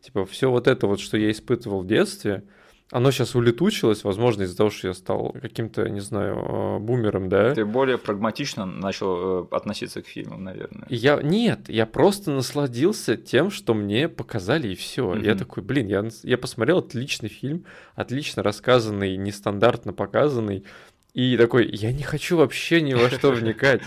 Типа, 0.01 0.25
все 0.25 0.49
вот 0.49 0.67
это 0.67 0.87
вот, 0.87 0.99
что 0.99 1.17
я 1.17 1.29
испытывал 1.29 1.83
в 1.83 1.87
детстве, 1.87 2.43
оно 2.91 3.11
сейчас 3.11 3.35
улетучилось, 3.35 4.03
возможно, 4.03 4.43
из-за 4.43 4.57
того, 4.57 4.69
что 4.69 4.89
я 4.89 4.93
стал 4.93 5.33
каким-то, 5.41 5.87
не 5.89 6.01
знаю, 6.01 6.35
э, 6.35 6.79
бумером, 6.79 7.29
да. 7.29 7.55
Ты 7.55 7.65
более 7.65 7.97
прагматично 7.97 8.65
начал 8.65 9.43
э, 9.43 9.47
относиться 9.51 10.01
к 10.01 10.07
фильмам, 10.07 10.43
наверное. 10.43 10.85
Я 10.89 11.21
нет, 11.21 11.69
я 11.69 11.85
просто 11.85 12.31
насладился 12.31 13.15
тем, 13.15 13.49
что 13.49 13.73
мне 13.73 14.09
показали 14.09 14.67
и 14.67 14.75
все. 14.75 15.13
Mm-hmm. 15.13 15.25
Я 15.25 15.35
такой, 15.35 15.63
блин, 15.63 15.87
я, 15.87 16.05
я 16.23 16.37
посмотрел 16.37 16.79
отличный 16.79 17.29
фильм, 17.29 17.65
отлично 17.95 18.43
рассказанный, 18.43 19.15
нестандартно 19.15 19.93
показанный. 19.93 20.65
И 21.13 21.37
такой, 21.37 21.69
я 21.71 21.93
не 21.93 22.03
хочу 22.03 22.37
вообще 22.37 22.81
ни 22.81 22.93
во 22.93 23.09
что 23.09 23.31
вникать 23.31 23.81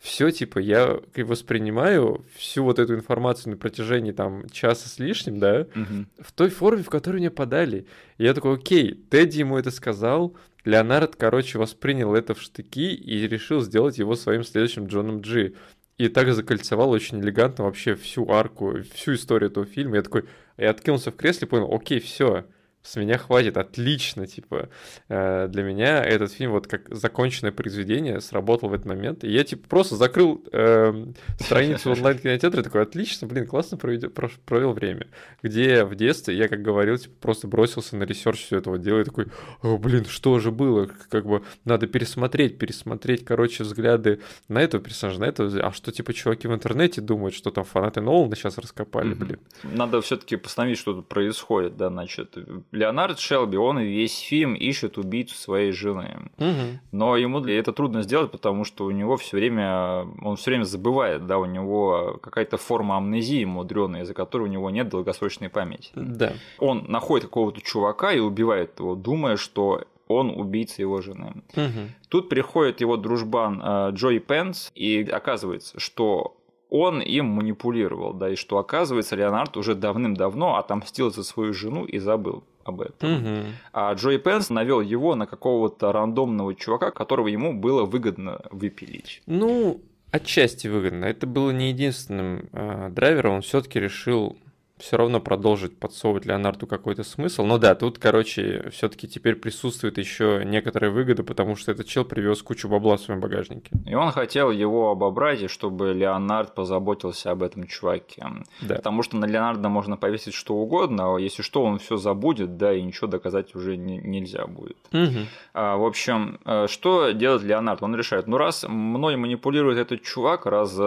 все, 0.00 0.30
типа, 0.30 0.58
я 0.58 0.98
воспринимаю 1.14 2.24
всю 2.34 2.64
вот 2.64 2.78
эту 2.78 2.94
информацию 2.94 3.50
на 3.52 3.56
протяжении 3.58 4.12
там 4.12 4.48
часа 4.48 4.88
с 4.88 4.98
лишним, 4.98 5.38
да, 5.38 5.66
угу. 5.74 6.06
в 6.18 6.32
той 6.32 6.48
форме, 6.48 6.82
в 6.82 6.88
которой 6.88 7.18
мне 7.18 7.30
подали. 7.30 7.86
И 8.16 8.24
я 8.24 8.32
такой, 8.32 8.54
окей, 8.54 8.94
Тедди 9.10 9.40
ему 9.40 9.58
это 9.58 9.70
сказал, 9.70 10.34
Леонард, 10.64 11.16
короче, 11.16 11.58
воспринял 11.58 12.14
это 12.14 12.34
в 12.34 12.40
штыки 12.40 12.94
и 12.94 13.28
решил 13.28 13.60
сделать 13.60 13.98
его 13.98 14.16
своим 14.16 14.42
следующим 14.42 14.86
Джоном 14.86 15.20
Джи. 15.20 15.54
И 15.98 16.08
так 16.08 16.32
закольцевал 16.32 16.90
очень 16.90 17.20
элегантно 17.20 17.64
вообще 17.64 17.94
всю 17.94 18.30
арку, 18.30 18.76
всю 18.94 19.14
историю 19.14 19.50
этого 19.50 19.66
фильма. 19.66 19.96
Я 19.96 20.02
такой, 20.02 20.24
я 20.56 20.70
откинулся 20.70 21.10
в 21.10 21.16
кресле 21.16 21.46
и 21.46 21.50
понял, 21.50 21.70
окей, 21.70 22.00
все, 22.00 22.46
с 22.82 22.96
меня 22.96 23.18
хватит, 23.18 23.56
отлично, 23.56 24.26
типа, 24.26 24.70
э, 25.08 25.48
для 25.48 25.62
меня 25.62 26.02
этот 26.02 26.32
фильм 26.32 26.52
вот 26.52 26.66
как 26.66 26.92
законченное 26.94 27.52
произведение 27.52 28.20
сработал 28.20 28.70
в 28.70 28.74
этот 28.74 28.86
момент, 28.86 29.22
и 29.22 29.30
я, 29.30 29.44
типа, 29.44 29.68
просто 29.68 29.96
закрыл 29.96 30.42
э, 30.50 31.06
страницу 31.38 31.90
онлайн-кинотеатра, 31.90 32.62
такой, 32.62 32.82
отлично, 32.82 33.28
блин, 33.28 33.46
классно 33.46 33.76
проведё, 33.76 34.10
провел 34.46 34.72
время, 34.72 35.08
где 35.42 35.84
в 35.84 35.94
детстве 35.94 36.36
я, 36.36 36.48
как 36.48 36.62
говорил, 36.62 36.96
типа, 36.96 37.14
просто 37.20 37.48
бросился 37.48 37.96
на 37.96 38.04
research 38.04 38.46
все 38.46 38.58
этого 38.58 38.78
дела, 38.78 39.00
и 39.00 39.04
такой, 39.04 39.26
О, 39.62 39.76
блин, 39.76 40.06
что 40.06 40.38
же 40.38 40.50
было, 40.50 40.88
как 41.10 41.26
бы, 41.26 41.42
надо 41.66 41.86
пересмотреть, 41.86 42.56
пересмотреть, 42.58 43.26
короче, 43.26 43.62
взгляды 43.64 44.20
на 44.48 44.60
этого 44.62 44.82
персонажа, 44.82 45.20
на 45.20 45.26
этого, 45.26 45.60
а 45.60 45.72
что, 45.72 45.92
типа, 45.92 46.14
чуваки 46.14 46.48
в 46.48 46.54
интернете 46.54 47.02
думают, 47.02 47.34
что 47.34 47.50
там 47.50 47.64
фанаты 47.64 48.00
Нолана 48.00 48.34
сейчас 48.36 48.56
раскопали, 48.56 49.12
блин. 49.12 49.38
Надо 49.62 50.00
все 50.00 50.16
таки 50.16 50.36
постановить, 50.36 50.78
что 50.78 50.94
тут 50.94 51.08
происходит, 51.08 51.76
да, 51.76 51.90
значит, 51.90 52.38
Леонард 52.72 53.18
Шелби, 53.18 53.56
он 53.56 53.78
весь 53.80 54.18
фильм 54.20 54.54
ищет 54.54 54.98
убийцу 54.98 55.34
своей 55.34 55.72
жены. 55.72 56.30
Угу. 56.38 56.80
Но 56.92 57.16
ему 57.16 57.40
это 57.40 57.72
трудно 57.72 58.02
сделать, 58.02 58.30
потому 58.30 58.64
что 58.64 58.84
у 58.84 58.90
него 58.90 59.16
все 59.16 59.36
время, 59.36 60.06
он 60.22 60.36
все 60.36 60.52
время 60.52 60.64
забывает, 60.64 61.26
да, 61.26 61.38
у 61.38 61.46
него 61.46 62.18
какая-то 62.22 62.56
форма 62.56 62.96
амнезии 62.96 63.44
мудреная, 63.44 64.02
из-за 64.02 64.14
которой 64.14 64.44
у 64.44 64.52
него 64.52 64.70
нет 64.70 64.88
долгосрочной 64.88 65.48
памяти. 65.48 65.90
Да. 65.94 66.32
Он 66.58 66.84
находит 66.88 67.26
какого-то 67.26 67.60
чувака 67.60 68.12
и 68.12 68.20
убивает 68.20 68.78
его, 68.78 68.94
думая, 68.94 69.36
что 69.36 69.84
он 70.10 70.30
убийца 70.30 70.82
его 70.82 71.00
жены. 71.00 71.42
Угу. 71.54 71.90
Тут 72.08 72.28
приходит 72.28 72.80
его 72.80 72.96
дружбан 72.96 73.62
э, 73.62 73.90
Джой 73.92 74.18
Пенс, 74.18 74.72
и 74.74 75.08
оказывается, 75.10 75.78
что 75.78 76.36
он 76.70 77.00
им 77.00 77.26
манипулировал, 77.26 78.14
да, 78.14 78.30
и 78.30 78.36
что 78.36 78.58
оказывается 78.58 79.16
Леонард 79.16 79.56
уже 79.56 79.74
давным-давно 79.74 80.56
отомстил 80.56 81.10
за 81.10 81.24
свою 81.24 81.52
жену 81.52 81.84
и 81.84 81.98
забыл 81.98 82.44
об 82.64 82.80
этом. 82.80 83.14
Угу. 83.14 83.46
А 83.72 83.92
Джой 83.94 84.18
Пенс 84.18 84.50
навел 84.50 84.80
его 84.80 85.14
на 85.14 85.26
какого-то 85.26 85.92
рандомного 85.92 86.54
чувака, 86.54 86.90
которого 86.90 87.28
ему 87.28 87.52
было 87.52 87.84
выгодно 87.84 88.40
выпилить. 88.50 89.22
Ну, 89.26 89.80
отчасти 90.10 90.68
выгодно. 90.68 91.04
Это 91.04 91.26
было 91.26 91.50
не 91.50 91.70
единственным 91.70 92.48
э, 92.52 92.88
драйвером. 92.90 93.34
Он 93.36 93.42
все-таки 93.42 93.80
решил 93.80 94.36
все 94.80 94.96
равно 94.96 95.20
продолжить 95.20 95.78
подсовывать 95.78 96.26
Леонарду 96.26 96.66
какой-то 96.66 97.04
смысл. 97.04 97.44
Но 97.44 97.58
да, 97.58 97.74
тут, 97.74 97.98
короче, 97.98 98.68
все-таки 98.70 99.08
теперь 99.08 99.36
присутствует 99.36 99.98
еще 99.98 100.42
некоторые 100.44 100.90
выгоды, 100.90 101.22
потому 101.22 101.56
что 101.56 101.72
этот 101.72 101.86
чел 101.86 102.04
привез 102.04 102.42
кучу 102.42 102.68
бабла 102.68 102.96
в 102.96 103.00
своем 103.00 103.20
багажнике. 103.20 103.70
И 103.86 103.94
он 103.94 104.12
хотел 104.12 104.50
его 104.50 104.90
обобрать, 104.90 105.42
и 105.42 105.48
чтобы 105.48 105.92
Леонард 105.92 106.54
позаботился 106.54 107.30
об 107.30 107.42
этом 107.42 107.66
чуваке. 107.66 108.26
Да. 108.60 108.76
Потому 108.76 109.02
что 109.02 109.16
на 109.16 109.26
Леонарда 109.26 109.68
можно 109.68 109.96
повесить 109.96 110.34
что 110.34 110.54
угодно, 110.54 111.16
а 111.16 111.18
если 111.18 111.42
что, 111.42 111.62
он 111.62 111.78
все 111.78 111.96
забудет, 111.96 112.56
да, 112.56 112.72
и 112.72 112.82
ничего 112.82 113.06
доказать 113.06 113.54
уже 113.54 113.76
не, 113.76 113.98
нельзя 113.98 114.46
будет. 114.46 114.78
Угу. 114.92 115.26
А, 115.54 115.76
в 115.76 115.84
общем, 115.84 116.40
э, 116.44 116.66
что 116.68 117.10
делает 117.12 117.42
Леонард? 117.42 117.82
Он 117.82 117.94
решает, 117.94 118.26
ну 118.26 118.36
раз 118.36 118.64
мной 118.68 119.16
манипулирует 119.16 119.78
этот 119.78 120.02
чувак, 120.02 120.46
раз 120.46 120.78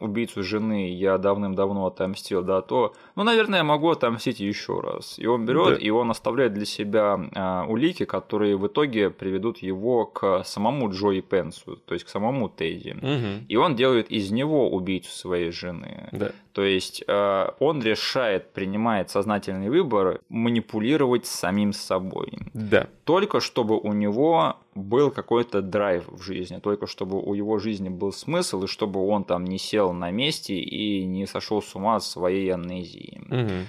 убийцу 0.00 0.42
жены 0.42 0.92
я 0.92 1.18
давным-давно 1.18 1.86
отомстил, 1.86 2.42
да, 2.42 2.60
то, 2.60 2.94
ну, 3.16 3.22
наверное, 3.22 3.37
наверное, 3.38 3.62
могу 3.62 3.90
отомстить 3.90 4.40
еще 4.40 4.80
раз. 4.80 5.18
И 5.18 5.26
он 5.26 5.46
берет, 5.46 5.78
да. 5.78 5.86
и 5.86 5.90
он 5.90 6.10
оставляет 6.10 6.54
для 6.54 6.66
себя 6.66 7.18
э, 7.34 7.70
улики, 7.70 8.04
которые 8.04 8.56
в 8.56 8.66
итоге 8.66 9.10
приведут 9.10 9.58
его 9.58 10.06
к 10.06 10.42
самому 10.44 10.90
Джои 10.90 11.20
Пенсу, 11.20 11.76
то 11.76 11.94
есть 11.94 12.04
к 12.04 12.08
самому 12.08 12.48
Тедди. 12.48 12.96
Угу. 13.00 13.46
И 13.48 13.56
он 13.56 13.76
делает 13.76 14.10
из 14.10 14.30
него 14.30 14.70
убийцу 14.70 15.10
своей 15.10 15.50
жены. 15.50 16.08
Да. 16.12 16.32
То 16.58 16.64
есть 16.64 17.04
э, 17.06 17.46
он 17.60 17.80
решает, 17.84 18.52
принимает 18.52 19.10
сознательный 19.10 19.68
выбор 19.68 20.20
манипулировать 20.28 21.24
самим 21.24 21.72
собой. 21.72 22.32
Да. 22.52 22.88
Только 23.04 23.38
чтобы 23.38 23.78
у 23.78 23.92
него 23.92 24.56
был 24.74 25.12
какой-то 25.12 25.62
драйв 25.62 26.08
в 26.08 26.20
жизни, 26.20 26.58
только 26.58 26.88
чтобы 26.88 27.22
у 27.22 27.34
его 27.34 27.60
жизни 27.60 27.90
был 27.90 28.10
смысл, 28.10 28.64
и 28.64 28.66
чтобы 28.66 29.06
он 29.06 29.22
там 29.22 29.44
не 29.44 29.56
сел 29.56 29.92
на 29.92 30.10
месте 30.10 30.54
и 30.58 31.04
не 31.04 31.28
сошел 31.28 31.62
с 31.62 31.76
ума 31.76 31.94
от 31.94 32.02
своей 32.02 32.52
амнезии. 32.52 33.22
Угу. 33.30 33.66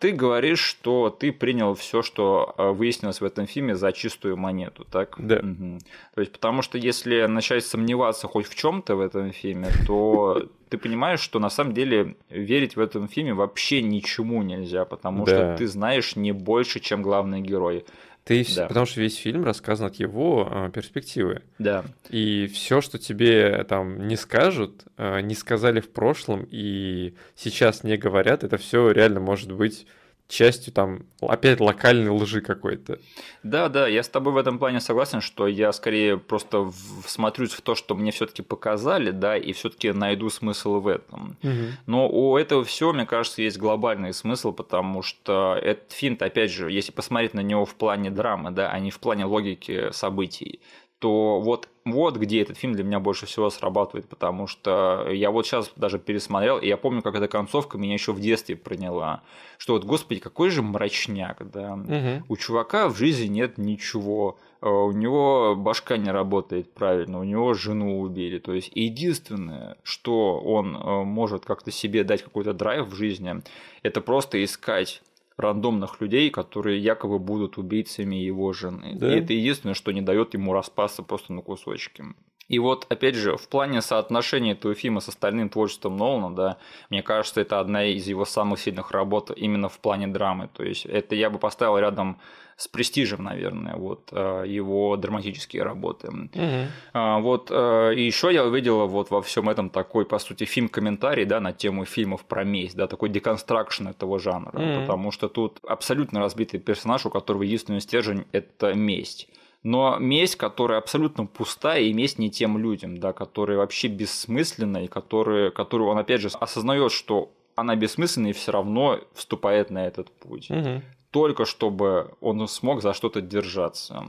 Ты 0.00 0.10
говоришь, 0.10 0.58
что 0.58 1.08
ты 1.08 1.30
принял 1.30 1.74
все, 1.74 2.02
что 2.02 2.52
а, 2.56 2.72
выяснилось 2.72 3.20
в 3.20 3.24
этом 3.24 3.46
фильме, 3.46 3.76
за 3.76 3.92
чистую 3.92 4.36
монету, 4.36 4.84
так? 4.90 5.14
Да. 5.18 5.36
Угу. 5.36 5.78
То 6.14 6.20
есть, 6.20 6.32
потому 6.32 6.62
что 6.62 6.78
если 6.78 7.26
начать 7.26 7.64
сомневаться 7.64 8.26
хоть 8.26 8.46
в 8.48 8.56
чем-то 8.56 8.96
в 8.96 9.00
этом 9.00 9.30
фильме, 9.30 9.68
то 9.86 10.48
ты 10.68 10.78
понимаешь, 10.78 11.20
что 11.20 11.38
на 11.38 11.48
самом 11.48 11.74
деле 11.74 12.16
верить 12.28 12.74
в 12.74 12.80
этом 12.80 13.06
фильме 13.06 13.34
вообще 13.34 13.82
ничему 13.82 14.42
нельзя, 14.42 14.84
потому 14.84 15.24
да. 15.24 15.32
что 15.32 15.56
ты 15.58 15.68
знаешь 15.68 16.16
не 16.16 16.32
больше, 16.32 16.80
чем 16.80 17.02
главный 17.02 17.40
герой. 17.40 17.84
Ты, 18.24 18.46
да. 18.54 18.68
Потому 18.68 18.86
что 18.86 19.00
весь 19.00 19.16
фильм 19.16 19.44
рассказан 19.44 19.88
от 19.88 19.96
его 19.96 20.48
э, 20.48 20.70
перспективы. 20.72 21.42
Да. 21.58 21.84
И 22.08 22.46
все, 22.52 22.80
что 22.80 22.98
тебе 22.98 23.64
там 23.64 24.06
не 24.06 24.16
скажут, 24.16 24.84
э, 24.96 25.20
не 25.22 25.34
сказали 25.34 25.80
в 25.80 25.90
прошлом 25.90 26.46
и 26.48 27.14
сейчас 27.34 27.82
не 27.82 27.96
говорят, 27.96 28.44
это 28.44 28.58
все 28.58 28.92
реально 28.92 29.18
может 29.18 29.50
быть 29.50 29.86
частью 30.32 30.72
там 30.72 31.04
опять 31.20 31.60
локальной 31.60 32.10
лжи 32.10 32.40
какой-то. 32.40 32.98
Да, 33.42 33.68
да, 33.68 33.86
я 33.86 34.02
с 34.02 34.08
тобой 34.08 34.32
в 34.32 34.36
этом 34.36 34.58
плане 34.58 34.80
согласен, 34.80 35.20
что 35.20 35.46
я 35.46 35.72
скорее 35.72 36.16
просто 36.16 36.70
всмотрюсь 37.04 37.52
в 37.52 37.60
то, 37.60 37.74
что 37.74 37.94
мне 37.94 38.10
все-таки 38.10 38.42
показали, 38.42 39.10
да, 39.10 39.36
и 39.36 39.52
все-таки 39.52 39.92
найду 39.92 40.30
смысл 40.30 40.80
в 40.80 40.88
этом. 40.88 41.36
Угу. 41.42 41.52
Но 41.86 42.08
у 42.08 42.36
этого 42.36 42.64
всего, 42.64 42.92
мне 42.92 43.06
кажется, 43.06 43.42
есть 43.42 43.58
глобальный 43.58 44.14
смысл, 44.14 44.52
потому 44.52 45.02
что 45.02 45.58
этот 45.60 45.92
фильм, 45.92 46.16
опять 46.18 46.50
же, 46.50 46.70
если 46.70 46.92
посмотреть 46.92 47.34
на 47.34 47.40
него 47.40 47.64
в 47.64 47.74
плане 47.74 48.10
драмы, 48.10 48.50
да, 48.50 48.70
а 48.70 48.78
не 48.78 48.90
в 48.90 48.98
плане 48.98 49.26
логики 49.26 49.90
событий, 49.92 50.60
то 51.02 51.40
вот, 51.40 51.68
вот 51.84 52.16
где 52.16 52.42
этот 52.42 52.56
фильм 52.56 52.74
для 52.74 52.84
меня 52.84 53.00
больше 53.00 53.26
всего 53.26 53.50
срабатывает, 53.50 54.08
потому 54.08 54.46
что 54.46 55.08
я 55.10 55.32
вот 55.32 55.44
сейчас 55.44 55.72
даже 55.74 55.98
пересмотрел, 55.98 56.58
и 56.58 56.68
я 56.68 56.76
помню, 56.76 57.02
как 57.02 57.16
эта 57.16 57.26
концовка 57.26 57.76
меня 57.76 57.94
еще 57.94 58.12
в 58.12 58.20
детстве 58.20 58.54
проняла, 58.54 59.24
что 59.58 59.72
вот, 59.72 59.82
господи, 59.82 60.20
какой 60.20 60.50
же 60.50 60.62
мрачняк, 60.62 61.50
да, 61.50 61.74
угу. 61.74 62.24
у 62.28 62.36
чувака 62.36 62.88
в 62.88 62.96
жизни 62.96 63.26
нет 63.26 63.58
ничего, 63.58 64.38
э, 64.60 64.68
у 64.68 64.92
него 64.92 65.56
башка 65.56 65.96
не 65.96 66.12
работает 66.12 66.72
правильно, 66.72 67.18
у 67.18 67.24
него 67.24 67.52
жену 67.54 68.00
убили, 68.00 68.38
то 68.38 68.54
есть 68.54 68.70
единственное, 68.72 69.78
что 69.82 70.38
он 70.38 70.76
э, 70.76 71.02
может 71.02 71.44
как-то 71.44 71.72
себе 71.72 72.04
дать 72.04 72.22
какой-то 72.22 72.54
драйв 72.54 72.86
в 72.86 72.94
жизни, 72.94 73.42
это 73.82 74.00
просто 74.00 74.44
искать 74.44 75.02
рандомных 75.36 76.00
людей, 76.00 76.30
которые 76.30 76.78
якобы 76.78 77.18
будут 77.18 77.58
убийцами 77.58 78.16
его 78.16 78.52
жены. 78.52 78.94
Да? 78.94 79.12
И 79.12 79.18
это 79.18 79.32
единственное, 79.32 79.74
что 79.74 79.92
не 79.92 80.02
дает 80.02 80.34
ему 80.34 80.52
распасться 80.52 81.02
просто 81.02 81.32
на 81.32 81.42
кусочки. 81.42 82.04
И 82.48 82.58
вот, 82.58 82.86
опять 82.90 83.14
же, 83.14 83.36
в 83.36 83.48
плане 83.48 83.80
соотношения 83.80 84.52
этого 84.52 84.74
фильма 84.74 85.00
с 85.00 85.08
остальным 85.08 85.48
творчеством 85.48 85.96
Нолана, 85.96 86.34
да, 86.34 86.58
мне 86.90 87.02
кажется, 87.02 87.40
это 87.40 87.60
одна 87.60 87.86
из 87.86 88.06
его 88.06 88.24
самых 88.24 88.60
сильных 88.60 88.90
работ 88.90 89.30
именно 89.34 89.68
в 89.68 89.78
плане 89.78 90.08
драмы. 90.08 90.50
То 90.52 90.62
есть, 90.62 90.84
это 90.84 91.14
я 91.14 91.30
бы 91.30 91.38
поставил 91.38 91.78
рядом 91.78 92.18
с 92.62 92.68
престижем, 92.68 93.24
наверное, 93.24 93.74
вот 93.74 94.10
э, 94.12 94.44
его 94.46 94.96
драматические 94.96 95.64
работы. 95.64 96.08
Угу. 96.08 97.20
Вот 97.22 97.50
э, 97.50 97.94
и 97.96 98.06
еще 98.06 98.32
я 98.32 98.44
увидела 98.44 98.84
вот 98.86 99.10
во 99.10 99.20
всем 99.20 99.48
этом 99.48 99.68
такой, 99.68 100.06
по 100.06 100.20
сути, 100.20 100.44
фильм-комментарий, 100.44 101.24
да, 101.24 101.40
на 101.40 101.52
тему 101.52 101.84
фильмов 101.84 102.24
про 102.24 102.44
месть, 102.44 102.76
да, 102.76 102.86
такой 102.86 103.08
деконстракшн 103.08 103.88
этого 103.88 104.20
жанра, 104.20 104.52
угу. 104.52 104.80
потому 104.80 105.10
что 105.10 105.28
тут 105.28 105.58
абсолютно 105.66 106.20
разбитый 106.20 106.60
персонаж, 106.60 107.04
у 107.04 107.10
которого 107.10 107.42
единственный 107.42 107.80
стержень– 107.80 108.26
это 108.32 108.74
месть 108.74 109.28
но 109.64 109.96
месть, 110.00 110.34
которая 110.34 110.78
абсолютно 110.78 111.24
пустая, 111.24 111.82
и 111.82 111.92
месть 111.92 112.18
не 112.18 112.32
тем 112.32 112.58
людям, 112.58 112.98
да, 112.98 113.12
которые 113.12 113.58
вообще 113.58 113.86
бессмысленны, 113.86 114.86
и 114.86 114.88
которые, 114.88 115.52
которую 115.52 115.88
он, 115.88 115.98
опять 115.98 116.20
же, 116.20 116.30
осознает, 116.40 116.90
что 116.90 117.30
она 117.54 117.76
бессмысленна 117.76 118.26
и 118.26 118.32
все 118.32 118.50
равно 118.50 118.98
вступает 119.14 119.70
на 119.70 119.86
этот 119.86 120.10
путь. 120.10 120.50
Угу. 120.50 120.82
Только 121.12 121.44
чтобы 121.44 122.14
он 122.20 122.48
смог 122.48 122.82
за 122.82 122.94
что-то 122.94 123.20
держаться. 123.20 124.04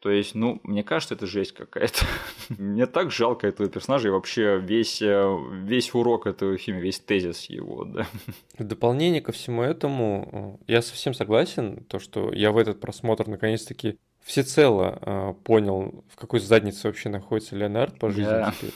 То 0.00 0.10
есть, 0.10 0.34
ну, 0.34 0.60
мне 0.64 0.82
кажется, 0.82 1.14
это 1.14 1.26
жесть 1.26 1.52
какая-то. 1.52 2.04
мне 2.58 2.86
так 2.86 3.10
жалко 3.10 3.46
этого 3.46 3.68
персонажа 3.68 4.08
и 4.08 4.10
вообще 4.10 4.58
весь, 4.58 5.00
э, 5.00 5.38
весь 5.52 5.94
урок 5.94 6.26
этого 6.26 6.56
фильма, 6.56 6.80
весь 6.80 6.98
тезис 6.98 7.44
его, 7.50 7.84
да. 7.84 8.06
В 8.58 8.64
дополнение 8.64 9.20
ко 9.20 9.32
всему 9.32 9.62
этому, 9.62 10.58
э, 10.66 10.72
я 10.72 10.82
совсем 10.82 11.14
согласен, 11.14 11.84
то, 11.84 11.98
что 11.98 12.32
я 12.32 12.50
в 12.50 12.58
этот 12.58 12.80
просмотр 12.80 13.28
наконец-таки 13.28 13.98
всецело 14.22 14.98
э, 15.00 15.34
понял, 15.44 16.04
в 16.08 16.16
какой 16.16 16.40
заднице 16.40 16.88
вообще 16.88 17.10
находится 17.10 17.54
Леонард 17.54 17.98
по 17.98 18.10
жизни 18.10 18.32
yeah. 18.32 18.52
теперь. 18.56 18.74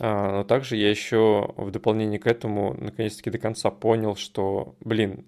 А, 0.00 0.32
но 0.32 0.44
также 0.44 0.76
я 0.76 0.90
еще 0.90 1.52
в 1.56 1.70
дополнение 1.70 2.18
к 2.18 2.26
этому 2.26 2.74
наконец-таки 2.74 3.30
до 3.30 3.38
конца 3.38 3.70
понял, 3.70 4.16
что, 4.16 4.76
блин, 4.80 5.26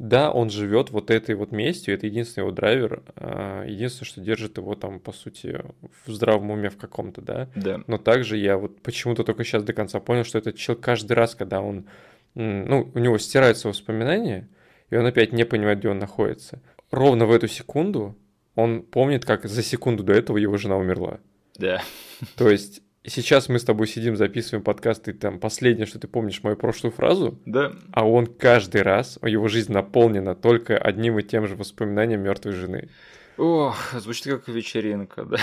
да, 0.00 0.30
он 0.30 0.48
живет 0.48 0.90
вот 0.90 1.10
этой 1.10 1.34
вот 1.34 1.52
местью, 1.52 1.92
это 1.92 2.06
единственный 2.06 2.44
его 2.44 2.52
драйвер, 2.52 3.02
а, 3.16 3.66
единственное, 3.66 4.06
что 4.06 4.20
держит 4.22 4.56
его 4.56 4.74
там, 4.74 4.98
по 4.98 5.12
сути, 5.12 5.60
в 6.06 6.10
здравом 6.10 6.50
уме 6.50 6.70
в 6.70 6.78
каком-то, 6.78 7.20
да? 7.20 7.50
Да. 7.54 7.82
Но 7.86 7.98
также 7.98 8.38
я 8.38 8.56
вот 8.56 8.80
почему-то 8.80 9.24
только 9.24 9.44
сейчас 9.44 9.62
до 9.62 9.74
конца 9.74 10.00
понял, 10.00 10.24
что 10.24 10.38
этот 10.38 10.56
человек 10.56 10.82
каждый 10.82 11.12
раз, 11.12 11.34
когда 11.34 11.60
он, 11.60 11.84
ну, 12.34 12.90
у 12.94 12.98
него 12.98 13.18
стираются 13.18 13.68
воспоминания, 13.68 14.48
и 14.88 14.96
он 14.96 15.04
опять 15.04 15.34
не 15.34 15.44
понимает, 15.44 15.80
где 15.80 15.90
он 15.90 15.98
находится, 15.98 16.62
ровно 16.90 17.26
в 17.26 17.32
эту 17.32 17.46
секунду 17.46 18.16
он 18.54 18.82
помнит, 18.82 19.26
как 19.26 19.44
за 19.44 19.62
секунду 19.62 20.02
до 20.02 20.14
этого 20.14 20.38
его 20.38 20.56
жена 20.56 20.78
умерла. 20.78 21.20
Да. 21.58 21.82
То 22.36 22.48
есть 22.48 22.80
сейчас 23.04 23.48
мы 23.48 23.58
с 23.58 23.64
тобой 23.64 23.86
сидим, 23.86 24.16
записываем 24.16 24.62
подкаст, 24.62 25.08
и 25.08 25.12
там 25.12 25.38
последнее, 25.38 25.86
что 25.86 25.98
ты 25.98 26.08
помнишь, 26.08 26.42
мою 26.42 26.56
прошлую 26.56 26.92
фразу. 26.92 27.38
Да. 27.46 27.72
А 27.92 28.06
он 28.06 28.26
каждый 28.26 28.82
раз, 28.82 29.18
его 29.22 29.48
жизнь 29.48 29.72
наполнена 29.72 30.34
только 30.34 30.76
одним 30.76 31.18
и 31.18 31.22
тем 31.22 31.46
же 31.46 31.56
воспоминанием 31.56 32.22
мертвой 32.22 32.52
жены. 32.52 32.88
Ох, 33.40 33.94
звучит 33.94 34.26
как 34.26 34.48
вечеринка, 34.48 35.24
да. 35.24 35.38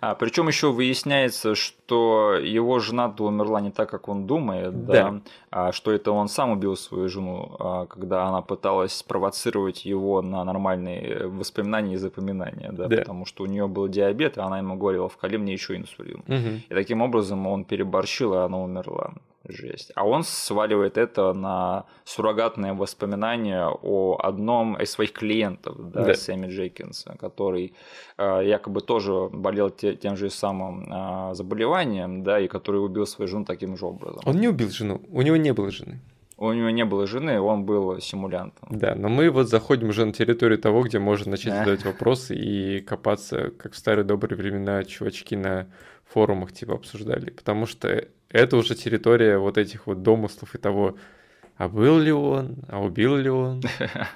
А, 0.00 0.14
причем 0.14 0.48
еще 0.48 0.72
выясняется, 0.72 1.54
что 1.54 2.34
его 2.34 2.78
жена 2.80 3.14
умерла 3.18 3.60
не 3.60 3.70
так, 3.70 3.88
как 3.88 4.08
он 4.08 4.26
думает, 4.26 4.86
да, 4.86 5.10
да 5.10 5.20
а, 5.50 5.72
что 5.72 5.92
это 5.92 6.10
он 6.10 6.28
сам 6.28 6.50
убил 6.50 6.76
свою 6.76 7.08
жену, 7.08 7.56
а, 7.58 7.86
когда 7.86 8.26
она 8.26 8.42
пыталась 8.42 8.92
спровоцировать 8.94 9.84
его 9.84 10.22
на 10.22 10.44
нормальные 10.44 11.28
воспоминания 11.28 11.94
и 11.94 11.98
запоминания, 11.98 12.72
да, 12.72 12.88
да. 12.88 12.96
потому 12.96 13.26
что 13.26 13.44
у 13.44 13.46
нее 13.46 13.68
был 13.68 13.88
диабет, 13.88 14.36
и 14.36 14.40
она 14.40 14.58
ему 14.58 14.76
говорила, 14.76 15.08
вкали 15.08 15.36
мне 15.36 15.52
еще 15.52 15.76
инсулин. 15.76 16.22
Угу. 16.26 16.62
И 16.68 16.74
таким 16.74 17.00
образом 17.00 17.46
он 17.46 17.64
переборщил, 17.64 18.34
и 18.34 18.38
она 18.38 18.58
умерла. 18.58 19.14
Жесть. 19.48 19.92
А 19.94 20.06
он 20.06 20.24
сваливает 20.24 20.96
это 20.96 21.34
на 21.34 21.84
суррогатное 22.04 22.72
воспоминание 22.72 23.68
о 23.68 24.18
одном 24.22 24.76
из 24.80 24.90
своих 24.90 25.12
клиентов, 25.12 25.76
да, 25.90 26.04
да. 26.04 26.14
Сэмми 26.14 26.46
Джекинса, 26.46 27.16
который 27.20 27.74
э, 28.16 28.42
якобы 28.44 28.80
тоже 28.80 29.28
болел 29.32 29.70
те, 29.70 29.96
тем 29.96 30.16
же 30.16 30.30
самым 30.30 30.90
э, 30.90 31.34
заболеванием, 31.34 32.22
да, 32.22 32.40
и 32.40 32.48
который 32.48 32.82
убил 32.84 33.06
свою 33.06 33.28
жену 33.28 33.44
таким 33.44 33.76
же 33.76 33.86
образом. 33.86 34.22
Он 34.24 34.40
не 34.40 34.48
убил 34.48 34.70
жену, 34.70 35.02
у 35.10 35.22
него 35.22 35.36
не 35.36 35.52
было 35.52 35.70
жены. 35.70 36.00
У 36.36 36.52
него 36.52 36.70
не 36.70 36.84
было 36.84 37.06
жены, 37.06 37.40
он 37.40 37.64
был 37.64 38.00
симулянтом. 38.00 38.68
Да, 38.70 38.94
но 38.96 39.08
мы 39.08 39.30
вот 39.30 39.48
заходим 39.48 39.90
уже 39.90 40.04
на 40.04 40.12
территорию 40.12 40.58
того, 40.58 40.82
где 40.82 40.98
можно 40.98 41.32
начать 41.32 41.54
задавать 41.54 41.84
вопросы 41.84 42.34
и 42.34 42.80
копаться, 42.80 43.50
как 43.50 43.72
в 43.72 43.76
старые 43.76 44.04
добрые 44.04 44.36
времена 44.36 44.82
чувачки 44.84 45.36
на 45.36 45.68
форумах 46.14 46.52
типа 46.52 46.74
обсуждали. 46.74 47.30
Потому 47.30 47.66
что 47.66 48.08
это 48.30 48.56
уже 48.56 48.74
территория 48.74 49.38
вот 49.38 49.58
этих 49.58 49.86
вот 49.86 50.02
домыслов 50.02 50.54
и 50.54 50.58
того, 50.58 50.96
а 51.56 51.68
был 51.68 51.98
ли 51.98 52.12
он, 52.12 52.56
а 52.68 52.82
убил 52.82 53.16
ли 53.16 53.30
он? 53.30 53.62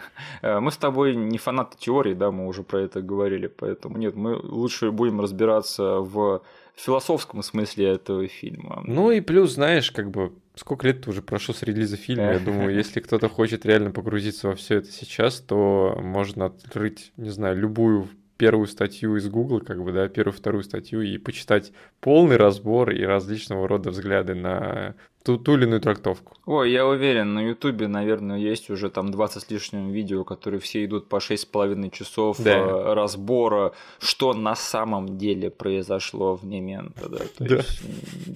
Мы 0.42 0.70
с 0.70 0.76
тобой 0.76 1.14
не 1.14 1.38
фанаты 1.38 1.76
теории, 1.78 2.14
да, 2.14 2.30
мы 2.30 2.46
уже 2.46 2.62
про 2.62 2.80
это 2.80 3.01
говорили, 3.01 3.46
поэтому 3.46 3.96
нет, 3.96 4.16
мы 4.16 4.36
лучше 4.36 4.90
будем 4.90 5.20
разбираться 5.20 6.01
в 6.01 6.42
философском 6.74 7.42
смысле 7.42 7.92
этого 7.94 8.26
фильма. 8.26 8.82
Ну 8.84 9.11
и 9.11 9.20
плюс, 9.20 9.53
знаешь, 9.53 9.90
как 9.90 10.11
бы 10.11 10.32
сколько 10.57 10.86
лет 10.86 11.07
уже 11.07 11.22
прошло 11.22 11.55
с 11.55 11.62
релиза 11.62 11.96
фильма, 11.96 12.32
я 12.32 12.38
думаю, 12.44 12.74
если 12.74 13.01
кто-то 13.01 13.28
хочет 13.28 13.66
реально 13.66 13.90
погрузиться 13.90 14.49
во 14.49 14.55
все 14.55 14.76
это 14.76 14.90
сейчас, 14.90 15.40
то 15.40 15.99
можно 16.01 16.46
открыть, 16.46 17.12
не 17.16 17.30
знаю, 17.30 17.57
любую 17.57 18.09
первую 18.39 18.68
статью 18.68 19.16
из 19.16 19.28
Гугла, 19.28 19.59
как 19.59 19.82
бы, 19.82 19.93
да, 19.93 20.09
первую, 20.09 20.32
вторую 20.32 20.62
статью 20.62 21.03
и 21.03 21.18
почитать 21.18 21.72
полный 22.01 22.36
разбор 22.36 22.91
и 22.91 23.03
различного 23.03 23.68
рода 23.68 23.91
взгляды 23.91 24.34
на 24.34 24.95
ту, 25.22 25.38
ту 25.38 25.56
или 25.56 25.64
иную 25.64 25.80
трактовку. 25.80 26.36
Ой, 26.46 26.72
я 26.72 26.86
уверен, 26.86 27.34
на 27.34 27.40
Ютубе, 27.40 27.88
наверное, 27.88 28.38
есть 28.38 28.70
уже 28.70 28.88
там 28.88 29.10
20 29.10 29.42
с 29.42 29.50
лишним 29.50 29.90
видео, 29.90 30.24
которые 30.24 30.60
все 30.60 30.84
идут 30.84 31.08
по 31.08 31.16
6,5 31.16 31.90
часов 31.90 32.38
да. 32.40 32.58
Э, 32.58 32.94
разбора, 32.94 33.72
что 33.98 34.32
на 34.32 34.56
самом 34.56 35.18
деле 35.18 35.50
произошло 35.50 36.36
в 36.36 36.44
момент. 36.44 36.96
Да? 36.96 37.18
То 37.18 37.44
да. 37.44 37.56
есть 37.56 37.82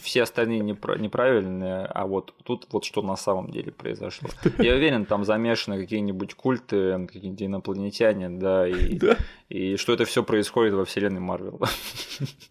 все 0.02 0.22
остальные 0.22 0.60
непра- 0.60 0.98
неправильные, 0.98 1.86
а 1.86 2.06
вот 2.06 2.34
тут 2.44 2.66
вот 2.70 2.84
что 2.84 3.00
на 3.02 3.16
самом 3.16 3.50
деле 3.50 3.72
произошло. 3.72 4.28
Я 4.58 4.74
уверен, 4.74 5.06
там 5.06 5.24
замешаны 5.24 5.80
какие-нибудь 5.80 6.34
культы, 6.34 7.06
какие-нибудь 7.06 7.42
инопланетяне, 7.42 8.28
да, 8.28 8.68
и, 8.68 8.98
да. 8.98 9.16
и 9.48 9.76
что 9.76 9.94
это 9.94 10.04
все 10.04 10.22
происходит 10.22 10.74
во 10.74 10.84
вселенной 10.84 11.20
Марвел. 11.20 11.60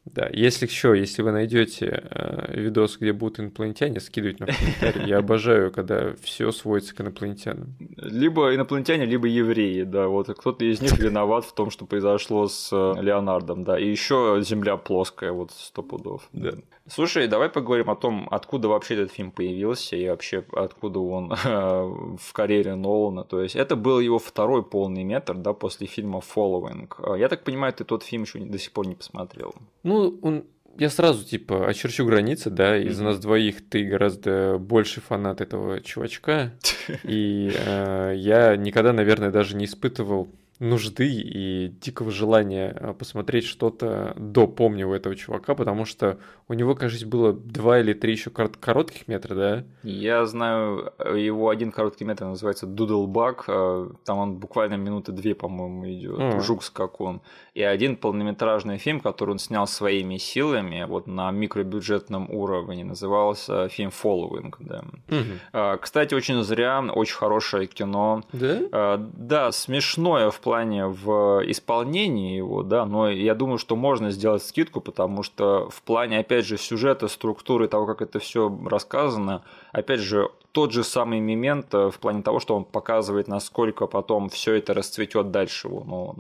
Да, 0.04 0.28
если 0.34 0.66
еще, 0.66 0.94
если 0.98 1.22
вы 1.22 1.32
найдете 1.32 2.04
э, 2.04 2.60
видос, 2.60 2.98
где 2.98 3.14
будут 3.14 3.40
инопланетяне, 3.40 4.02
скидывайте 4.02 4.21
ответить 4.22 4.40
на 4.40 4.48
комментарий. 4.48 5.10
Я 5.10 5.18
обожаю, 5.20 5.72
когда 5.72 6.14
все 6.22 6.52
сводится 6.52 6.96
к 6.96 7.02
инопланетянам. 7.02 7.76
Либо 7.98 8.54
инопланетяне, 8.56 9.06
либо 9.06 9.28
евреи, 9.28 9.84
да. 9.84 10.08
Вот 10.08 10.28
кто-то 10.28 10.66
из 10.66 10.82
них 10.82 10.98
виноват 11.00 11.46
в 11.46 11.54
том, 11.54 11.72
что 11.72 11.86
произошло 11.86 12.48
с 12.48 12.70
э, 12.72 13.02
Леонардом, 13.02 13.64
да. 13.64 13.80
И 13.80 13.90
еще 13.90 14.40
Земля 14.42 14.78
плоская, 14.78 15.32
вот 15.32 15.52
сто 15.52 15.84
пудов. 15.84 16.30
Да. 16.34 16.52
Слушай, 16.88 17.28
давай 17.28 17.50
поговорим 17.50 17.90
о 17.90 17.96
том, 17.96 18.28
откуда 18.32 18.68
вообще 18.68 18.96
этот 18.96 19.12
фильм 19.12 19.32
появился 19.32 19.96
и 19.96 20.10
вообще 20.10 20.44
откуда 20.54 21.00
он 21.00 21.30
в 21.44 22.34
карьере 22.34 22.76
Нолана. 22.76 23.24
То 23.24 23.42
есть 23.42 23.56
это 23.56 23.76
был 23.76 24.00
его 24.00 24.20
второй 24.20 24.64
полный 24.64 25.04
метр, 25.04 25.36
да, 25.36 25.54
после 25.54 25.88
фильма 25.88 26.20
Following. 26.20 27.18
Я 27.18 27.30
так 27.30 27.44
понимаю, 27.44 27.74
ты 27.74 27.84
тот 27.84 28.04
фильм 28.04 28.24
еще 28.24 28.40
до 28.40 28.58
сих 28.58 28.72
пор 28.72 28.88
не 28.88 28.96
посмотрел. 28.96 29.54
Ну, 29.84 30.20
он 30.22 30.44
я 30.78 30.90
сразу, 30.90 31.26
типа, 31.26 31.68
очерчу 31.68 32.06
границы, 32.06 32.50
да, 32.50 32.78
из 32.78 33.00
mm-hmm. 33.00 33.04
нас 33.04 33.20
двоих 33.20 33.68
ты 33.70 33.84
гораздо 33.86 34.58
больше 34.58 35.02
фанат 35.02 35.42
этого 35.42 35.82
чувачка, 35.82 36.52
и 37.04 37.52
э, 37.54 38.14
я 38.18 38.56
никогда, 38.56 38.94
наверное, 38.94 39.32
даже 39.32 39.56
не 39.56 39.66
испытывал 39.66 40.30
нужды 40.62 41.10
и 41.10 41.70
дикого 41.82 42.12
желания 42.12 42.76
э, 42.80 42.94
посмотреть 42.94 43.46
что-то 43.46 44.14
до 44.16 44.48
помню 44.48 44.90
у 44.90 44.94
этого 44.94 45.16
чувака, 45.16 45.56
потому 45.56 45.86
что 45.86 46.20
у 46.52 46.54
него, 46.54 46.76
кажется, 46.76 47.08
было 47.08 47.32
два 47.32 47.80
или 47.80 47.94
три 47.94 48.12
еще 48.12 48.30
коротких 48.30 49.08
метра, 49.08 49.36
да? 49.36 49.64
Я 49.84 50.26
знаю, 50.26 50.92
э, 51.00 51.18
его 51.18 51.48
один 51.48 51.72
короткий 51.72 52.04
метр 52.04 52.26
называется 52.26 52.66
Дудлбак, 52.66 53.46
э, 53.48 53.90
там 54.04 54.18
он 54.18 54.36
буквально 54.36 54.74
минуты 54.74 55.14
две, 55.14 55.34
по-моему, 55.34 55.90
идет, 55.90 56.20
mm. 56.20 56.42
жук 56.42 56.64
скакун. 56.64 57.22
И 57.54 57.64
один 57.64 57.96
полнометражный 57.96 58.78
фильм, 58.80 59.00
который 59.00 59.32
он 59.32 59.40
снял 59.40 59.66
своими 59.66 60.18
силами, 60.18 60.84
вот 60.86 61.08
на 61.08 61.32
микробюджетном 61.32 62.30
уровне, 62.30 62.84
назывался 62.84 63.70
фильм 63.70 63.92
Following, 63.92 64.54
да. 64.60 64.84
Mm-hmm. 65.08 65.78
Кстати, 65.80 66.14
очень 66.14 66.44
зря, 66.44 66.82
очень 66.82 67.16
хорошее 67.16 67.68
кино. 67.68 68.24
Да? 68.34 68.98
Да, 68.98 69.52
смешное 69.54 70.32
в 70.32 70.40
плане 70.42 70.88
в 70.88 71.44
исполнении 71.46 72.36
его, 72.36 72.64
да, 72.64 72.86
но 72.86 73.10
я 73.10 73.36
думаю, 73.36 73.58
что 73.58 73.76
можно 73.76 74.12
сделать 74.12 74.44
скидку, 74.44 74.82
потому 74.82 75.24
что 75.24 75.70
в 75.70 75.82
плане, 75.84 76.20
опять 76.20 76.41
же, 76.46 76.58
сюжета, 76.58 77.08
структуры, 77.08 77.68
того, 77.68 77.86
как 77.86 78.02
это 78.02 78.20
все 78.20 78.56
рассказано, 78.66 79.44
опять 79.72 80.00
же, 80.00 80.30
тот 80.52 80.74
же 80.74 80.84
самый 80.84 81.22
момент 81.22 81.74
в 81.74 81.94
плане 82.00 82.24
того, 82.24 82.40
что 82.40 82.56
он 82.56 82.66
показывает, 82.66 83.28
насколько 83.28 83.88
потом 83.88 84.30
все 84.30 84.56
это 84.56 84.74
расцветет 84.74 85.32
дальше. 85.32 85.70
Ну, 85.70 86.16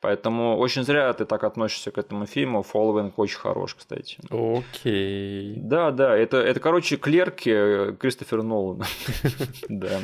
поэтому 0.00 0.58
очень 0.58 0.82
зря 0.82 1.12
ты 1.12 1.24
так 1.24 1.44
относишься 1.44 1.90
к 1.90 1.98
этому 1.98 2.26
фильму. 2.26 2.64
Following 2.74 3.12
очень 3.16 3.38
хорош, 3.38 3.74
кстати. 3.74 4.18
Окей. 4.30 5.54
Да, 5.56 5.92
да, 5.92 6.16
это, 6.16 6.38
это 6.38 6.58
короче, 6.58 6.96
клерки 6.96 7.94
Кристофера 7.98 8.42
Нолана. 8.42 8.86
Да. 9.68 10.00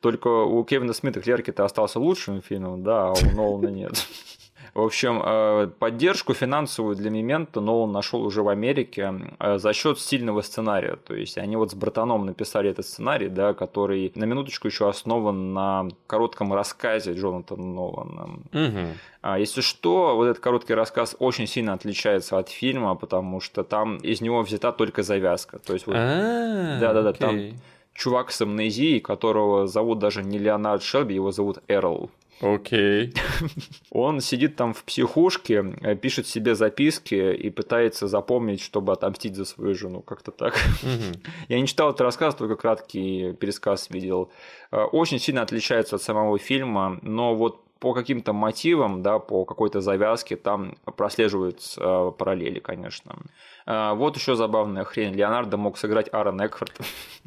Только 0.00 0.28
у 0.28 0.64
Кевина 0.64 0.92
Смита 0.92 1.20
клерки-то 1.20 1.64
остался 1.64 2.00
лучшим 2.00 2.42
фильмом, 2.42 2.82
да, 2.82 3.08
а 3.08 3.12
у 3.12 3.36
Нолана 3.36 3.68
нет. 3.68 4.06
В 4.74 4.80
общем, 4.80 5.22
э, 5.24 5.68
поддержку 5.78 6.34
финансовую 6.34 6.96
для 6.96 7.10
Мемента 7.10 7.60
Нолан 7.60 7.92
нашел 7.92 8.22
уже 8.22 8.42
в 8.42 8.48
Америке 8.48 9.14
э, 9.38 9.58
за 9.58 9.72
счет 9.72 9.98
сильного 9.98 10.42
сценария. 10.42 10.96
То 10.96 11.14
есть 11.14 11.38
они 11.38 11.56
вот 11.56 11.70
с 11.70 11.74
братаном 11.74 12.26
написали 12.26 12.70
этот 12.70 12.86
сценарий, 12.86 13.28
да, 13.28 13.54
который 13.54 14.12
на 14.14 14.24
минуточку 14.24 14.68
еще 14.68 14.88
основан 14.88 15.52
на 15.52 15.88
коротком 16.06 16.52
рассказе 16.52 17.12
Джонатана 17.12 17.64
Нолана. 17.64 18.28
Угу. 18.52 19.36
Если 19.38 19.60
что, 19.60 20.16
вот 20.16 20.26
этот 20.26 20.42
короткий 20.42 20.74
рассказ 20.74 21.16
очень 21.18 21.46
сильно 21.46 21.72
отличается 21.72 22.38
от 22.38 22.48
фильма, 22.48 22.94
потому 22.94 23.40
что 23.40 23.64
там 23.64 23.96
из 23.98 24.20
него 24.20 24.42
взята 24.42 24.72
только 24.72 25.02
завязка. 25.02 25.58
То 25.58 25.72
есть 25.72 25.86
вот, 25.86 25.94
да, 25.94 26.78
да, 26.92 27.02
да, 27.02 27.12
там 27.12 27.52
чувак 27.94 28.30
с 28.30 28.40
амнезией, 28.40 29.00
которого 29.00 29.66
зовут 29.66 29.98
даже 29.98 30.22
не 30.22 30.38
Леонард 30.38 30.82
Шелби, 30.82 31.14
его 31.14 31.32
зовут 31.32 31.58
Эрл. 31.66 32.10
Окей. 32.40 33.12
Он 33.90 34.20
сидит 34.20 34.56
там 34.56 34.72
в 34.72 34.84
психушке, 34.84 35.74
э, 35.82 35.96
пишет 35.96 36.26
себе 36.26 36.54
записки 36.54 37.14
и 37.14 37.50
пытается 37.50 38.06
запомнить, 38.06 38.60
чтобы 38.60 38.92
отомстить 38.92 39.34
за 39.34 39.44
свою 39.44 39.74
жену. 39.74 40.02
Как-то 40.02 40.30
так. 40.30 40.54
Я 41.48 41.60
не 41.60 41.66
читал 41.66 41.90
этот 41.90 42.02
рассказ, 42.02 42.34
только 42.34 42.56
краткий 42.56 43.32
пересказ 43.32 43.90
видел. 43.90 44.30
Э, 44.70 44.82
очень 44.84 45.18
сильно 45.18 45.42
отличается 45.42 45.96
от 45.96 46.02
самого 46.02 46.38
фильма, 46.38 46.98
но 47.02 47.34
вот 47.34 47.64
по 47.80 47.94
каким-то 47.94 48.32
мотивам, 48.32 49.02
да, 49.02 49.18
по 49.18 49.44
какой-то 49.44 49.80
завязке 49.80 50.36
там 50.36 50.76
прослеживаются 50.96 51.80
э, 51.80 52.12
параллели, 52.16 52.58
конечно. 52.58 53.16
А, 53.70 53.92
вот 53.92 54.16
еще 54.16 54.34
забавная 54.34 54.82
хрень. 54.84 55.12
Леонардо 55.12 55.58
мог 55.58 55.76
сыграть 55.76 56.08
Аарон 56.10 56.40
Экхарт. 56.40 56.72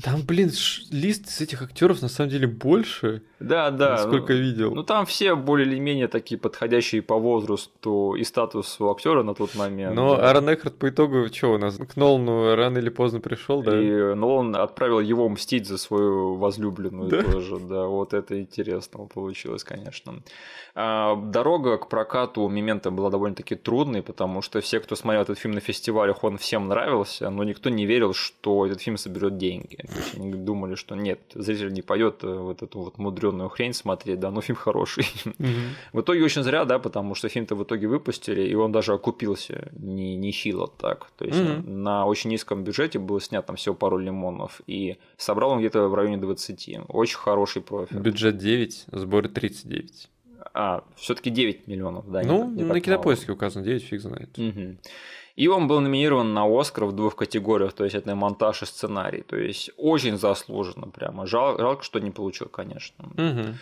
Там, 0.04 0.24
блин, 0.24 0.50
лист 0.90 1.30
с 1.30 1.40
этих 1.40 1.62
актеров 1.62 2.02
на 2.02 2.08
самом 2.08 2.32
деле 2.32 2.48
больше. 2.48 3.22
Да, 3.40 3.70
да. 3.70 4.00
Сколько 4.00 4.34
ну, 4.34 4.40
видел. 4.40 4.74
Ну 4.74 4.82
там 4.82 5.06
все 5.06 5.36
более 5.36 5.68
или 5.68 5.78
менее 5.78 6.08
такие 6.08 6.40
подходящие 6.40 7.04
по 7.04 7.18
возрасту 7.20 8.16
и 8.16 8.24
статусу 8.24 8.90
актера 8.90 9.22
на 9.22 9.36
тот 9.36 9.54
момент. 9.54 9.96
Но 9.96 10.16
да. 10.16 10.30
Аарон 10.30 10.52
Экхарт 10.52 10.78
по 10.78 10.90
итогу 10.90 11.28
что 11.32 11.54
у 11.54 11.58
нас? 11.60 11.78
К 11.78 11.96
Нолану 11.96 12.56
рано 12.56 12.80
или 12.80 12.90
поздно 12.90 13.20
пришел, 13.20 13.62
да? 13.62 13.80
И 13.80 14.16
Нолан 14.16 14.56
отправил 14.56 15.00
его 15.00 15.30
мстить 15.30 15.68
за 15.68 15.78
свою 15.78 16.38
возлюбленную 16.38 17.08
да? 17.08 17.22
тоже. 17.22 17.60
Да, 17.60 17.86
вот 17.86 18.16
это 18.16 18.42
интересно 18.42 19.06
получилось, 19.06 19.64
конечно. 19.64 20.24
А, 20.74 21.16
дорога 21.16 21.78
к 21.78 21.90
прокату 21.90 22.42
у 22.42 22.50
Мемента 22.50 22.92
была 22.92 23.10
довольно-таки 23.10 23.56
трудной, 23.56 24.02
потому 24.02 24.42
что 24.42 24.62
все, 24.62 24.80
кто 24.80 24.96
смотрел 24.96 25.22
этот 25.22 25.38
фильм 25.38 25.54
на 25.54 25.60
фестивалях, 25.60 26.24
он 26.24 26.31
всем 26.38 26.68
нравился, 26.68 27.30
но 27.30 27.44
никто 27.44 27.70
не 27.70 27.86
верил, 27.86 28.14
что 28.14 28.66
этот 28.66 28.82
фильм 28.82 28.98
соберет 28.98 29.38
деньги. 29.38 29.76
То 29.76 29.98
есть 29.98 30.16
они 30.16 30.34
думали, 30.34 30.76
что 30.76 30.96
нет, 30.96 31.20
зритель 31.34 31.72
не 31.74 31.82
пойдет 31.82 32.24
э, 32.24 32.28
вот 32.28 32.62
эту 32.62 32.80
вот 32.80 32.98
мудреную 32.98 33.50
хрень 33.50 33.74
смотреть, 33.74 34.20
да, 34.20 34.32
но 34.32 34.42
фильм 34.42 34.58
хороший. 34.58 35.06
В 35.94 36.02
итоге 36.02 36.24
очень 36.24 36.44
зря, 36.44 36.66
да, 36.66 36.80
потому 36.80 37.16
что 37.16 37.30
фильм-то 37.30 37.56
в 37.56 37.64
итоге 37.64 37.88
выпустили, 37.88 38.42
и 38.42 38.56
он 38.56 38.72
даже 38.72 38.94
окупился 38.94 39.70
не, 39.74 40.16
не 40.16 40.32
хило 40.32 40.68
так. 40.68 41.08
То 41.18 41.26
есть 41.26 41.42
на 41.66 42.06
очень 42.06 42.30
низком 42.30 42.64
бюджете 42.64 43.00
было 43.00 43.20
снят 43.22 43.46
там 43.46 43.56
всего 43.56 43.76
пару 43.76 43.98
лимонов, 43.98 44.62
и 44.68 44.98
собрал 45.18 45.52
он 45.52 45.60
где-то 45.60 45.88
в 45.88 45.96
районе 45.96 46.18
20. 46.18 46.80
Очень 46.90 47.18
хороший 47.18 47.62
профиль. 47.62 47.98
Бюджет 47.98 48.38
9, 48.38 48.86
сборы 48.92 49.30
39. 49.30 50.10
А, 50.54 50.84
все-таки 50.96 51.30
9 51.30 51.68
миллионов, 51.68 52.10
да. 52.10 52.22
Ну, 52.24 52.50
не, 52.50 52.58
не 52.58 52.64
на 52.64 52.80
кинопоиске 52.80 53.32
указано 53.32 53.64
9, 53.64 53.84
фиг 53.84 54.02
знает. 54.02 54.38
Угу. 54.38 54.78
И 55.36 55.48
он 55.48 55.68
был 55.68 55.80
номинирован 55.80 56.34
на 56.34 56.46
Оскар 56.46 56.86
в 56.86 56.92
двух 56.92 57.16
категориях, 57.16 57.74
то 57.74 57.84
есть 57.84 57.96
это 57.96 58.16
монтаж 58.16 58.64
и 58.64 58.66
сценарий. 58.66 59.22
То 59.22 59.38
есть 59.38 59.72
очень 59.78 60.18
заслуженно 60.18 60.88
прямо. 60.88 61.26
Жал, 61.26 61.58
жалко, 61.58 61.84
что 61.84 62.00
не 62.00 62.12
получил, 62.12 62.48
конечно. 62.48 63.06
Угу. 63.06 63.56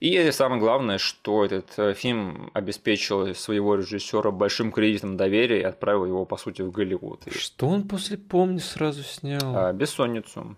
И 0.00 0.30
самое 0.32 0.60
главное, 0.60 0.98
что 0.98 1.44
этот 1.44 1.78
э, 1.78 1.94
фильм 1.94 2.50
обеспечил 2.52 3.34
своего 3.34 3.76
режиссера 3.76 4.30
большим 4.30 4.70
кредитом 4.70 5.16
доверия 5.16 5.60
и 5.60 5.64
отправил 5.64 6.04
его, 6.04 6.24
по 6.26 6.36
сути, 6.36 6.62
в 6.62 6.70
Голливуд. 6.70 7.22
Что 7.38 7.68
он 7.68 7.88
после 7.88 8.18
«Помни» 8.18 8.58
сразу 8.58 9.02
снял? 9.02 9.56
А, 9.56 9.72
«Бессонницу». 9.72 10.56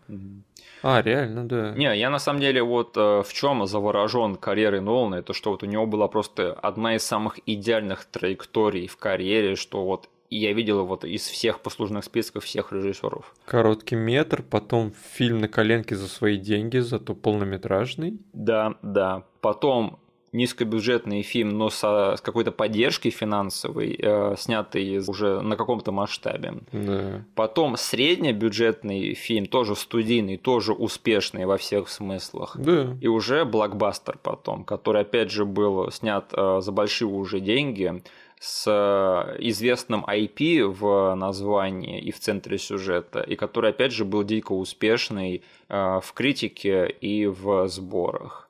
А, 0.83 1.03
реально, 1.03 1.47
да. 1.47 1.71
Не, 1.77 1.97
я 1.97 2.11
на 2.11 2.19
самом 2.19 2.41
деле 2.41 2.63
вот 2.63 2.97
э, 2.97 3.23
в 3.23 3.33
чем 3.33 3.67
заворожен 3.67 4.37
карьерой 4.37 4.81
Нолана, 4.81 5.17
это 5.17 5.33
что 5.33 5.51
вот 5.51 5.63
у 5.63 5.67
него 5.67 5.87
была 5.87 6.09
просто 6.09 6.53
одна 6.53 6.97
из 6.97 7.05
самых 7.05 7.39
идеальных 7.47 8.05
траекторий 8.07 8.87
в 8.89 8.97
карьере, 8.97 9.55
что 9.57 9.85
вот 9.85 10.09
и 10.37 10.39
я 10.39 10.53
видел 10.53 10.81
его 10.81 10.97
из 10.97 11.27
всех 11.27 11.61
послужных 11.61 12.05
списков 12.05 12.45
всех 12.45 12.73
режиссеров. 12.73 13.35
Короткий 13.47 13.97
метр, 13.97 14.43
потом 14.43 14.93
фильм 15.15 15.39
на 15.39 15.49
коленке 15.49 15.97
за 15.97 16.09
свои 16.09 16.37
деньги, 16.37 16.79
зато 16.79 17.15
полнометражный. 17.15 18.19
Да, 18.35 18.75
да. 18.83 19.25
Потом 19.41 19.99
низкобюджетный 20.33 21.23
фильм, 21.23 21.57
но 21.57 21.71
со, 21.71 22.17
с 22.17 22.21
какой-то 22.21 22.53
поддержкой 22.53 23.11
финансовой, 23.11 23.99
э, 23.99 24.35
снятый 24.37 24.99
уже 24.99 25.41
на 25.41 25.57
каком-то 25.57 25.93
масштабе. 25.93 26.55
Да. 26.73 27.25
Потом 27.35 27.79
среднебюджетный 27.79 29.15
фильм, 29.15 29.47
тоже 29.47 29.75
студийный, 29.75 30.37
тоже 30.37 30.75
успешный 30.75 31.47
во 31.47 31.57
всех 31.57 31.89
смыслах. 31.89 32.57
Да. 32.59 32.95
И 33.01 33.09
уже 33.09 33.47
блокбастер 33.47 34.19
потом, 34.23 34.65
который 34.65 35.03
опять 35.03 35.31
же 35.31 35.47
был 35.47 35.91
снят 35.91 36.29
э, 36.33 36.61
за 36.61 36.73
большие 36.73 37.09
уже 37.09 37.41
деньги 37.41 38.03
с 38.39 38.65
э, 38.67 39.37
известным 39.41 40.05
IP 40.05 40.65
в 40.67 41.15
названии 41.15 42.01
и 42.01 42.13
в 42.13 42.21
центре 42.21 42.59
сюжета, 42.59 43.21
и 43.21 43.37
который, 43.37 43.71
опять 43.71 43.93
же, 43.93 44.05
был 44.05 44.25
дико 44.25 44.53
успешный 44.53 45.43
э, 45.69 46.01
в 46.03 46.13
критике 46.13 46.89
и 46.89 47.27
в 47.27 47.69
сборах. 47.69 48.46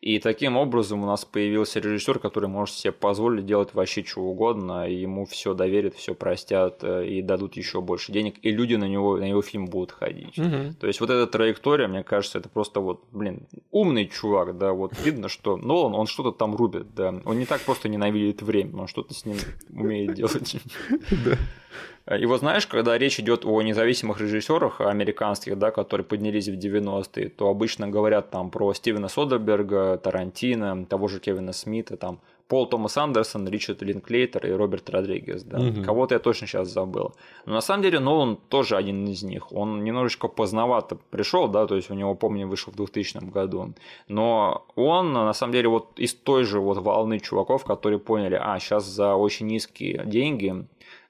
И 0.00 0.20
таким 0.20 0.56
образом 0.56 1.02
у 1.02 1.06
нас 1.06 1.24
появился 1.24 1.80
режиссер, 1.80 2.20
который 2.20 2.48
может 2.48 2.76
себе 2.76 2.92
позволить 2.92 3.46
делать 3.46 3.74
вообще 3.74 4.04
что 4.04 4.20
угодно, 4.20 4.88
и 4.88 4.94
ему 4.94 5.26
все 5.26 5.54
доверят, 5.54 5.96
все 5.96 6.14
простят 6.14 6.84
э, 6.84 7.06
и 7.08 7.20
дадут 7.20 7.56
еще 7.56 7.80
больше 7.80 8.12
денег, 8.12 8.36
и 8.42 8.52
люди 8.52 8.76
на 8.76 8.84
него 8.84 9.16
на 9.16 9.28
его 9.28 9.42
фильм 9.42 9.66
будут 9.66 9.90
ходить. 9.90 10.38
Угу. 10.38 10.74
То 10.80 10.86
есть 10.86 11.00
вот 11.00 11.10
эта 11.10 11.26
траектория, 11.26 11.88
мне 11.88 12.04
кажется, 12.04 12.38
это 12.38 12.48
просто 12.48 12.78
вот, 12.78 13.02
блин, 13.10 13.48
умный 13.72 14.06
чувак, 14.06 14.56
да, 14.56 14.72
вот 14.72 14.92
видно, 15.04 15.28
что 15.28 15.56
Нолан, 15.56 15.94
он 15.94 16.06
что-то 16.06 16.30
там 16.30 16.54
рубит, 16.54 16.94
да, 16.94 17.20
он 17.24 17.38
не 17.38 17.46
так 17.46 17.60
просто 17.62 17.88
ненавидит 17.88 18.40
время, 18.40 18.82
он 18.82 18.86
что-то 18.86 19.14
с 19.14 19.24
ним 19.24 19.36
умеет 19.70 20.14
делать. 20.14 20.56
И 22.16 22.24
вот 22.26 22.40
знаешь, 22.40 22.66
когда 22.66 22.96
речь 22.96 23.20
идет 23.20 23.44
о 23.44 23.60
независимых 23.60 24.20
режиссерах 24.20 24.80
американских, 24.80 25.58
да, 25.58 25.70
которые 25.70 26.06
поднялись 26.06 26.48
в 26.48 26.54
90-е, 26.54 27.28
то 27.28 27.48
обычно 27.48 27.88
говорят 27.88 28.30
там 28.30 28.50
про 28.50 28.72
Стивена 28.72 29.08
Содерберга, 29.08 29.98
Тарантино, 29.98 30.86
того 30.86 31.08
же 31.08 31.20
Кевина 31.20 31.52
Смита, 31.52 31.96
там 31.96 32.20
Пол 32.48 32.66
Томас 32.66 32.96
Андерсон, 32.96 33.46
Ричард 33.46 33.82
Линклейтер 33.82 34.46
и 34.46 34.50
Роберт 34.50 34.88
Родригес. 34.88 35.42
Да. 35.42 35.58
Угу. 35.58 35.82
Кого-то 35.84 36.14
я 36.14 36.18
точно 36.18 36.46
сейчас 36.46 36.68
забыл. 36.68 37.14
Но 37.44 37.52
на 37.52 37.60
самом 37.60 37.82
деле 37.82 38.00
Нолан 38.00 38.38
тоже 38.48 38.76
один 38.76 39.06
из 39.06 39.22
них. 39.22 39.52
Он 39.52 39.84
немножечко 39.84 40.28
поздновато 40.28 40.96
пришел, 41.10 41.46
да, 41.48 41.66
то 41.66 41.76
есть 41.76 41.90
у 41.90 41.94
него, 41.94 42.14
помню, 42.14 42.48
вышел 42.48 42.72
в 42.72 42.76
2000 42.76 43.18
году. 43.30 43.74
Но 44.08 44.64
он, 44.76 45.12
на 45.12 45.34
самом 45.34 45.52
деле, 45.52 45.68
вот 45.68 45.98
из 45.98 46.14
той 46.14 46.44
же 46.44 46.58
вот 46.58 46.78
волны 46.78 47.20
чуваков, 47.20 47.64
которые 47.64 47.98
поняли, 47.98 48.40
а, 48.42 48.58
сейчас 48.58 48.86
за 48.86 49.14
очень 49.14 49.46
низкие 49.46 50.04
деньги 50.06 50.64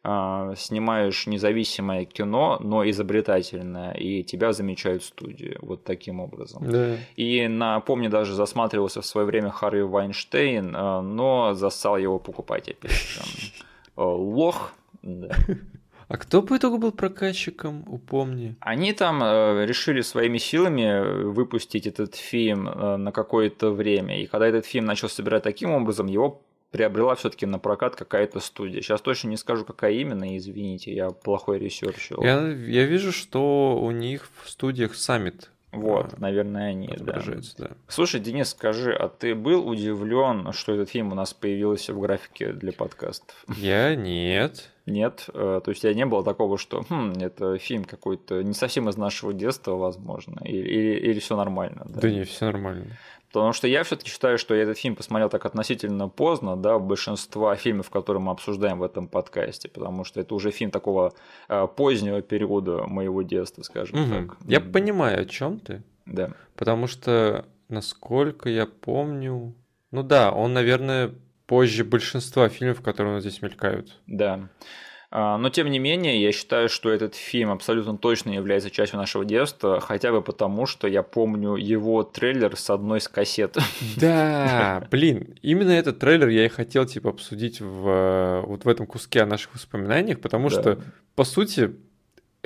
а, 0.04 0.54
снимаешь 0.56 1.26
независимое 1.26 2.04
кино, 2.04 2.58
но 2.60 2.88
изобретательное, 2.88 3.92
и 3.92 4.22
тебя 4.22 4.52
замечают 4.52 5.02
в 5.02 5.06
студии 5.06 5.56
вот 5.60 5.84
таким 5.84 6.20
образом. 6.20 6.70
Да. 6.70 6.96
И 7.16 7.48
на, 7.48 7.80
помню, 7.80 8.08
даже 8.08 8.34
засматривался 8.34 9.02
в 9.02 9.06
свое 9.06 9.26
время 9.26 9.50
Харви 9.50 9.82
Вайнштейн, 9.82 10.74
а, 10.74 11.02
но 11.02 11.54
застал 11.54 11.98
его 11.98 12.18
покупать 12.18 12.68
опять. 12.68 13.18
Лох, 13.96 14.72
да. 15.02 15.30
А 16.08 16.16
кто 16.16 16.40
по 16.40 16.56
итогу 16.56 16.78
был 16.78 16.90
прокатчиком, 16.90 17.84
упомни? 17.86 18.56
Они 18.60 18.94
там 18.94 19.22
э, 19.22 19.66
решили 19.66 20.00
своими 20.00 20.38
силами 20.38 21.24
выпустить 21.24 21.86
этот 21.86 22.14
фильм 22.14 22.66
э, 22.66 22.96
на 22.96 23.12
какое-то 23.12 23.70
время. 23.72 24.22
И 24.22 24.26
когда 24.26 24.46
этот 24.46 24.64
фильм 24.64 24.86
начал 24.86 25.10
собирать 25.10 25.42
таким 25.42 25.70
образом, 25.70 26.06
его 26.06 26.40
приобрела 26.70 27.14
все-таки 27.14 27.46
на 27.46 27.58
прокат 27.58 27.96
какая-то 27.96 28.40
студия. 28.40 28.82
Сейчас 28.82 29.00
точно 29.00 29.28
не 29.28 29.36
скажу, 29.36 29.64
какая 29.64 29.92
именно, 29.92 30.36
извините, 30.36 30.94
я 30.94 31.10
плохо 31.10 31.58
ресерчил. 31.58 32.22
Я, 32.22 32.48
я 32.48 32.84
вижу, 32.84 33.12
что 33.12 33.78
у 33.80 33.90
них 33.90 34.28
в 34.42 34.50
студиях 34.50 34.94
Summit. 34.94 35.50
Вот, 35.70 36.14
а, 36.14 36.16
наверное, 36.18 36.70
они, 36.70 36.88
да. 36.98 37.22
да. 37.58 37.68
Слушай, 37.88 38.20
Денис, 38.20 38.48
скажи, 38.48 38.90
а 38.92 39.08
ты 39.08 39.34
был 39.34 39.68
удивлен, 39.68 40.50
что 40.52 40.72
этот 40.72 40.88
фильм 40.88 41.12
у 41.12 41.14
нас 41.14 41.34
появился 41.34 41.92
в 41.92 42.00
графике 42.00 42.52
для 42.52 42.72
подкастов? 42.72 43.36
Я 43.56 43.94
нет. 43.96 44.70
Нет, 44.86 45.28
э, 45.34 45.60
то 45.62 45.70
есть 45.70 45.84
я 45.84 45.92
не 45.92 46.06
было 46.06 46.24
такого, 46.24 46.56
что 46.56 46.82
хм, 46.88 47.12
это 47.20 47.58
фильм 47.58 47.84
какой-то 47.84 48.42
не 48.42 48.54
совсем 48.54 48.88
из 48.88 48.96
нашего 48.96 49.34
детства, 49.34 49.72
возможно, 49.72 50.40
или, 50.42 50.66
или, 50.66 51.10
или 51.10 51.18
все 51.18 51.36
нормально. 51.36 51.84
Да? 51.86 52.00
да 52.00 52.10
не, 52.10 52.24
все 52.24 52.46
нормально. 52.46 52.96
Потому 53.32 53.52
что 53.52 53.68
я 53.68 53.82
все-таки 53.84 54.10
считаю, 54.10 54.38
что 54.38 54.54
я 54.54 54.62
этот 54.62 54.78
фильм 54.78 54.96
посмотрел 54.96 55.28
так 55.28 55.44
относительно 55.44 56.08
поздно, 56.08 56.56
да, 56.56 56.78
большинства 56.78 57.54
фильмов, 57.56 57.90
которые 57.90 58.22
мы 58.22 58.32
обсуждаем 58.32 58.78
в 58.78 58.82
этом 58.82 59.06
подкасте, 59.06 59.68
потому 59.68 60.04
что 60.04 60.20
это 60.20 60.34
уже 60.34 60.50
фильм 60.50 60.70
такого 60.70 61.12
э, 61.48 61.66
позднего 61.76 62.22
периода 62.22 62.86
моего 62.86 63.22
детства, 63.22 63.62
скажем 63.62 64.02
угу. 64.02 64.10
так. 64.10 64.36
Я 64.46 64.58
mm 64.58 64.72
понимаю, 64.72 65.22
о 65.22 65.24
чем 65.24 65.60
ты. 65.60 65.82
Да. 66.06 66.32
Потому 66.56 66.86
что, 66.86 67.44
насколько 67.68 68.48
я 68.48 68.66
помню, 68.66 69.54
ну 69.90 70.02
да, 70.02 70.30
он, 70.30 70.54
наверное, 70.54 71.14
позже 71.46 71.84
большинства 71.84 72.48
фильмов, 72.48 72.80
которые 72.80 73.12
у 73.12 73.14
нас 73.16 73.24
здесь 73.24 73.42
мелькают. 73.42 74.00
Да. 74.06 74.48
А, 75.10 75.38
но 75.38 75.48
тем 75.48 75.70
не 75.70 75.78
менее, 75.78 76.20
я 76.20 76.32
считаю, 76.32 76.68
что 76.68 76.90
этот 76.90 77.14
фильм 77.14 77.50
абсолютно 77.50 77.96
точно 77.96 78.30
является 78.30 78.70
частью 78.70 78.98
нашего 78.98 79.24
детства, 79.24 79.80
хотя 79.80 80.12
бы 80.12 80.20
потому, 80.20 80.66
что 80.66 80.86
я 80.86 81.02
помню 81.02 81.56
его 81.56 82.02
трейлер 82.02 82.56
с 82.56 82.68
одной 82.68 82.98
из 82.98 83.08
кассет. 83.08 83.56
Да, 83.96 84.86
блин, 84.90 85.36
именно 85.42 85.70
этот 85.70 85.98
трейлер 85.98 86.28
я 86.28 86.44
и 86.44 86.48
хотел 86.48 86.84
типа 86.84 87.10
обсудить 87.10 87.60
в 87.60 88.44
вот 88.46 88.64
в 88.64 88.68
этом 88.68 88.86
куске 88.86 89.22
о 89.22 89.26
наших 89.26 89.54
воспоминаниях, 89.54 90.20
потому 90.20 90.50
да. 90.50 90.60
что 90.60 90.78
по 91.14 91.24
сути 91.24 91.74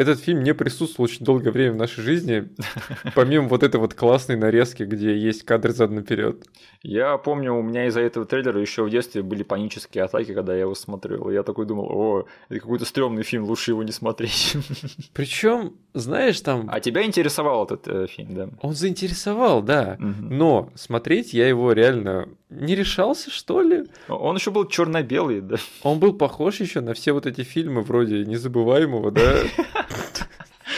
этот 0.02 0.20
фильм 0.20 0.42
не 0.42 0.54
присутствовал 0.54 1.04
очень 1.04 1.24
долгое 1.24 1.50
время 1.50 1.72
в 1.72 1.76
нашей 1.76 2.02
жизни, 2.02 2.48
помимо 3.14 3.48
вот 3.48 3.62
этой 3.62 3.80
вот 3.80 3.94
классной 3.94 4.36
нарезки, 4.36 4.82
где 4.82 5.16
есть 5.16 5.44
кадры 5.44 5.72
задом 5.72 5.96
наперед. 5.96 6.44
Я 6.82 7.16
помню, 7.16 7.54
у 7.54 7.62
меня 7.62 7.86
из-за 7.86 8.00
этого 8.00 8.26
трейлера 8.26 8.60
еще 8.60 8.84
в 8.84 8.90
детстве 8.90 9.22
были 9.22 9.42
панические 9.42 10.04
атаки, 10.04 10.34
когда 10.34 10.54
я 10.54 10.62
его 10.62 10.74
смотрел. 10.74 11.30
Я 11.30 11.42
такой 11.42 11.66
думал, 11.66 11.86
о, 11.90 12.26
это 12.48 12.60
какой-то 12.60 12.84
стрёмный 12.84 13.22
фильм, 13.22 13.44
лучше 13.44 13.70
его 13.70 13.82
не 13.82 13.92
смотреть. 13.92 14.56
Причем, 15.12 15.74
знаешь, 15.94 16.40
там... 16.40 16.68
А 16.70 16.80
тебя 16.80 17.04
интересовал 17.04 17.64
этот 17.64 17.86
э, 17.88 18.06
фильм, 18.08 18.34
да? 18.34 18.48
Он 18.60 18.74
заинтересовал, 18.74 19.62
да. 19.62 19.96
Угу. 19.98 20.34
Но 20.34 20.70
смотреть 20.74 21.32
я 21.32 21.48
его 21.48 21.72
реально 21.72 22.28
не 22.52 22.74
решался, 22.74 23.30
что 23.30 23.62
ли. 23.62 23.84
Он 24.08 24.36
еще 24.36 24.50
был 24.50 24.66
черно-белый, 24.66 25.40
да. 25.40 25.56
Он 25.82 25.98
был 25.98 26.12
похож 26.12 26.60
еще 26.60 26.80
на 26.80 26.94
все 26.94 27.12
вот 27.12 27.26
эти 27.26 27.42
фильмы 27.42 27.82
вроде 27.82 28.24
незабываемого, 28.24 29.10
да. 29.10 29.42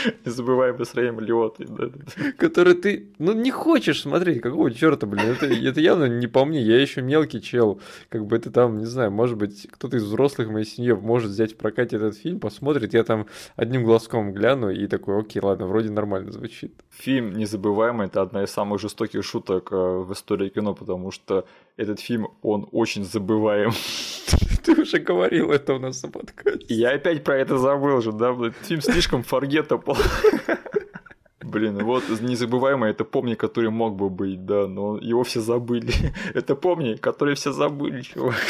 Незабываемый 0.25 0.85
с 0.85 0.95
Рэем 0.95 1.20
Лиотой, 1.20 1.66
да. 1.68 1.91
Который 2.37 2.75
ты, 2.75 3.09
ну, 3.18 3.33
не 3.33 3.51
хочешь 3.51 4.03
смотреть, 4.03 4.41
какого 4.41 4.70
черта, 4.70 5.07
блин, 5.07 5.27
это, 5.27 5.47
это 5.47 5.81
явно 5.81 6.05
не 6.05 6.27
по 6.27 6.45
мне, 6.45 6.61
я 6.62 6.81
еще 6.81 7.03
мелкий 7.03 7.41
чел, 7.41 7.81
как 8.09 8.27
бы 8.27 8.37
это 8.37 8.51
там, 8.51 8.79
не 8.79 8.87
знаю, 8.87 9.11
может 9.11 9.37
быть, 9.37 9.66
кто-то 9.70 9.97
из 9.97 10.05
взрослых 10.05 10.49
в 10.49 10.53
моей 10.53 10.66
семье 10.66 10.97
может 10.97 11.31
взять 11.31 11.55
в 11.55 11.57
прокате 11.57 11.97
этот 11.97 12.16
фильм, 12.16 12.41
посмотрит, 12.41 12.95
я 12.95 13.05
там 13.05 13.27
одним 13.57 13.85
глазком 13.85 14.33
гляну 14.33 14.70
и 14.70 14.87
такой, 14.87 15.18
окей, 15.18 15.41
ладно, 15.43 15.66
вроде 15.66 15.91
нормально 15.91 16.33
звучит. 16.33 16.75
Фильм 16.91 17.33
«Незабываемый»— 17.33 18.07
это 18.09 18.22
одна 18.22 18.45
из 18.45 18.51
самых 18.51 18.81
жестоких 18.81 19.25
шуток 19.25 19.72
э, 19.72 19.77
в 19.77 20.12
истории 20.12 20.49
кино, 20.49 20.75
потому 20.75 21.11
что 21.11 21.47
этот 21.77 22.01
фильм, 22.01 22.29
он 22.43 22.68
очень 22.72 23.05
забываем. 23.05 23.72
Ты 24.64 24.81
уже 24.81 24.99
говорил 24.99 25.51
это 25.51 25.75
у 25.75 25.79
нас 25.79 26.03
на 26.03 26.11
подкасте. 26.11 26.66
Я 26.68 26.91
опять 26.91 27.25
про 27.25 27.37
это 27.37 27.59
забыл 27.59 28.01
же, 28.01 28.12
да? 28.12 28.35
Фильм 28.62 28.81
слишком 28.81 29.22
forgettable. 29.22 29.97
Блин, 31.43 31.85
вот 31.85 32.05
незабываемый 32.20 32.91
это 32.91 33.05
помни, 33.05 33.35
который 33.35 33.70
мог 33.70 33.97
бы 33.97 34.09
быть, 34.09 34.45
да, 34.45 34.66
но 34.66 34.99
его 34.99 35.22
все 35.25 35.41
забыли. 35.41 35.93
Это 36.35 36.57
помни, 36.57 36.95
который 36.95 37.35
все 37.35 37.53
забыли, 37.53 38.01
чувак. 38.01 38.41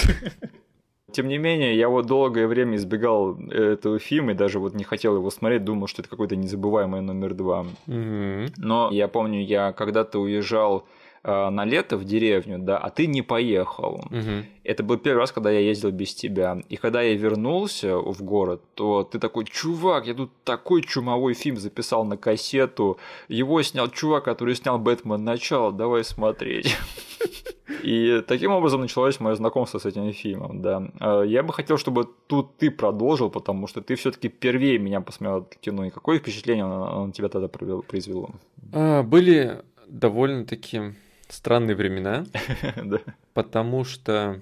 Тем 1.13 1.29
не 1.29 1.37
менее, 1.37 1.77
я 1.77 1.89
вот 1.89 2.07
долгое 2.07 2.47
время 2.47 2.77
избегал 2.77 3.39
этого 3.51 3.99
фильма 3.99 4.33
и 4.33 4.35
даже 4.35 4.59
вот 4.59 4.75
не 4.75 4.85
хотел 4.85 5.17
его 5.17 5.31
смотреть, 5.31 5.65
думал, 5.65 5.87
что 5.87 6.03
это 6.03 6.09
какой-то 6.09 6.35
незабываемый 6.37 7.03
номер 7.03 7.35
два. 7.35 7.67
Но 7.87 8.89
я 8.91 9.09
помню, 9.09 9.45
я 9.45 9.73
когда-то 9.73 10.21
уезжал 10.21 10.81
Э, 10.81 11.04
на 11.25 11.65
лето 11.65 11.97
в 11.97 12.05
деревню, 12.05 12.59
да, 12.59 12.77
а 12.77 12.91
ты 12.91 13.07
не 13.07 13.23
поехал. 13.23 14.05
Угу. 14.11 14.45
Это 14.65 14.83
был 14.83 14.99
первый 14.99 15.21
раз, 15.21 15.33
когда 15.33 15.51
я 15.51 15.61
ездил 15.61 15.91
без 15.91 16.15
тебя. 16.15 16.59
И 16.69 16.77
когда 16.77 17.03
я 17.03 17.15
вернулся 17.15 17.97
в 17.97 18.23
город, 18.23 18.63
то 18.75 19.05
ты 19.05 19.19
такой, 19.19 19.45
чувак, 19.45 20.07
я 20.07 20.15
тут 20.15 20.31
такой 20.45 20.83
чумовой 20.83 21.35
фильм 21.35 21.57
записал 21.57 22.05
на 22.05 22.17
кассету. 22.17 22.99
Его 23.29 23.63
снял 23.63 23.89
чувак, 23.89 24.25
который 24.25 24.55
снял 24.55 24.79
Бэтмен 24.79 25.25
начало, 25.25 25.73
давай 25.73 26.05
смотреть. 26.05 26.77
И 27.83 28.23
таким 28.27 28.53
образом 28.53 28.81
началось 28.81 29.21
мое 29.21 29.35
знакомство 29.35 29.79
с 29.79 29.87
этим 29.87 30.13
фильмом, 30.13 30.63
да. 30.63 30.91
Э, 31.01 31.23
я 31.27 31.43
бы 31.43 31.53
хотел, 31.53 31.77
чтобы 31.77 32.09
тут 32.27 32.57
ты 32.57 32.71
продолжил, 32.71 33.31
потому 33.31 33.67
что 33.67 33.83
ты 33.83 33.95
все-таки 33.95 34.29
первее 34.29 34.79
меня 34.79 35.01
посмотрел 35.01 35.47
кино. 35.61 35.85
И 35.87 35.91
какое 35.91 36.19
впечатление 36.19 36.65
оно 36.65 37.07
на 37.07 37.13
тебя 37.13 37.29
тогда 37.29 37.49
произвело? 37.49 38.31
А, 38.73 39.03
были 39.03 39.63
довольно-таки 39.87 40.95
странные 41.33 41.77
времена, 41.77 42.27
потому 43.35 43.85
что 43.85 44.41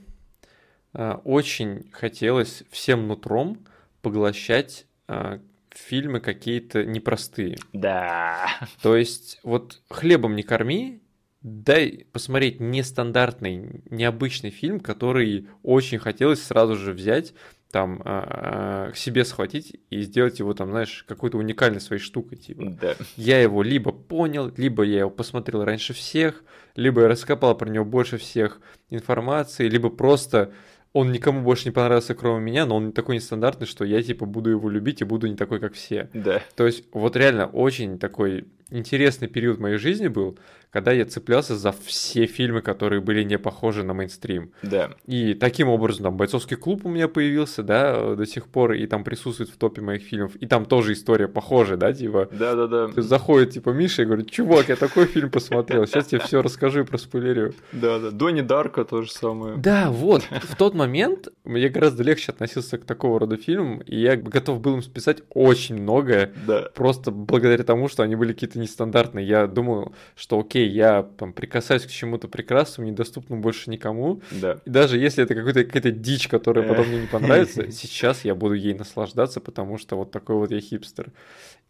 а, 0.93 1.21
очень 1.25 1.91
хотелось 1.93 2.65
всем 2.71 3.09
нутром 3.09 3.59
поглощать 4.03 4.87
а, 5.09 5.41
фильмы 5.71 6.21
какие-то 6.21 6.85
непростые. 6.85 7.59
Да. 7.73 8.47
То 8.83 8.97
есть 8.97 9.41
вот 9.43 9.81
хлебом 9.89 10.37
не 10.37 10.43
корми, 10.43 11.01
дай 11.43 12.07
посмотреть 12.13 12.61
нестандартный, 12.61 13.83
необычный 13.91 14.51
фильм, 14.51 14.81
который 14.81 15.49
очень 15.63 15.99
хотелось 15.99 16.43
сразу 16.43 16.77
же 16.77 16.93
взять, 16.93 17.35
там 17.73 18.03
а, 18.05 18.89
а, 18.89 18.93
к 18.93 18.97
себе 18.97 19.25
схватить 19.25 19.81
и 19.89 20.03
сделать 20.03 20.39
его 20.39 20.53
там, 20.53 20.71
знаешь, 20.71 21.05
какой-то 21.09 21.39
уникальной 21.39 21.81
своей 21.81 22.03
штукой, 22.03 22.37
типа. 22.37 22.77
Да. 22.81 22.95
Я 23.17 23.41
его 23.41 23.63
либо 23.63 23.93
понял, 23.93 24.53
либо 24.57 24.85
я 24.85 25.01
его 25.01 25.11
посмотрел 25.11 25.65
раньше 25.65 25.95
всех, 25.95 26.45
либо 26.77 27.01
я 27.01 27.09
раскопал 27.09 27.57
про 27.57 27.71
него 27.71 27.87
больше 27.87 28.19
всех 28.19 28.61
информации, 28.91 29.71
либо 29.71 29.89
просто 29.89 30.53
он 30.93 31.13
никому 31.13 31.41
больше 31.41 31.65
не 31.65 31.71
понравился, 31.71 32.15
кроме 32.15 32.45
меня, 32.45 32.67
но 32.67 32.77
он 32.77 32.93
такой 32.93 33.17
нестандартный, 33.17 33.67
что 33.67 33.87
я 33.87 34.03
типа 34.03 34.27
буду 34.27 34.51
его 34.51 34.69
любить 34.69 35.01
и 35.01 35.05
буду 35.05 35.27
не 35.27 35.37
такой, 35.37 35.59
как 35.59 35.73
все. 35.73 36.11
Да. 36.13 36.43
То 36.55 36.67
есть 36.67 36.85
вот 36.93 37.17
реально 37.17 37.47
очень 37.47 37.99
такой 37.99 38.45
интересный 38.69 39.29
период 39.29 39.59
моей 39.59 39.79
жизни 39.79 40.09
был, 40.09 40.39
когда 40.73 40.91
я 40.91 41.05
цеплялся 41.05 41.55
за 41.55 41.71
все 41.73 42.25
фильмы, 42.27 42.63
которые 42.63 43.03
были 43.03 43.23
не 43.23 43.39
похожи 43.39 43.83
на 43.83 43.93
мейнстрим. 43.93 44.53
Да. 44.63 44.91
И 45.07 45.35
таким 45.35 45.69
образом, 45.69 46.05
там, 46.05 46.17
бойцовский 46.17 46.57
клуб 46.57 46.87
у 46.87 46.89
меня 46.89 47.09
появился, 47.09 47.63
да, 47.63 48.15
до 48.15 48.25
сих 48.25 48.47
пор, 48.47 48.73
и 48.73 48.87
там 48.87 49.05
присутствует 49.05 49.51
в 49.51 49.57
топе 49.59 49.83
моих 49.83 50.03
фильмов. 50.03 50.35
И 50.37 50.47
там 50.47 50.65
тоже 50.65 50.95
история 50.95 51.29
похожая, 51.29 51.77
да, 51.77 51.93
типа. 51.93 52.29
Да, 52.33 52.55
да, 52.55 52.67
да. 52.67 53.03
Заходит, 53.03 53.51
типа, 53.51 53.71
Миша 53.71 54.03
и 54.03 54.05
говорит, 54.07 54.31
чувак, 54.31 54.71
я 54.71 54.77
такой 54.77 55.05
фильм 55.05 55.31
посмотрел, 55.31 55.87
сейчас 55.87 56.07
тебе 56.07 56.23
все 56.23 56.41
расскажи 56.41 56.85
про 56.85 56.97
спойлерю. 56.97 57.53
Да, 57.73 57.99
да. 57.99 58.11
Донни 58.11 58.41
Дарка 58.41 58.87
тоже 58.87 59.11
самое. 59.11 59.57
Да, 59.57 59.91
вот. 59.91 60.23
В 60.43 60.57
тот 60.57 60.75
момент 60.75 61.29
я 61.45 61.69
гораздо 61.69 62.03
легче 62.03 62.33
относился 62.33 62.79
к 62.79 62.85
такого 62.85 63.21
рода 63.21 63.37
фильмам, 63.37 63.81
и 63.81 64.01
я 64.01 64.17
готов 64.17 64.61
был 64.63 64.77
им 64.77 64.83
списать 64.83 65.23
очень 65.29 65.83
многое. 65.83 66.33
Да. 66.47 66.71
Просто 66.75 67.11
благодаря 67.11 67.63
тому, 67.63 67.89
что 67.89 68.03
они 68.03 68.17
были 68.17 68.33
какие-то 68.33 68.59
нестандартные. 68.59 69.27
Я 69.27 69.47
думал, 69.47 69.93
что 70.17 70.41
окей, 70.41 70.62
я 70.67 71.03
там 71.03 71.33
прикасаюсь 71.33 71.85
к 71.85 71.91
чему-то 71.91 72.29
прекрасному, 72.29 72.91
недоступному 72.91 73.43
больше 73.43 73.71
никому. 73.71 74.23
Да. 74.31 74.59
И 74.65 74.71
даже 74.71 74.99
если 74.99 75.25
это 75.25 75.35
какая-то 75.35 75.65
какая 75.65 75.93
дичь, 75.93 76.29
которая 76.29 76.67
потом 76.67 76.89
мне 76.89 77.03
не 77.03 77.07
понравится, 77.07 77.71
сейчас 77.71 78.25
я 78.25 78.35
буду 78.35 78.55
ей 78.55 78.75
наслаждаться, 78.75 79.41
потому 79.41 79.79
что 79.79 79.97
вот 79.97 80.11
такой 80.11 80.37
вот 80.37 80.51
я 80.51 80.61
хипстер. 80.61 81.13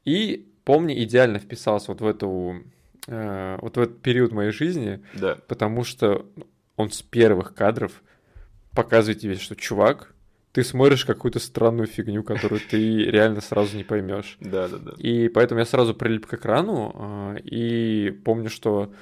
И 0.05 0.49
помни, 0.65 1.03
идеально 1.05 1.39
вписался 1.39 1.93
вот 1.93 2.01
в 2.01 2.07
эту 2.07 2.63
э, 3.07 3.59
вот 3.61 3.77
в 3.77 3.81
этот 3.81 4.01
период 4.03 4.33
моей 4.33 4.51
жизни, 4.51 5.01
да. 5.15 5.39
потому 5.49 5.85
что 5.85 6.27
он 6.77 6.91
с 6.91 7.03
первых 7.03 7.55
кадров 7.55 8.03
показывает 8.73 9.21
тебе, 9.21 9.37
что 9.37 9.55
чувак, 9.55 10.15
ты 10.53 10.63
смотришь 10.63 11.05
какую-то 11.05 11.39
странную 11.39 11.87
фигню, 11.87 12.23
которую 12.23 12.61
ты 12.61 13.05
реально 13.05 13.41
сразу 13.41 13.77
не 13.77 13.85
поймешь. 13.85 14.37
Да, 14.53 14.69
да, 14.69 14.77
да. 14.79 14.93
И 14.99 15.29
поэтому 15.29 15.61
я 15.61 15.67
сразу 15.67 15.95
прилип 15.95 16.27
к 16.27 16.35
экрану 16.35 16.93
а, 16.95 17.37
и 17.37 18.11
помню, 18.11 18.51
что 18.51 18.93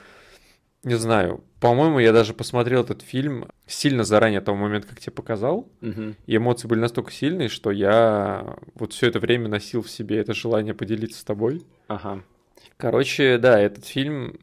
не 0.84 0.94
знаю, 0.94 1.42
по-моему, 1.58 1.98
я 1.98 2.12
даже 2.12 2.32
посмотрел 2.32 2.82
этот 2.82 3.02
фильм 3.02 3.48
сильно 3.66 4.04
заранее 4.04 4.40
того 4.40 4.56
момента, 4.56 4.88
как 4.88 5.00
тебе 5.00 5.12
показал, 5.12 5.68
угу. 5.82 6.14
и 6.26 6.36
эмоции 6.36 6.68
были 6.68 6.80
настолько 6.80 7.10
сильные, 7.10 7.48
что 7.48 7.70
я 7.70 8.56
вот 8.74 8.92
все 8.92 9.08
это 9.08 9.18
время 9.18 9.48
носил 9.48 9.82
в 9.82 9.90
себе 9.90 10.18
это 10.18 10.32
желание 10.32 10.72
поделиться 10.72 11.20
с 11.20 11.24
тобой. 11.24 11.62
Ага. 11.88 12.22
Короче, 12.76 13.38
да, 13.38 13.60
этот 13.60 13.84
фильм, 13.84 14.38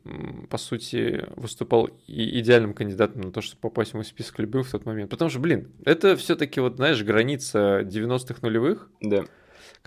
по 0.50 0.58
сути, 0.58 1.26
выступал 1.36 1.90
и 2.08 2.40
идеальным 2.40 2.74
кандидатом 2.74 3.22
на 3.22 3.32
то, 3.32 3.42
чтобы 3.42 3.62
попасть 3.62 3.92
в 3.92 3.96
мой 3.96 4.06
список 4.06 4.40
любых 4.40 4.68
в 4.68 4.72
тот 4.72 4.86
момент. 4.86 5.10
Потому 5.10 5.30
что, 5.30 5.40
блин, 5.40 5.72
это 5.86 6.16
все-таки 6.16 6.60
вот, 6.60 6.76
знаешь, 6.76 7.04
граница 7.04 7.82
90-х 7.82 8.40
нулевых. 8.42 8.90
Да 9.02 9.26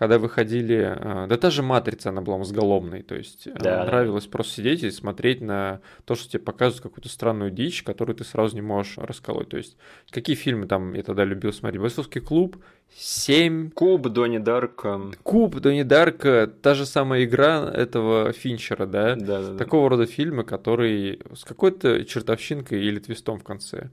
когда 0.00 0.18
выходили, 0.18 0.96
а, 0.96 1.26
да 1.26 1.36
та 1.36 1.50
же 1.50 1.62
матрица, 1.62 2.08
она 2.08 2.22
была 2.22 2.38
мозголомной, 2.38 3.02
то 3.02 3.14
есть 3.14 3.46
э, 3.46 3.52
да, 3.52 3.84
нравилось 3.84 4.26
просто 4.26 4.54
сидеть 4.54 4.82
и 4.82 4.90
смотреть 4.90 5.42
на 5.42 5.82
то, 6.06 6.14
что 6.14 6.26
тебе 6.26 6.42
показывают 6.42 6.82
какую-то 6.82 7.10
странную 7.10 7.50
дичь, 7.50 7.82
которую 7.82 8.16
ты 8.16 8.24
сразу 8.24 8.54
не 8.54 8.62
можешь 8.62 8.96
расколоть. 8.96 9.50
То 9.50 9.58
есть 9.58 9.76
какие 10.10 10.36
фильмы 10.36 10.66
там 10.66 10.94
я 10.94 11.02
тогда 11.02 11.24
любил 11.24 11.52
смотреть? 11.52 11.82
Бойцовский 11.82 12.22
клуб, 12.22 12.56
Семь. 12.96 13.70
Куб 13.72 14.08
Донни 14.08 14.38
Дарка. 14.38 15.02
Куб 15.22 15.56
Донни 15.56 15.82
Дарка, 15.82 16.50
та 16.62 16.72
же 16.72 16.86
самая 16.86 17.24
игра 17.24 17.70
этого 17.70 18.32
Финчера, 18.32 18.86
да? 18.86 19.16
Да, 19.16 19.42
да. 19.42 19.58
Такого 19.58 19.90
рода 19.90 20.06
фильмы, 20.06 20.44
которые 20.44 21.18
с 21.34 21.44
какой-то 21.44 22.06
чертовщинкой 22.06 22.82
или 22.82 23.00
твистом 23.00 23.38
в 23.38 23.44
конце. 23.44 23.90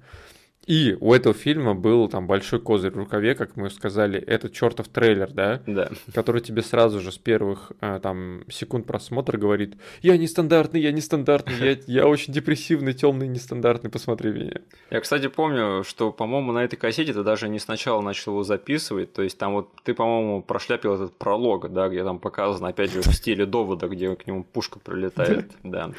И 0.68 0.98
у 1.00 1.14
этого 1.14 1.34
фильма 1.34 1.74
был 1.74 2.10
там 2.10 2.28
большой 2.28 2.60
козырь 2.60 2.92
в 2.92 2.98
рукаве, 2.98 3.36
как 3.36 3.56
мы 3.56 3.70
сказали, 3.70 4.20
это 4.20 4.50
чертов 4.50 4.90
трейлер, 4.90 5.32
да? 5.32 5.62
Да. 5.66 5.90
Который 6.14 6.42
тебе 6.42 6.62
сразу 6.62 7.00
же 7.00 7.14
с 7.14 7.18
первых 7.18 7.72
э, 7.80 8.02
там 8.04 8.44
секунд 8.50 8.86
просмотра 8.86 9.38
говорит, 9.38 9.78
я 10.02 10.18
нестандартный, 10.18 10.82
я 10.82 10.92
нестандартный, 10.92 11.56
я, 11.58 11.78
я 11.88 12.08
очень 12.08 12.34
депрессивный, 12.34 12.94
темный, 12.94 13.30
нестандартный, 13.30 13.90
посмотри 13.90 14.32
меня. 14.32 14.62
Я, 14.90 15.00
кстати, 15.00 15.28
помню, 15.28 15.86
что, 15.86 16.12
по-моему, 16.12 16.52
на 16.52 16.66
этой 16.66 16.76
кассете 16.76 17.14
ты 17.14 17.24
даже 17.24 17.48
не 17.48 17.60
сначала 17.60 18.02
начал 18.02 18.34
его 18.34 18.44
записывать, 18.44 19.14
то 19.14 19.22
есть 19.22 19.38
там 19.38 19.54
вот 19.54 19.70
ты, 19.86 19.94
по-моему, 19.94 20.44
прошляпил 20.44 20.96
этот 20.96 21.18
пролог, 21.18 21.72
да, 21.72 21.88
где 21.88 22.04
там 22.04 22.20
показано, 22.20 22.68
опять 22.68 22.92
же, 22.92 23.02
в 23.02 23.14
стиле 23.14 23.46
довода, 23.46 23.88
где 23.88 24.14
к 24.18 24.28
нему 24.28 24.44
пушка 24.44 24.80
прилетает, 24.80 25.50
да. 25.64 25.92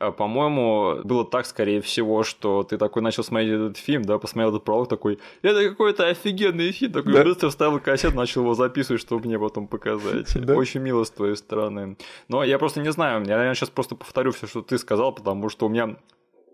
А, 0.00 0.12
по-моему, 0.12 1.02
было 1.04 1.26
так, 1.26 1.44
скорее 1.44 1.82
всего, 1.82 2.22
что 2.22 2.62
ты 2.62 2.78
такой 2.78 3.02
начал 3.02 3.22
смотреть 3.22 3.52
этот 3.52 3.76
фильм, 3.76 4.02
да, 4.02 4.18
посмотрел 4.18 4.48
этот 4.48 4.64
пролог 4.64 4.88
такой, 4.88 5.18
это 5.42 5.68
какой-то 5.68 6.08
офигенный 6.08 6.72
фильм, 6.72 6.92
такой 6.92 7.12
да. 7.12 7.22
быстро 7.22 7.50
вставил 7.50 7.78
кассет, 7.80 8.14
начал 8.14 8.40
его 8.40 8.54
записывать, 8.54 9.02
чтобы 9.02 9.26
мне 9.26 9.38
потом 9.38 9.68
показать. 9.68 10.32
Да? 10.34 10.54
Очень 10.54 10.80
мило 10.80 11.04
с 11.04 11.10
твоей 11.10 11.36
стороны. 11.36 11.98
Но 12.28 12.42
я 12.42 12.58
просто 12.58 12.80
не 12.80 12.90
знаю, 12.90 13.20
я, 13.24 13.36
наверное, 13.36 13.54
сейчас 13.54 13.68
просто 13.68 13.94
повторю 13.94 14.32
все, 14.32 14.46
что 14.46 14.62
ты 14.62 14.78
сказал, 14.78 15.12
потому 15.12 15.50
что 15.50 15.66
у 15.66 15.68
меня 15.68 15.96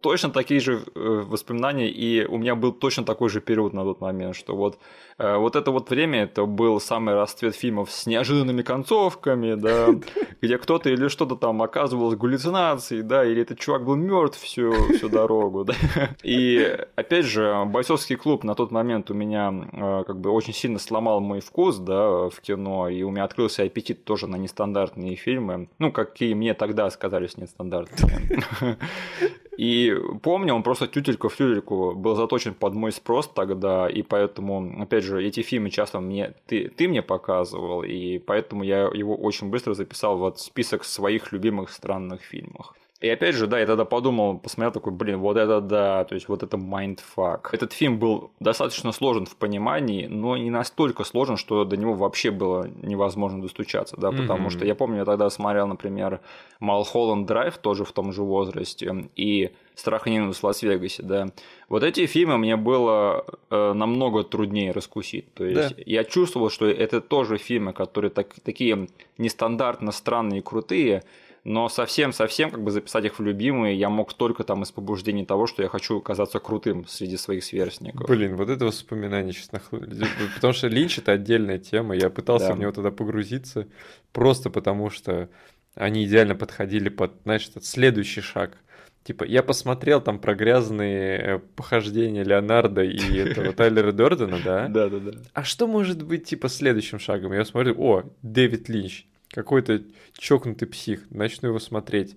точно 0.06 0.30
такие 0.30 0.60
же 0.60 0.82
э, 0.94 1.24
воспоминания, 1.26 1.88
и 1.88 2.24
у 2.24 2.38
меня 2.38 2.54
был 2.54 2.72
точно 2.72 3.04
такой 3.04 3.28
же 3.28 3.40
период 3.40 3.72
на 3.72 3.82
тот 3.82 4.00
момент, 4.00 4.36
что 4.36 4.54
вот, 4.54 4.78
э, 5.18 5.36
вот 5.36 5.56
это 5.56 5.72
вот 5.72 5.90
время, 5.90 6.22
это 6.22 6.46
был 6.46 6.80
самый 6.80 7.14
расцвет 7.14 7.56
фильмов 7.56 7.90
с 7.90 8.06
неожиданными 8.06 8.62
концовками, 8.62 9.54
да, 9.54 9.88
где 10.40 10.58
кто-то 10.58 10.90
или 10.90 11.08
что-то 11.08 11.34
там 11.34 11.60
оказывалось 11.60 12.16
галлюцинацией, 12.16 13.02
да, 13.02 13.24
или 13.24 13.42
этот 13.42 13.58
чувак 13.58 13.84
был 13.84 13.96
мертв 13.96 14.40
всю, 14.40 14.72
всю 14.94 15.08
дорогу, 15.08 15.64
да. 15.66 15.74
И 16.22 16.78
опять 16.94 17.24
же, 17.26 17.64
бойцовский 17.66 18.14
клуб 18.14 18.44
на 18.44 18.54
тот 18.54 18.70
момент 18.70 19.10
у 19.10 19.14
меня 19.14 19.52
э, 19.72 20.04
как 20.06 20.20
бы 20.20 20.30
очень 20.30 20.54
сильно 20.54 20.78
сломал 20.78 21.20
мой 21.20 21.40
вкус, 21.40 21.78
да, 21.78 22.28
в 22.28 22.40
кино, 22.40 22.88
и 22.88 23.02
у 23.02 23.10
меня 23.10 23.24
открылся 23.24 23.64
аппетит 23.64 24.04
тоже 24.04 24.28
на 24.28 24.36
нестандартные 24.36 25.16
фильмы, 25.16 25.68
ну, 25.80 25.90
какие 25.90 26.34
мне 26.34 26.54
тогда 26.54 26.88
сказались 26.90 27.36
нестандартными. 27.36 28.38
И 29.56 29.94
помню, 30.22 30.54
он 30.54 30.62
просто 30.62 30.86
тютелька 30.86 31.28
в 31.28 31.36
тютельку 31.36 31.94
был 31.94 32.14
заточен 32.14 32.54
под 32.54 32.74
мой 32.74 32.92
спрос 32.92 33.28
тогда, 33.28 33.88
и 33.88 34.02
поэтому, 34.02 34.82
опять 34.82 35.04
же, 35.04 35.22
эти 35.22 35.42
фильмы 35.42 35.70
часто 35.70 36.00
мне 36.00 36.34
ты, 36.46 36.68
ты 36.68 36.88
мне 36.88 37.02
показывал, 37.02 37.82
и 37.82 38.18
поэтому 38.18 38.64
я 38.64 38.90
его 38.94 39.16
очень 39.16 39.50
быстро 39.50 39.74
записал 39.74 40.18
в 40.18 40.36
список 40.36 40.84
своих 40.84 41.32
любимых 41.32 41.70
странных 41.70 42.20
фильмов. 42.22 42.74
И 43.00 43.08
опять 43.08 43.34
же, 43.34 43.46
да, 43.46 43.58
я 43.58 43.66
тогда 43.66 43.84
подумал, 43.84 44.38
посмотрел 44.38 44.72
такой, 44.72 44.92
блин, 44.92 45.18
вот 45.18 45.36
это 45.36 45.60
да, 45.60 46.04
то 46.04 46.14
есть 46.14 46.28
вот 46.28 46.42
это 46.42 46.56
mindfuck. 46.56 47.50
Этот 47.52 47.72
фильм 47.72 47.98
был 47.98 48.30
достаточно 48.40 48.92
сложен 48.92 49.26
в 49.26 49.36
понимании, 49.36 50.06
но 50.06 50.36
не 50.36 50.50
настолько 50.50 51.04
сложен, 51.04 51.36
что 51.36 51.64
до 51.64 51.76
него 51.76 51.92
вообще 51.92 52.30
было 52.30 52.68
невозможно 52.82 53.42
достучаться, 53.42 53.96
да, 53.98 54.12
потому 54.12 54.48
mm-hmm. 54.48 54.52
что 54.52 54.64
я 54.64 54.74
помню, 54.74 54.98
я 54.98 55.04
тогда 55.04 55.28
смотрел, 55.28 55.66
например, 55.66 56.20
Малхолланд 56.60 57.26
Драйв, 57.26 57.58
тоже 57.58 57.84
в 57.84 57.92
том 57.92 58.12
же 58.12 58.22
возрасте, 58.22 59.08
и 59.14 59.52
Страх 59.76 60.06
и 60.06 60.10
ненависть 60.10 60.40
в 60.40 60.44
Лас-Вегасе, 60.44 61.02
да. 61.02 61.26
Вот 61.68 61.82
эти 61.82 62.06
фильмы 62.06 62.38
мне 62.38 62.56
было 62.56 63.26
э, 63.50 63.72
намного 63.74 64.24
труднее 64.24 64.72
раскусить. 64.72 65.34
То 65.34 65.44
есть 65.44 65.76
да. 65.76 65.82
я 65.84 66.02
чувствовал, 66.02 66.48
что 66.48 66.66
это 66.66 67.02
тоже 67.02 67.36
фильмы, 67.36 67.74
которые 67.74 68.10
так, 68.10 68.28
такие 68.42 68.88
нестандартно 69.18 69.92
странные 69.92 70.40
и 70.40 70.42
крутые, 70.42 71.04
но 71.46 71.68
совсем-совсем 71.68 72.50
как 72.50 72.60
бы 72.64 72.72
записать 72.72 73.04
их 73.04 73.20
в 73.20 73.22
любимые 73.22 73.78
я 73.78 73.88
мог 73.88 74.12
только 74.12 74.42
там 74.42 74.64
из 74.64 74.72
побуждений 74.72 75.24
того, 75.24 75.46
что 75.46 75.62
я 75.62 75.68
хочу 75.68 76.00
казаться 76.00 76.40
крутым 76.40 76.84
среди 76.88 77.16
своих 77.16 77.44
сверстников. 77.44 78.08
Блин, 78.08 78.34
вот 78.34 78.50
это 78.50 78.64
воспоминание 78.64 79.32
сейчас 79.32 79.52
нахлынули. 79.52 80.06
Потому 80.34 80.52
что 80.52 80.66
Линч— 80.66 80.98
это 80.98 81.12
отдельная 81.12 81.58
тема, 81.58 81.94
я 81.94 82.10
пытался 82.10 82.52
в 82.52 82.58
него 82.58 82.72
тогда 82.72 82.90
погрузиться, 82.90 83.68
просто 84.12 84.50
потому 84.50 84.90
что 84.90 85.28
они 85.76 86.04
идеально 86.04 86.34
подходили 86.34 86.88
под, 86.88 87.12
знаешь, 87.22 87.48
этот 87.48 87.64
следующий 87.64 88.22
шаг. 88.22 88.58
Типа, 89.04 89.22
я 89.22 89.44
посмотрел 89.44 90.00
там 90.00 90.18
про 90.18 90.34
грязные 90.34 91.18
э, 91.18 91.38
похождения 91.54 92.24
Леонардо 92.24 92.82
и 92.82 93.18
этого 93.18 93.52
Тайлера 93.52 93.92
Дордена, 93.92 94.40
да? 94.44 94.66
Да, 94.66 94.88
да, 94.88 94.98
да. 94.98 95.12
А 95.32 95.44
что 95.44 95.68
может 95.68 96.02
быть, 96.02 96.24
типа, 96.24 96.48
следующим 96.48 96.98
шагом? 96.98 97.32
Я 97.32 97.44
смотрю, 97.44 97.76
о, 97.78 98.02
Дэвид 98.22 98.68
Линч 98.68 99.06
какой-то 99.30 99.82
чокнутый 100.16 100.68
псих, 100.68 101.02
начну 101.10 101.48
его 101.48 101.58
смотреть. 101.58 102.16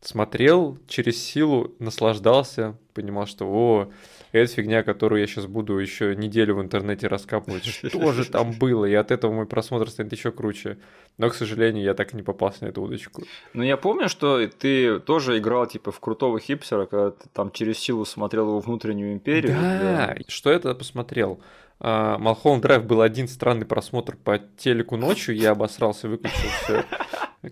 Смотрел 0.00 0.78
через 0.86 1.20
силу, 1.20 1.74
наслаждался, 1.80 2.78
понимал, 2.94 3.26
что 3.26 3.46
о, 3.46 3.90
это 4.30 4.52
фигня, 4.52 4.82
которую 4.82 5.20
я 5.20 5.26
сейчас 5.26 5.46
буду 5.46 5.78
еще 5.78 6.14
неделю 6.14 6.56
в 6.56 6.62
интернете 6.62 7.08
раскапывать. 7.08 7.64
Что 7.64 8.12
же 8.12 8.24
там 8.24 8.52
было? 8.52 8.84
И 8.84 8.94
от 8.94 9.10
этого 9.10 9.32
мой 9.32 9.46
просмотр 9.46 9.90
станет 9.90 10.12
еще 10.12 10.30
круче. 10.30 10.78
Но, 11.16 11.30
к 11.30 11.34
сожалению, 11.34 11.82
я 11.82 11.94
так 11.94 12.12
и 12.12 12.16
не 12.16 12.22
попался 12.22 12.64
на 12.64 12.68
эту 12.68 12.82
удочку. 12.82 13.24
Ну, 13.54 13.62
я 13.62 13.76
помню, 13.76 14.08
что 14.08 14.46
ты 14.46 15.00
тоже 15.00 15.38
играл 15.38 15.66
типа 15.66 15.90
в 15.90 15.98
крутого 15.98 16.38
хипсера, 16.38 16.86
когда 16.86 17.10
ты 17.10 17.28
там 17.32 17.50
через 17.50 17.78
силу 17.78 18.04
смотрел 18.04 18.48
его 18.48 18.60
внутреннюю 18.60 19.14
империю. 19.14 19.56
Да, 19.60 20.14
да. 20.16 20.16
что 20.28 20.52
я 20.52 20.58
тогда 20.58 20.74
посмотрел? 20.74 21.40
Малхолланд 21.80 22.62
Драйв 22.62 22.84
был 22.84 23.02
один 23.02 23.28
странный 23.28 23.66
просмотр 23.66 24.16
по 24.16 24.38
телеку 24.38 24.96
ночью, 24.96 25.36
я 25.36 25.52
обосрался, 25.52 26.08
выключил 26.08 26.48
все. 26.62 26.84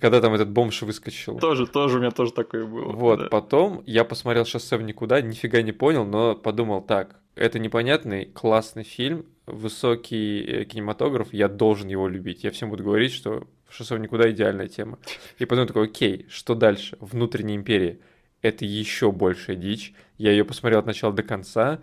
Когда 0.01 0.21
там 0.21 0.35
этот 0.35 0.51
бомж 0.51 0.83
выскочил. 0.83 1.39
Тоже, 1.39 1.67
тоже 1.67 1.99
у 1.99 2.01
меня 2.01 2.11
тоже 2.11 2.33
такое 2.33 2.67
было. 2.67 2.91
Вот, 2.93 3.19
да. 3.21 3.29
потом 3.29 3.85
я 3.87 4.05
посмотрел 4.05 4.45
«Шоссе 4.45 4.77
в 4.77 4.83
никуда», 4.83 5.21
нифига 5.21 5.63
не 5.63 5.71
понял, 5.71 6.05
но 6.05 6.35
подумал 6.35 6.81
так, 6.81 7.21
это 7.37 7.59
непонятный, 7.59 8.25
классный 8.25 8.83
фильм, 8.83 9.27
высокий 9.47 10.43
э, 10.43 10.65
кинематограф, 10.65 11.33
я 11.33 11.49
должен 11.49 11.89
его 11.89 12.09
любить. 12.09 12.43
Я 12.43 12.51
всем 12.51 12.71
буду 12.71 12.83
говорить, 12.83 13.13
что 13.13 13.47
«Шоссе 13.69 13.95
в 13.95 14.01
никуда» 14.01 14.31
идеальная 14.31 14.69
тема. 14.69 14.99
И 15.39 15.45
потом 15.45 15.67
такой, 15.67 15.85
окей, 15.85 16.27
что 16.29 16.55
дальше? 16.55 16.97
Внутренняя 16.99 17.57
империя. 17.57 18.01
Это 18.43 18.65
еще 18.65 19.13
большая 19.13 19.57
дичь. 19.57 19.93
Я 20.19 20.31
ее 20.31 20.45
посмотрел 20.45 20.81
от 20.81 20.87
начала 20.87 21.13
до 21.13 21.23
конца, 21.23 21.81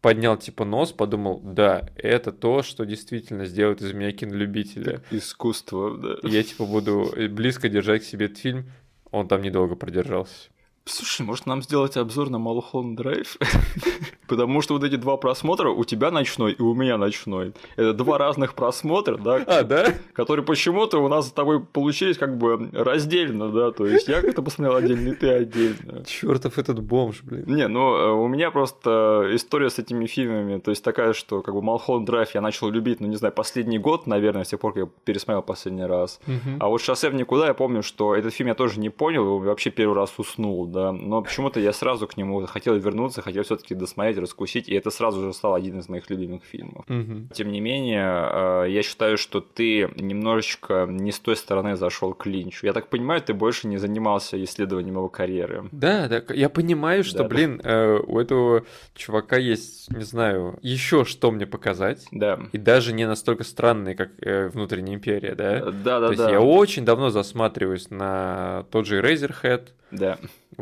поднял 0.00 0.36
типа 0.36 0.64
нос, 0.64 0.92
подумал, 0.92 1.40
да, 1.40 1.88
это 1.96 2.32
то, 2.32 2.62
что 2.62 2.84
действительно 2.84 3.46
сделает 3.46 3.82
из 3.82 3.92
меня 3.92 4.12
кинолюбителя. 4.12 5.02
Искусство, 5.10 5.96
да. 5.96 6.28
Я 6.28 6.42
типа 6.42 6.66
буду 6.66 7.12
близко 7.30 7.68
держать 7.68 8.02
к 8.02 8.06
себе 8.06 8.26
этот 8.26 8.38
фильм. 8.38 8.70
Он 9.10 9.26
там 9.26 9.42
недолго 9.42 9.74
продержался. 9.74 10.50
Слушай, 10.88 11.22
может 11.22 11.46
нам 11.46 11.62
сделать 11.62 11.96
обзор 11.96 12.30
на 12.30 12.38
Малхолланд 12.38 12.96
Драйв? 12.96 13.36
Потому 14.26 14.60
что 14.62 14.74
вот 14.74 14.84
эти 14.84 14.96
два 14.96 15.16
просмотра, 15.16 15.70
у 15.70 15.84
тебя 15.84 16.10
ночной 16.10 16.52
и 16.52 16.62
у 16.62 16.74
меня 16.74 16.98
ночной. 16.98 17.52
Это 17.76 17.92
два 17.92 18.18
разных 18.18 18.54
просмотра, 18.54 19.16
да? 19.16 19.36
А, 19.46 19.62
да? 19.62 19.94
Которые 20.12 20.44
почему-то 20.44 20.98
у 20.98 21.08
нас 21.08 21.28
с 21.28 21.32
тобой 21.32 21.60
получились 21.60 22.18
как 22.18 22.36
бы 22.36 22.70
раздельно, 22.72 23.50
да? 23.50 23.70
То 23.70 23.86
есть 23.86 24.08
я 24.08 24.20
как-то 24.20 24.42
посмотрел 24.42 24.76
отдельно, 24.76 25.10
и 25.10 25.14
ты 25.14 25.28
отдельно. 25.28 26.04
Чертов 26.06 26.58
этот 26.58 26.80
бомж, 26.80 27.22
блин. 27.22 27.44
Не, 27.46 27.68
ну 27.68 27.94
э, 27.94 28.10
у 28.12 28.28
меня 28.28 28.50
просто 28.50 29.30
история 29.32 29.70
с 29.70 29.78
этими 29.78 30.06
фильмами, 30.06 30.58
то 30.58 30.70
есть 30.70 30.82
такая, 30.82 31.12
что 31.12 31.42
как 31.42 31.54
бы 31.54 31.62
Малхолланд 31.62 32.06
Драйв 32.06 32.34
я 32.34 32.40
начал 32.40 32.70
любить, 32.70 33.00
ну 33.00 33.06
не 33.06 33.16
знаю, 33.16 33.32
последний 33.34 33.78
год, 33.78 34.06
наверное, 34.06 34.44
с 34.44 34.48
тех 34.48 34.60
пор, 34.60 34.72
как 34.72 34.84
я 34.84 34.88
пересмотрел 35.04 35.42
последний 35.42 35.84
раз. 35.84 36.20
А 36.60 36.68
вот 36.68 36.80
«Шоссе 36.80 37.10
в 37.10 37.14
никуда» 37.14 37.46
я 37.46 37.54
помню, 37.54 37.82
что 37.82 38.14
этот 38.14 38.34
фильм 38.34 38.48
я 38.48 38.54
тоже 38.54 38.80
не 38.80 38.90
понял, 38.90 39.38
вообще 39.38 39.70
первый 39.70 39.94
раз 39.94 40.12
уснул, 40.18 40.66
да? 40.66 40.77
Но 40.92 41.22
почему-то 41.22 41.60
я 41.60 41.72
сразу 41.72 42.06
к 42.06 42.16
нему 42.16 42.46
хотел 42.46 42.76
вернуться, 42.76 43.22
хотел 43.22 43.42
все 43.42 43.56
таки 43.56 43.74
досмотреть 43.74 44.18
раскусить, 44.18 44.68
и 44.68 44.74
это 44.74 44.90
сразу 44.90 45.22
же 45.22 45.32
стал 45.32 45.54
один 45.54 45.78
из 45.78 45.88
моих 45.88 46.08
любимых 46.10 46.44
фильмов. 46.44 46.84
Угу. 46.88 47.34
Тем 47.34 47.52
не 47.52 47.60
менее, 47.60 48.04
э, 48.04 48.66
я 48.70 48.82
считаю, 48.82 49.16
что 49.18 49.40
ты 49.40 49.90
немножечко 49.96 50.86
не 50.88 51.12
с 51.12 51.18
той 51.18 51.36
стороны 51.36 51.76
зашел 51.76 52.14
к 52.14 52.26
Линчу. 52.26 52.66
Я 52.66 52.72
так 52.72 52.88
понимаю, 52.88 53.20
ты 53.22 53.34
больше 53.34 53.66
не 53.68 53.78
занимался 53.78 54.42
исследованием 54.42 54.96
его 54.96 55.08
карьеры. 55.08 55.68
Да, 55.72 56.08
да, 56.08 56.22
я 56.34 56.48
понимаю, 56.48 57.04
что, 57.04 57.18
да, 57.18 57.24
блин, 57.24 57.60
да. 57.62 57.70
Э, 57.70 57.98
у 57.98 58.18
этого 58.18 58.64
чувака 58.94 59.36
есть, 59.36 59.90
не 59.90 60.04
знаю, 60.04 60.58
еще 60.62 61.04
что 61.04 61.30
мне 61.30 61.46
показать. 61.46 62.06
Да. 62.12 62.40
И 62.52 62.58
даже 62.58 62.92
не 62.92 63.06
настолько 63.06 63.44
странные, 63.44 63.94
как 63.94 64.10
э, 64.20 64.48
внутренняя 64.48 64.96
империя, 64.96 65.34
да? 65.34 65.60
Да, 65.70 66.00
да, 66.00 66.06
То 66.06 66.12
есть 66.12 66.24
да. 66.24 66.30
я 66.30 66.40
очень 66.40 66.84
давно 66.84 67.10
засматриваюсь 67.10 67.90
на 67.90 68.64
тот 68.70 68.86
же 68.86 69.00
Razorhead. 69.00 69.68
Да. 69.90 70.18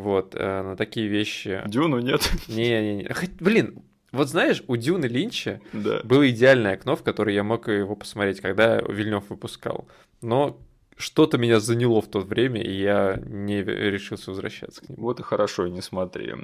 Вот, 0.07 0.34
на 0.34 0.76
такие 0.76 1.09
вещи. 1.09 1.62
Дюну 1.66 1.98
нет. 1.98 2.30
Не-не-не. 2.46 3.11
Блин, 3.40 3.82
вот 4.12 4.28
знаешь, 4.28 4.62
у 4.68 4.76
Дюны 4.76 5.07
Линча 5.07 5.61
да. 5.72 6.00
было 6.04 6.30
идеальное 6.30 6.74
окно, 6.74 6.94
в 6.94 7.02
которое 7.02 7.34
я 7.34 7.42
мог 7.42 7.66
его 7.68 7.96
посмотреть, 7.96 8.40
когда 8.40 8.78
Вильнев 8.78 9.24
выпускал. 9.28 9.88
Но 10.22 10.61
что-то 10.97 11.36
меня 11.36 11.61
заняло 11.61 12.01
в 12.01 12.07
то 12.07 12.20
время, 12.20 12.62
и 12.62 12.72
я 12.72 13.20
не 13.26 13.62
решился 13.62 14.30
возвращаться 14.30 14.80
к 14.80 14.88
нему. 14.88 15.03
Вот 15.03 15.20
и 15.20 15.22
хорошо, 15.22 15.66
не 15.66 15.82
смотри. 15.82 16.34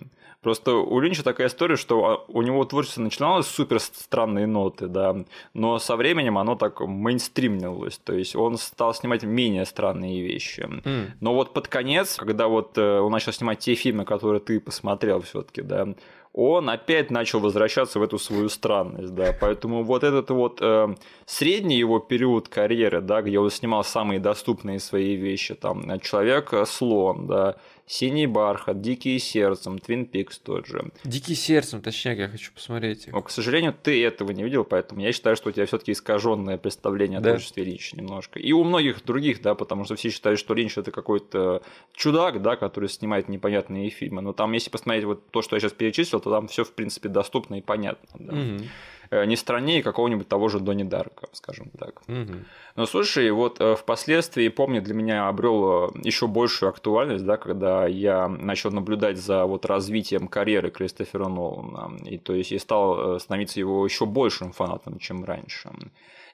Просто 0.42 0.74
у 0.74 1.00
Линча 1.00 1.22
такая 1.22 1.46
история, 1.46 1.76
что 1.76 2.04
а, 2.04 2.24
у 2.28 2.42
него 2.42 2.64
творчество 2.64 3.00
начиналось 3.00 3.46
с 3.46 3.50
супер 3.50 3.80
странные 3.80 4.46
ноты, 4.46 4.88
да, 4.88 5.24
но 5.54 5.78
со 5.78 5.96
временем 5.96 6.36
оно 6.36 6.54
так 6.56 6.80
мейнстримнилось, 6.80 7.98
то 7.98 8.12
есть 8.12 8.36
он 8.36 8.58
стал 8.58 8.92
снимать 8.92 9.22
менее 9.22 9.64
странные 9.64 10.22
вещи. 10.22 10.60
Mm. 10.60 11.10
Но 11.20 11.34
вот 11.34 11.54
под 11.54 11.68
конец, 11.68 12.16
когда 12.16 12.48
вот 12.48 12.76
э, 12.76 12.98
он 13.00 13.10
начал 13.12 13.32
снимать 13.32 13.60
те 13.60 13.74
фильмы, 13.74 14.04
которые 14.04 14.40
ты 14.40 14.60
посмотрел 14.60 15.20
все 15.22 15.42
таки 15.42 15.62
да, 15.62 15.94
он 16.32 16.70
опять 16.70 17.10
начал 17.10 17.40
возвращаться 17.40 17.98
в 17.98 18.02
эту 18.02 18.18
свою 18.18 18.48
странность, 18.48 19.14
да, 19.14 19.36
поэтому 19.38 19.82
вот 19.84 20.02
этот 20.02 20.30
вот 20.30 20.58
э, 20.62 20.94
средний 21.26 21.76
его 21.76 21.98
период 21.98 22.48
карьеры, 22.48 23.00
да, 23.00 23.20
где 23.20 23.38
он 23.38 23.50
снимал 23.50 23.84
самые 23.84 24.18
доступные 24.18 24.80
свои 24.80 25.14
вещи, 25.14 25.54
там, 25.54 26.00
Человек-слон, 26.00 27.26
да, 27.26 27.56
Синий 27.86 28.26
бархат, 28.26 28.80
Дикие 28.80 29.18
сердцем, 29.18 29.78
Твин 29.78 30.06
Пикс 30.06 30.38
тот 30.38 30.66
же. 30.66 30.90
Дикий 31.04 31.34
сердцем, 31.34 31.82
точнее, 31.82 32.16
я 32.16 32.28
хочу 32.28 32.52
посмотреть. 32.52 33.08
Но, 33.08 33.20
к 33.22 33.30
сожалению, 33.30 33.74
ты 33.80 34.02
этого 34.04 34.30
не 34.30 34.44
видел, 34.44 34.64
поэтому 34.64 35.00
я 35.00 35.12
считаю, 35.12 35.36
что 35.36 35.48
у 35.50 35.52
тебя 35.52 35.66
все-таки 35.66 35.92
искаженное 35.92 36.58
представление 36.58 37.18
о 37.18 37.20
да. 37.20 37.30
творчестве 37.30 37.64
Линча 37.64 37.96
немножко. 37.96 38.38
И 38.38 38.52
у 38.52 38.64
многих 38.64 39.04
других, 39.04 39.42
да, 39.42 39.54
потому 39.54 39.84
что 39.84 39.96
все 39.96 40.10
считают, 40.10 40.38
что 40.38 40.54
Линч 40.54 40.78
это 40.78 40.90
какой-то 40.90 41.62
чудак, 41.92 42.40
да, 42.40 42.56
который 42.56 42.88
снимает 42.88 43.28
непонятные 43.28 43.90
фильмы. 43.90 44.22
Но 44.22 44.32
там, 44.32 44.52
если 44.52 44.70
посмотреть 44.70 45.04
вот 45.04 45.28
то, 45.30 45.42
что 45.42 45.56
я 45.56 45.60
сейчас 45.60 45.72
перечислил, 45.72 46.20
то 46.20 46.30
там 46.30 46.48
все 46.48 46.64
в 46.64 46.72
принципе 46.72 47.08
доступно 47.08 47.56
и 47.56 47.62
понятно. 47.62 48.08
Да. 48.18 48.32
Мгм. 48.32 48.68
Э, 49.12 49.26
Не 49.26 49.36
страннее 49.36 49.82
какого-нибудь 49.82 50.26
того 50.26 50.48
же 50.48 50.58
Донни 50.58 50.84
Дарка, 50.84 51.28
скажем 51.32 51.70
так. 51.78 52.00
Мгм. 52.06 52.46
Но 52.76 52.86
слушай, 52.86 53.30
вот 53.30 53.60
э, 53.60 53.76
впоследствии, 53.76 54.48
помню, 54.48 54.80
для 54.80 54.94
меня 54.94 55.28
обрел 55.28 55.90
еще 56.02 56.26
большую 56.26 56.70
актуальность, 56.70 57.24
да, 57.26 57.36
когда 57.36 57.86
я 57.86 58.26
начал 58.26 58.70
наблюдать 58.70 59.18
за 59.18 59.44
вот 59.44 59.66
развитием 59.66 60.28
карьеры 60.28 60.70
Кристофера 60.70 61.28
Нолана. 61.28 61.94
И 62.06 62.16
то 62.16 62.32
есть 62.32 62.52
я 62.52 62.58
стал 62.58 63.16
э, 63.16 63.18
становиться 63.20 63.60
его 63.60 63.84
еще 63.84 64.06
большим 64.06 64.52
фанатом, 64.52 64.98
чем 64.98 65.24
раньше. 65.24 65.70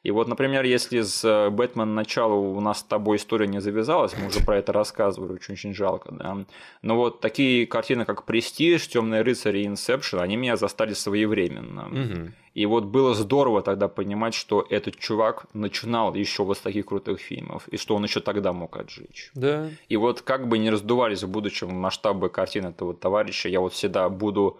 И 0.02 0.10
вот, 0.10 0.28
например, 0.28 0.64
если 0.64 1.00
с 1.00 1.24
э, 1.24 1.50
Бэтмен 1.50 1.94
начала 1.94 2.34
у 2.34 2.60
нас 2.60 2.80
с 2.80 2.82
тобой 2.82 3.16
история 3.16 3.46
не 3.46 3.60
завязалась, 3.60 4.14
мы 4.18 4.28
уже 4.28 4.40
про 4.40 4.58
это 4.58 4.72
рассказывали, 4.72 5.32
очень-очень 5.32 5.74
жалко, 5.74 6.12
да. 6.12 6.44
Но 6.82 6.96
вот 6.96 7.20
такие 7.20 7.66
картины, 7.66 8.04
как 8.04 8.24
Престиж, 8.24 8.88
Темный 8.88 9.22
рыцарь 9.22 9.56
и 9.58 9.66
Инсепшн, 9.66 10.20
они 10.20 10.36
меня 10.36 10.56
застали 10.56 10.94
своевременно. 10.94 12.32
И 12.54 12.66
вот 12.66 12.84
было 12.84 13.14
здорово 13.14 13.62
тогда 13.62 13.86
понимать, 13.86 14.34
что 14.34 14.66
этот 14.68 14.98
чувак 14.98 15.46
начинал 15.52 16.14
еще 16.14 16.42
вот 16.42 16.58
с 16.58 16.60
таких 16.60 16.86
крутых 16.86 17.20
фильмов, 17.20 17.68
и 17.68 17.76
что 17.76 17.94
он 17.94 18.02
еще 18.02 18.20
тогда 18.20 18.52
мог 18.52 18.76
отжечь. 18.76 19.30
Да. 19.34 19.70
И 19.88 19.96
вот 19.96 20.22
как 20.22 20.48
бы 20.48 20.58
не 20.58 20.70
раздувались 20.70 21.22
в 21.22 21.28
будущем 21.28 21.68
масштабы 21.68 22.30
картин 22.30 22.66
этого 22.66 22.94
товарища, 22.94 23.48
я 23.48 23.60
вот 23.60 23.74
всегда 23.74 24.08
буду 24.08 24.58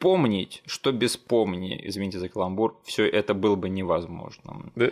помнить, 0.00 0.62
что 0.66 0.90
без 0.90 1.16
помни, 1.16 1.80
извините 1.84 2.18
за 2.18 2.28
каламбур, 2.28 2.76
все 2.84 3.06
это 3.06 3.34
было 3.34 3.54
бы 3.54 3.68
невозможно. 3.68 4.72
Да. 4.74 4.90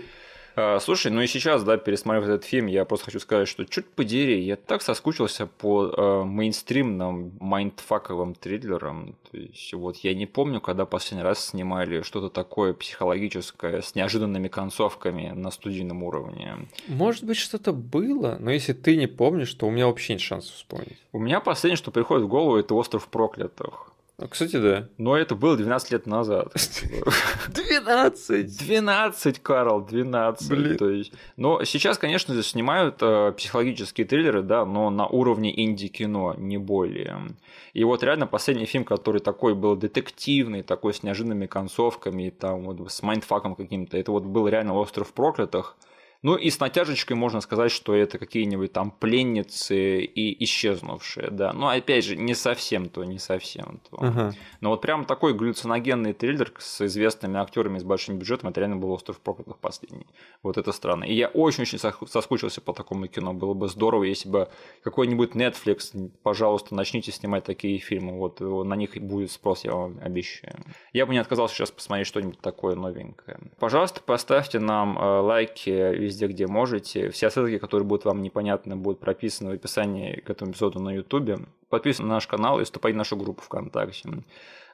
А, 0.54 0.80
Слушай, 0.80 1.12
ну 1.12 1.22
и 1.22 1.26
сейчас, 1.28 1.62
да, 1.62 1.76
пересмотрев 1.76 2.24
этот 2.24 2.44
фильм, 2.44 2.66
я 2.66 2.84
просто 2.84 3.06
хочу 3.06 3.20
сказать, 3.20 3.46
что 3.46 3.64
чуть 3.64 3.86
подери, 3.86 4.40
я 4.40 4.56
так 4.56 4.82
соскучился 4.82 5.46
по 5.46 5.86
э, 5.86 6.24
мейнстримным 6.24 7.32
майндфаковым 7.38 8.34
триллерам. 8.34 9.14
То 9.30 9.36
есть, 9.38 9.72
вот 9.72 9.96
я 9.98 10.14
не 10.14 10.26
помню, 10.26 10.60
когда 10.60 10.84
последний 10.84 11.22
раз 11.22 11.46
снимали 11.46 12.02
что-то 12.02 12.28
такое 12.28 12.74
психологическое 12.74 13.82
с 13.82 13.94
неожиданными 13.94 14.48
концовками 14.48 15.32
на 15.34 15.52
студийном 15.52 16.02
уровне. 16.02 16.68
Может 16.88 17.24
быть, 17.24 17.36
что-то 17.36 17.72
было, 17.72 18.36
но 18.40 18.50
если 18.50 18.72
ты 18.72 18.96
не 18.96 19.06
помнишь, 19.06 19.54
то 19.54 19.66
у 19.66 19.70
меня 19.70 19.86
вообще 19.86 20.14
нет 20.14 20.22
шансов 20.22 20.56
вспомнить. 20.56 20.98
У 21.12 21.20
меня 21.20 21.40
последнее, 21.40 21.76
что 21.76 21.92
приходит 21.92 22.24
в 22.24 22.28
голову, 22.28 22.56
это 22.56 22.74
«Остров 22.74 23.06
проклятых». 23.06 23.87
Ну, 24.20 24.26
кстати, 24.26 24.56
да. 24.56 24.88
Но 24.98 25.16
это 25.16 25.36
было 25.36 25.56
12 25.56 25.92
лет 25.92 26.06
назад. 26.06 26.52
12! 27.48 28.58
12, 28.58 29.38
Карл, 29.40 29.82
12. 29.82 30.48
Блин. 30.48 30.76
То 30.76 30.90
есть, 30.90 31.12
но 31.36 31.62
сейчас, 31.62 31.98
конечно 31.98 32.42
снимают 32.42 32.96
э, 33.00 33.32
психологические 33.36 34.06
триллеры, 34.06 34.42
да, 34.42 34.64
но 34.64 34.90
на 34.90 35.06
уровне 35.06 35.52
инди-кино, 35.64 36.34
не 36.36 36.58
более. 36.58 37.28
И 37.74 37.84
вот 37.84 38.02
реально 38.02 38.26
последний 38.26 38.66
фильм, 38.66 38.84
который 38.84 39.20
такой 39.20 39.54
был 39.54 39.76
детективный, 39.76 40.62
такой 40.62 40.94
с 40.94 41.04
неожиданными 41.04 41.46
концовками, 41.46 42.30
там 42.30 42.64
вот 42.64 42.90
с 42.90 43.02
майндфаком 43.02 43.54
каким-то, 43.54 43.96
это 43.96 44.10
вот 44.10 44.24
был 44.24 44.48
реально 44.48 44.74
«Остров 44.74 45.12
проклятых». 45.12 45.76
Ну 46.22 46.34
и 46.34 46.50
с 46.50 46.58
натяжечкой 46.58 47.16
можно 47.16 47.40
сказать, 47.40 47.70
что 47.70 47.94
это 47.94 48.18
какие-нибудь 48.18 48.72
там 48.72 48.90
пленницы 48.90 50.00
и 50.00 50.44
исчезнувшие, 50.44 51.30
да. 51.30 51.52
Но 51.52 51.68
опять 51.68 52.04
же, 52.04 52.16
не 52.16 52.34
совсем 52.34 52.88
то, 52.88 53.04
не 53.04 53.18
совсем 53.18 53.80
то. 53.88 53.98
Ага. 54.00 54.34
Но 54.60 54.70
вот 54.70 54.80
прям 54.80 55.04
такой 55.04 55.32
галлюциногенный 55.34 56.14
триллер 56.14 56.52
с 56.58 56.84
известными 56.84 57.38
актерами 57.38 57.78
с 57.78 57.84
большим 57.84 58.18
бюджетом, 58.18 58.48
это 58.50 58.60
реально 58.60 58.76
был 58.76 58.90
«Остров 58.90 59.20
проклятых» 59.20 59.58
последний. 59.58 60.06
Вот 60.42 60.58
это 60.58 60.72
странно. 60.72 61.04
И 61.04 61.14
я 61.14 61.28
очень-очень 61.28 61.78
сос- 61.78 62.06
соскучился 62.08 62.60
по 62.60 62.72
такому 62.72 63.06
кино. 63.06 63.32
Было 63.32 63.54
бы 63.54 63.68
здорово, 63.68 64.02
если 64.04 64.28
бы 64.28 64.48
какой-нибудь 64.82 65.36
Netflix, 65.36 66.10
пожалуйста, 66.24 66.74
начните 66.74 67.12
снимать 67.12 67.44
такие 67.44 67.78
фильмы. 67.78 68.18
Вот 68.18 68.40
э, 68.40 68.44
на 68.44 68.74
них 68.74 68.96
будет 69.00 69.30
спрос, 69.30 69.64
я 69.64 69.72
вам 69.72 70.00
обещаю. 70.02 70.56
Я 70.92 71.06
бы 71.06 71.12
не 71.12 71.18
отказался 71.18 71.54
сейчас 71.54 71.70
посмотреть 71.70 72.08
что-нибудь 72.08 72.40
такое 72.40 72.74
новенькое. 72.74 73.38
Пожалуйста, 73.60 74.00
поставьте 74.00 74.58
нам 74.58 74.98
э, 74.98 75.20
лайки 75.20 76.07
везде, 76.08 76.26
где 76.26 76.46
можете. 76.46 77.10
Все 77.10 77.30
ссылки, 77.30 77.58
которые 77.58 77.86
будут 77.86 78.04
вам 78.04 78.22
непонятны, 78.22 78.76
будут 78.76 79.00
прописаны 79.00 79.50
в 79.50 79.54
описании 79.54 80.20
к 80.20 80.30
этому 80.30 80.50
эпизоду 80.50 80.80
на 80.80 80.90
YouTube. 80.90 81.46
Подписывайтесь 81.68 82.00
на 82.00 82.14
наш 82.14 82.26
канал 82.26 82.60
и 82.60 82.64
вступайте 82.64 82.94
в 82.94 82.98
нашу 82.98 83.16
группу 83.16 83.42
ВКонтакте. 83.42 84.08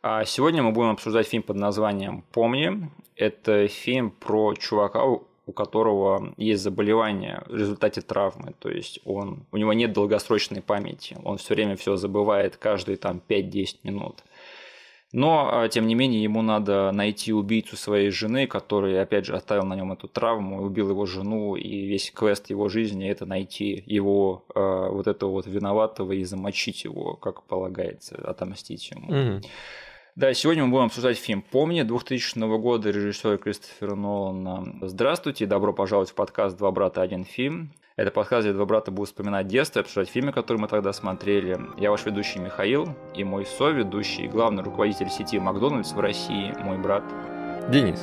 А 0.03 0.25
сегодня 0.25 0.63
мы 0.63 0.73
будем 0.73 0.91
обсуждать 0.91 1.27
фильм 1.27 1.43
под 1.43 1.57
названием 1.57 2.25
«Помни». 2.33 2.91
Это 3.17 3.69
фильм 3.69 4.11
про 4.11 4.55
чувака, 4.55 5.05
у 5.47 5.53
которого 5.53 6.35
есть 6.37 6.63
заболевание 6.63 7.43
в 7.47 7.57
результате 7.57 8.01
травмы, 8.01 8.55
то 8.59 8.71
есть 8.71 9.01
он, 9.05 9.45
у 9.53 9.57
него 9.57 9.73
нет 9.73 9.93
долгосрочной 9.93 10.63
памяти, 10.63 11.17
он 11.23 11.37
все 11.37 11.55
время 11.55 11.77
все 11.77 11.97
забывает 11.97 12.57
каждые 12.57 12.97
там 12.97 13.21
5-10 13.29 13.77
минут. 13.83 14.25
Но, 15.15 15.49
а, 15.53 15.69
тем 15.69 15.87
не 15.87 15.95
менее, 15.95 16.25
ему 16.25 16.43
надо 16.43 16.91
найти 16.91 17.33
убийцу 17.33 17.77
своей 17.77 18.11
жены, 18.11 18.49
который, 18.49 19.01
опять 19.01 19.27
же, 19.27 19.37
оставил 19.37 19.63
на 19.63 19.77
нем 19.77 19.93
эту 19.93 20.09
травму, 20.09 20.61
убил 20.61 20.91
его 20.91 21.07
жену, 21.07 21.55
и 21.55 21.87
весь 21.87 22.11
квест 22.11 22.51
его 22.51 22.69
жизни– 22.69 23.09
это 23.09 23.25
найти 23.25 23.85
его, 23.87 24.45
э, 24.53 24.89
вот 24.91 25.07
этого 25.07 25.31
вот 25.31 25.47
виноватого 25.47 26.11
и 26.11 26.25
замочить 26.25 26.83
его, 26.83 27.15
как 27.15 27.45
полагается, 27.45 28.17
отомстить 28.29 28.91
ему. 28.91 29.07
Мгм. 29.07 29.43
Да, 30.17 30.35
сегодня 30.35 30.65
мы 30.65 30.73
будем 30.73 30.87
обсуждать 30.87 31.17
фильм 31.17 31.43
«Помни» 31.43 31.83
2000 31.83 32.59
года 32.59 32.91
режиссера 32.91 33.37
Кристофера 33.37 33.95
Нолана. 33.95 34.81
Здравствуйте, 34.83 35.47
добро 35.47 35.73
пожаловать 35.73 36.11
в 36.11 36.15
подкаст 36.15 36.59
«Два 36.59 36.73
брата, 36.73 37.03
один 37.03 37.25
фильм». 37.25 37.71
Это 37.97 38.11
подкаст, 38.11 38.45
где 38.45 38.53
два 38.53 38.65
брата 38.65 38.91
будут 38.91 39.11
вспоминать 39.11 39.47
детство 39.47 39.81
обсуждать 39.81 40.09
фильмы, 40.09 40.33
которые 40.33 40.61
мы 40.63 40.67
тогда 40.67 40.93
смотрели. 40.93 41.61
Я 41.77 41.93
ваш 41.93 42.05
ведущий 42.05 42.41
Михаил, 42.41 42.89
и 43.15 43.23
мой 43.23 43.47
соведущий, 43.47 44.27
главный 44.27 44.65
руководитель 44.65 45.09
сети 45.09 45.39
Макдональдс 45.39 45.93
в 45.93 46.01
России, 46.01 46.53
мой 46.61 46.77
брат. 46.77 47.05
Денис. 47.71 48.01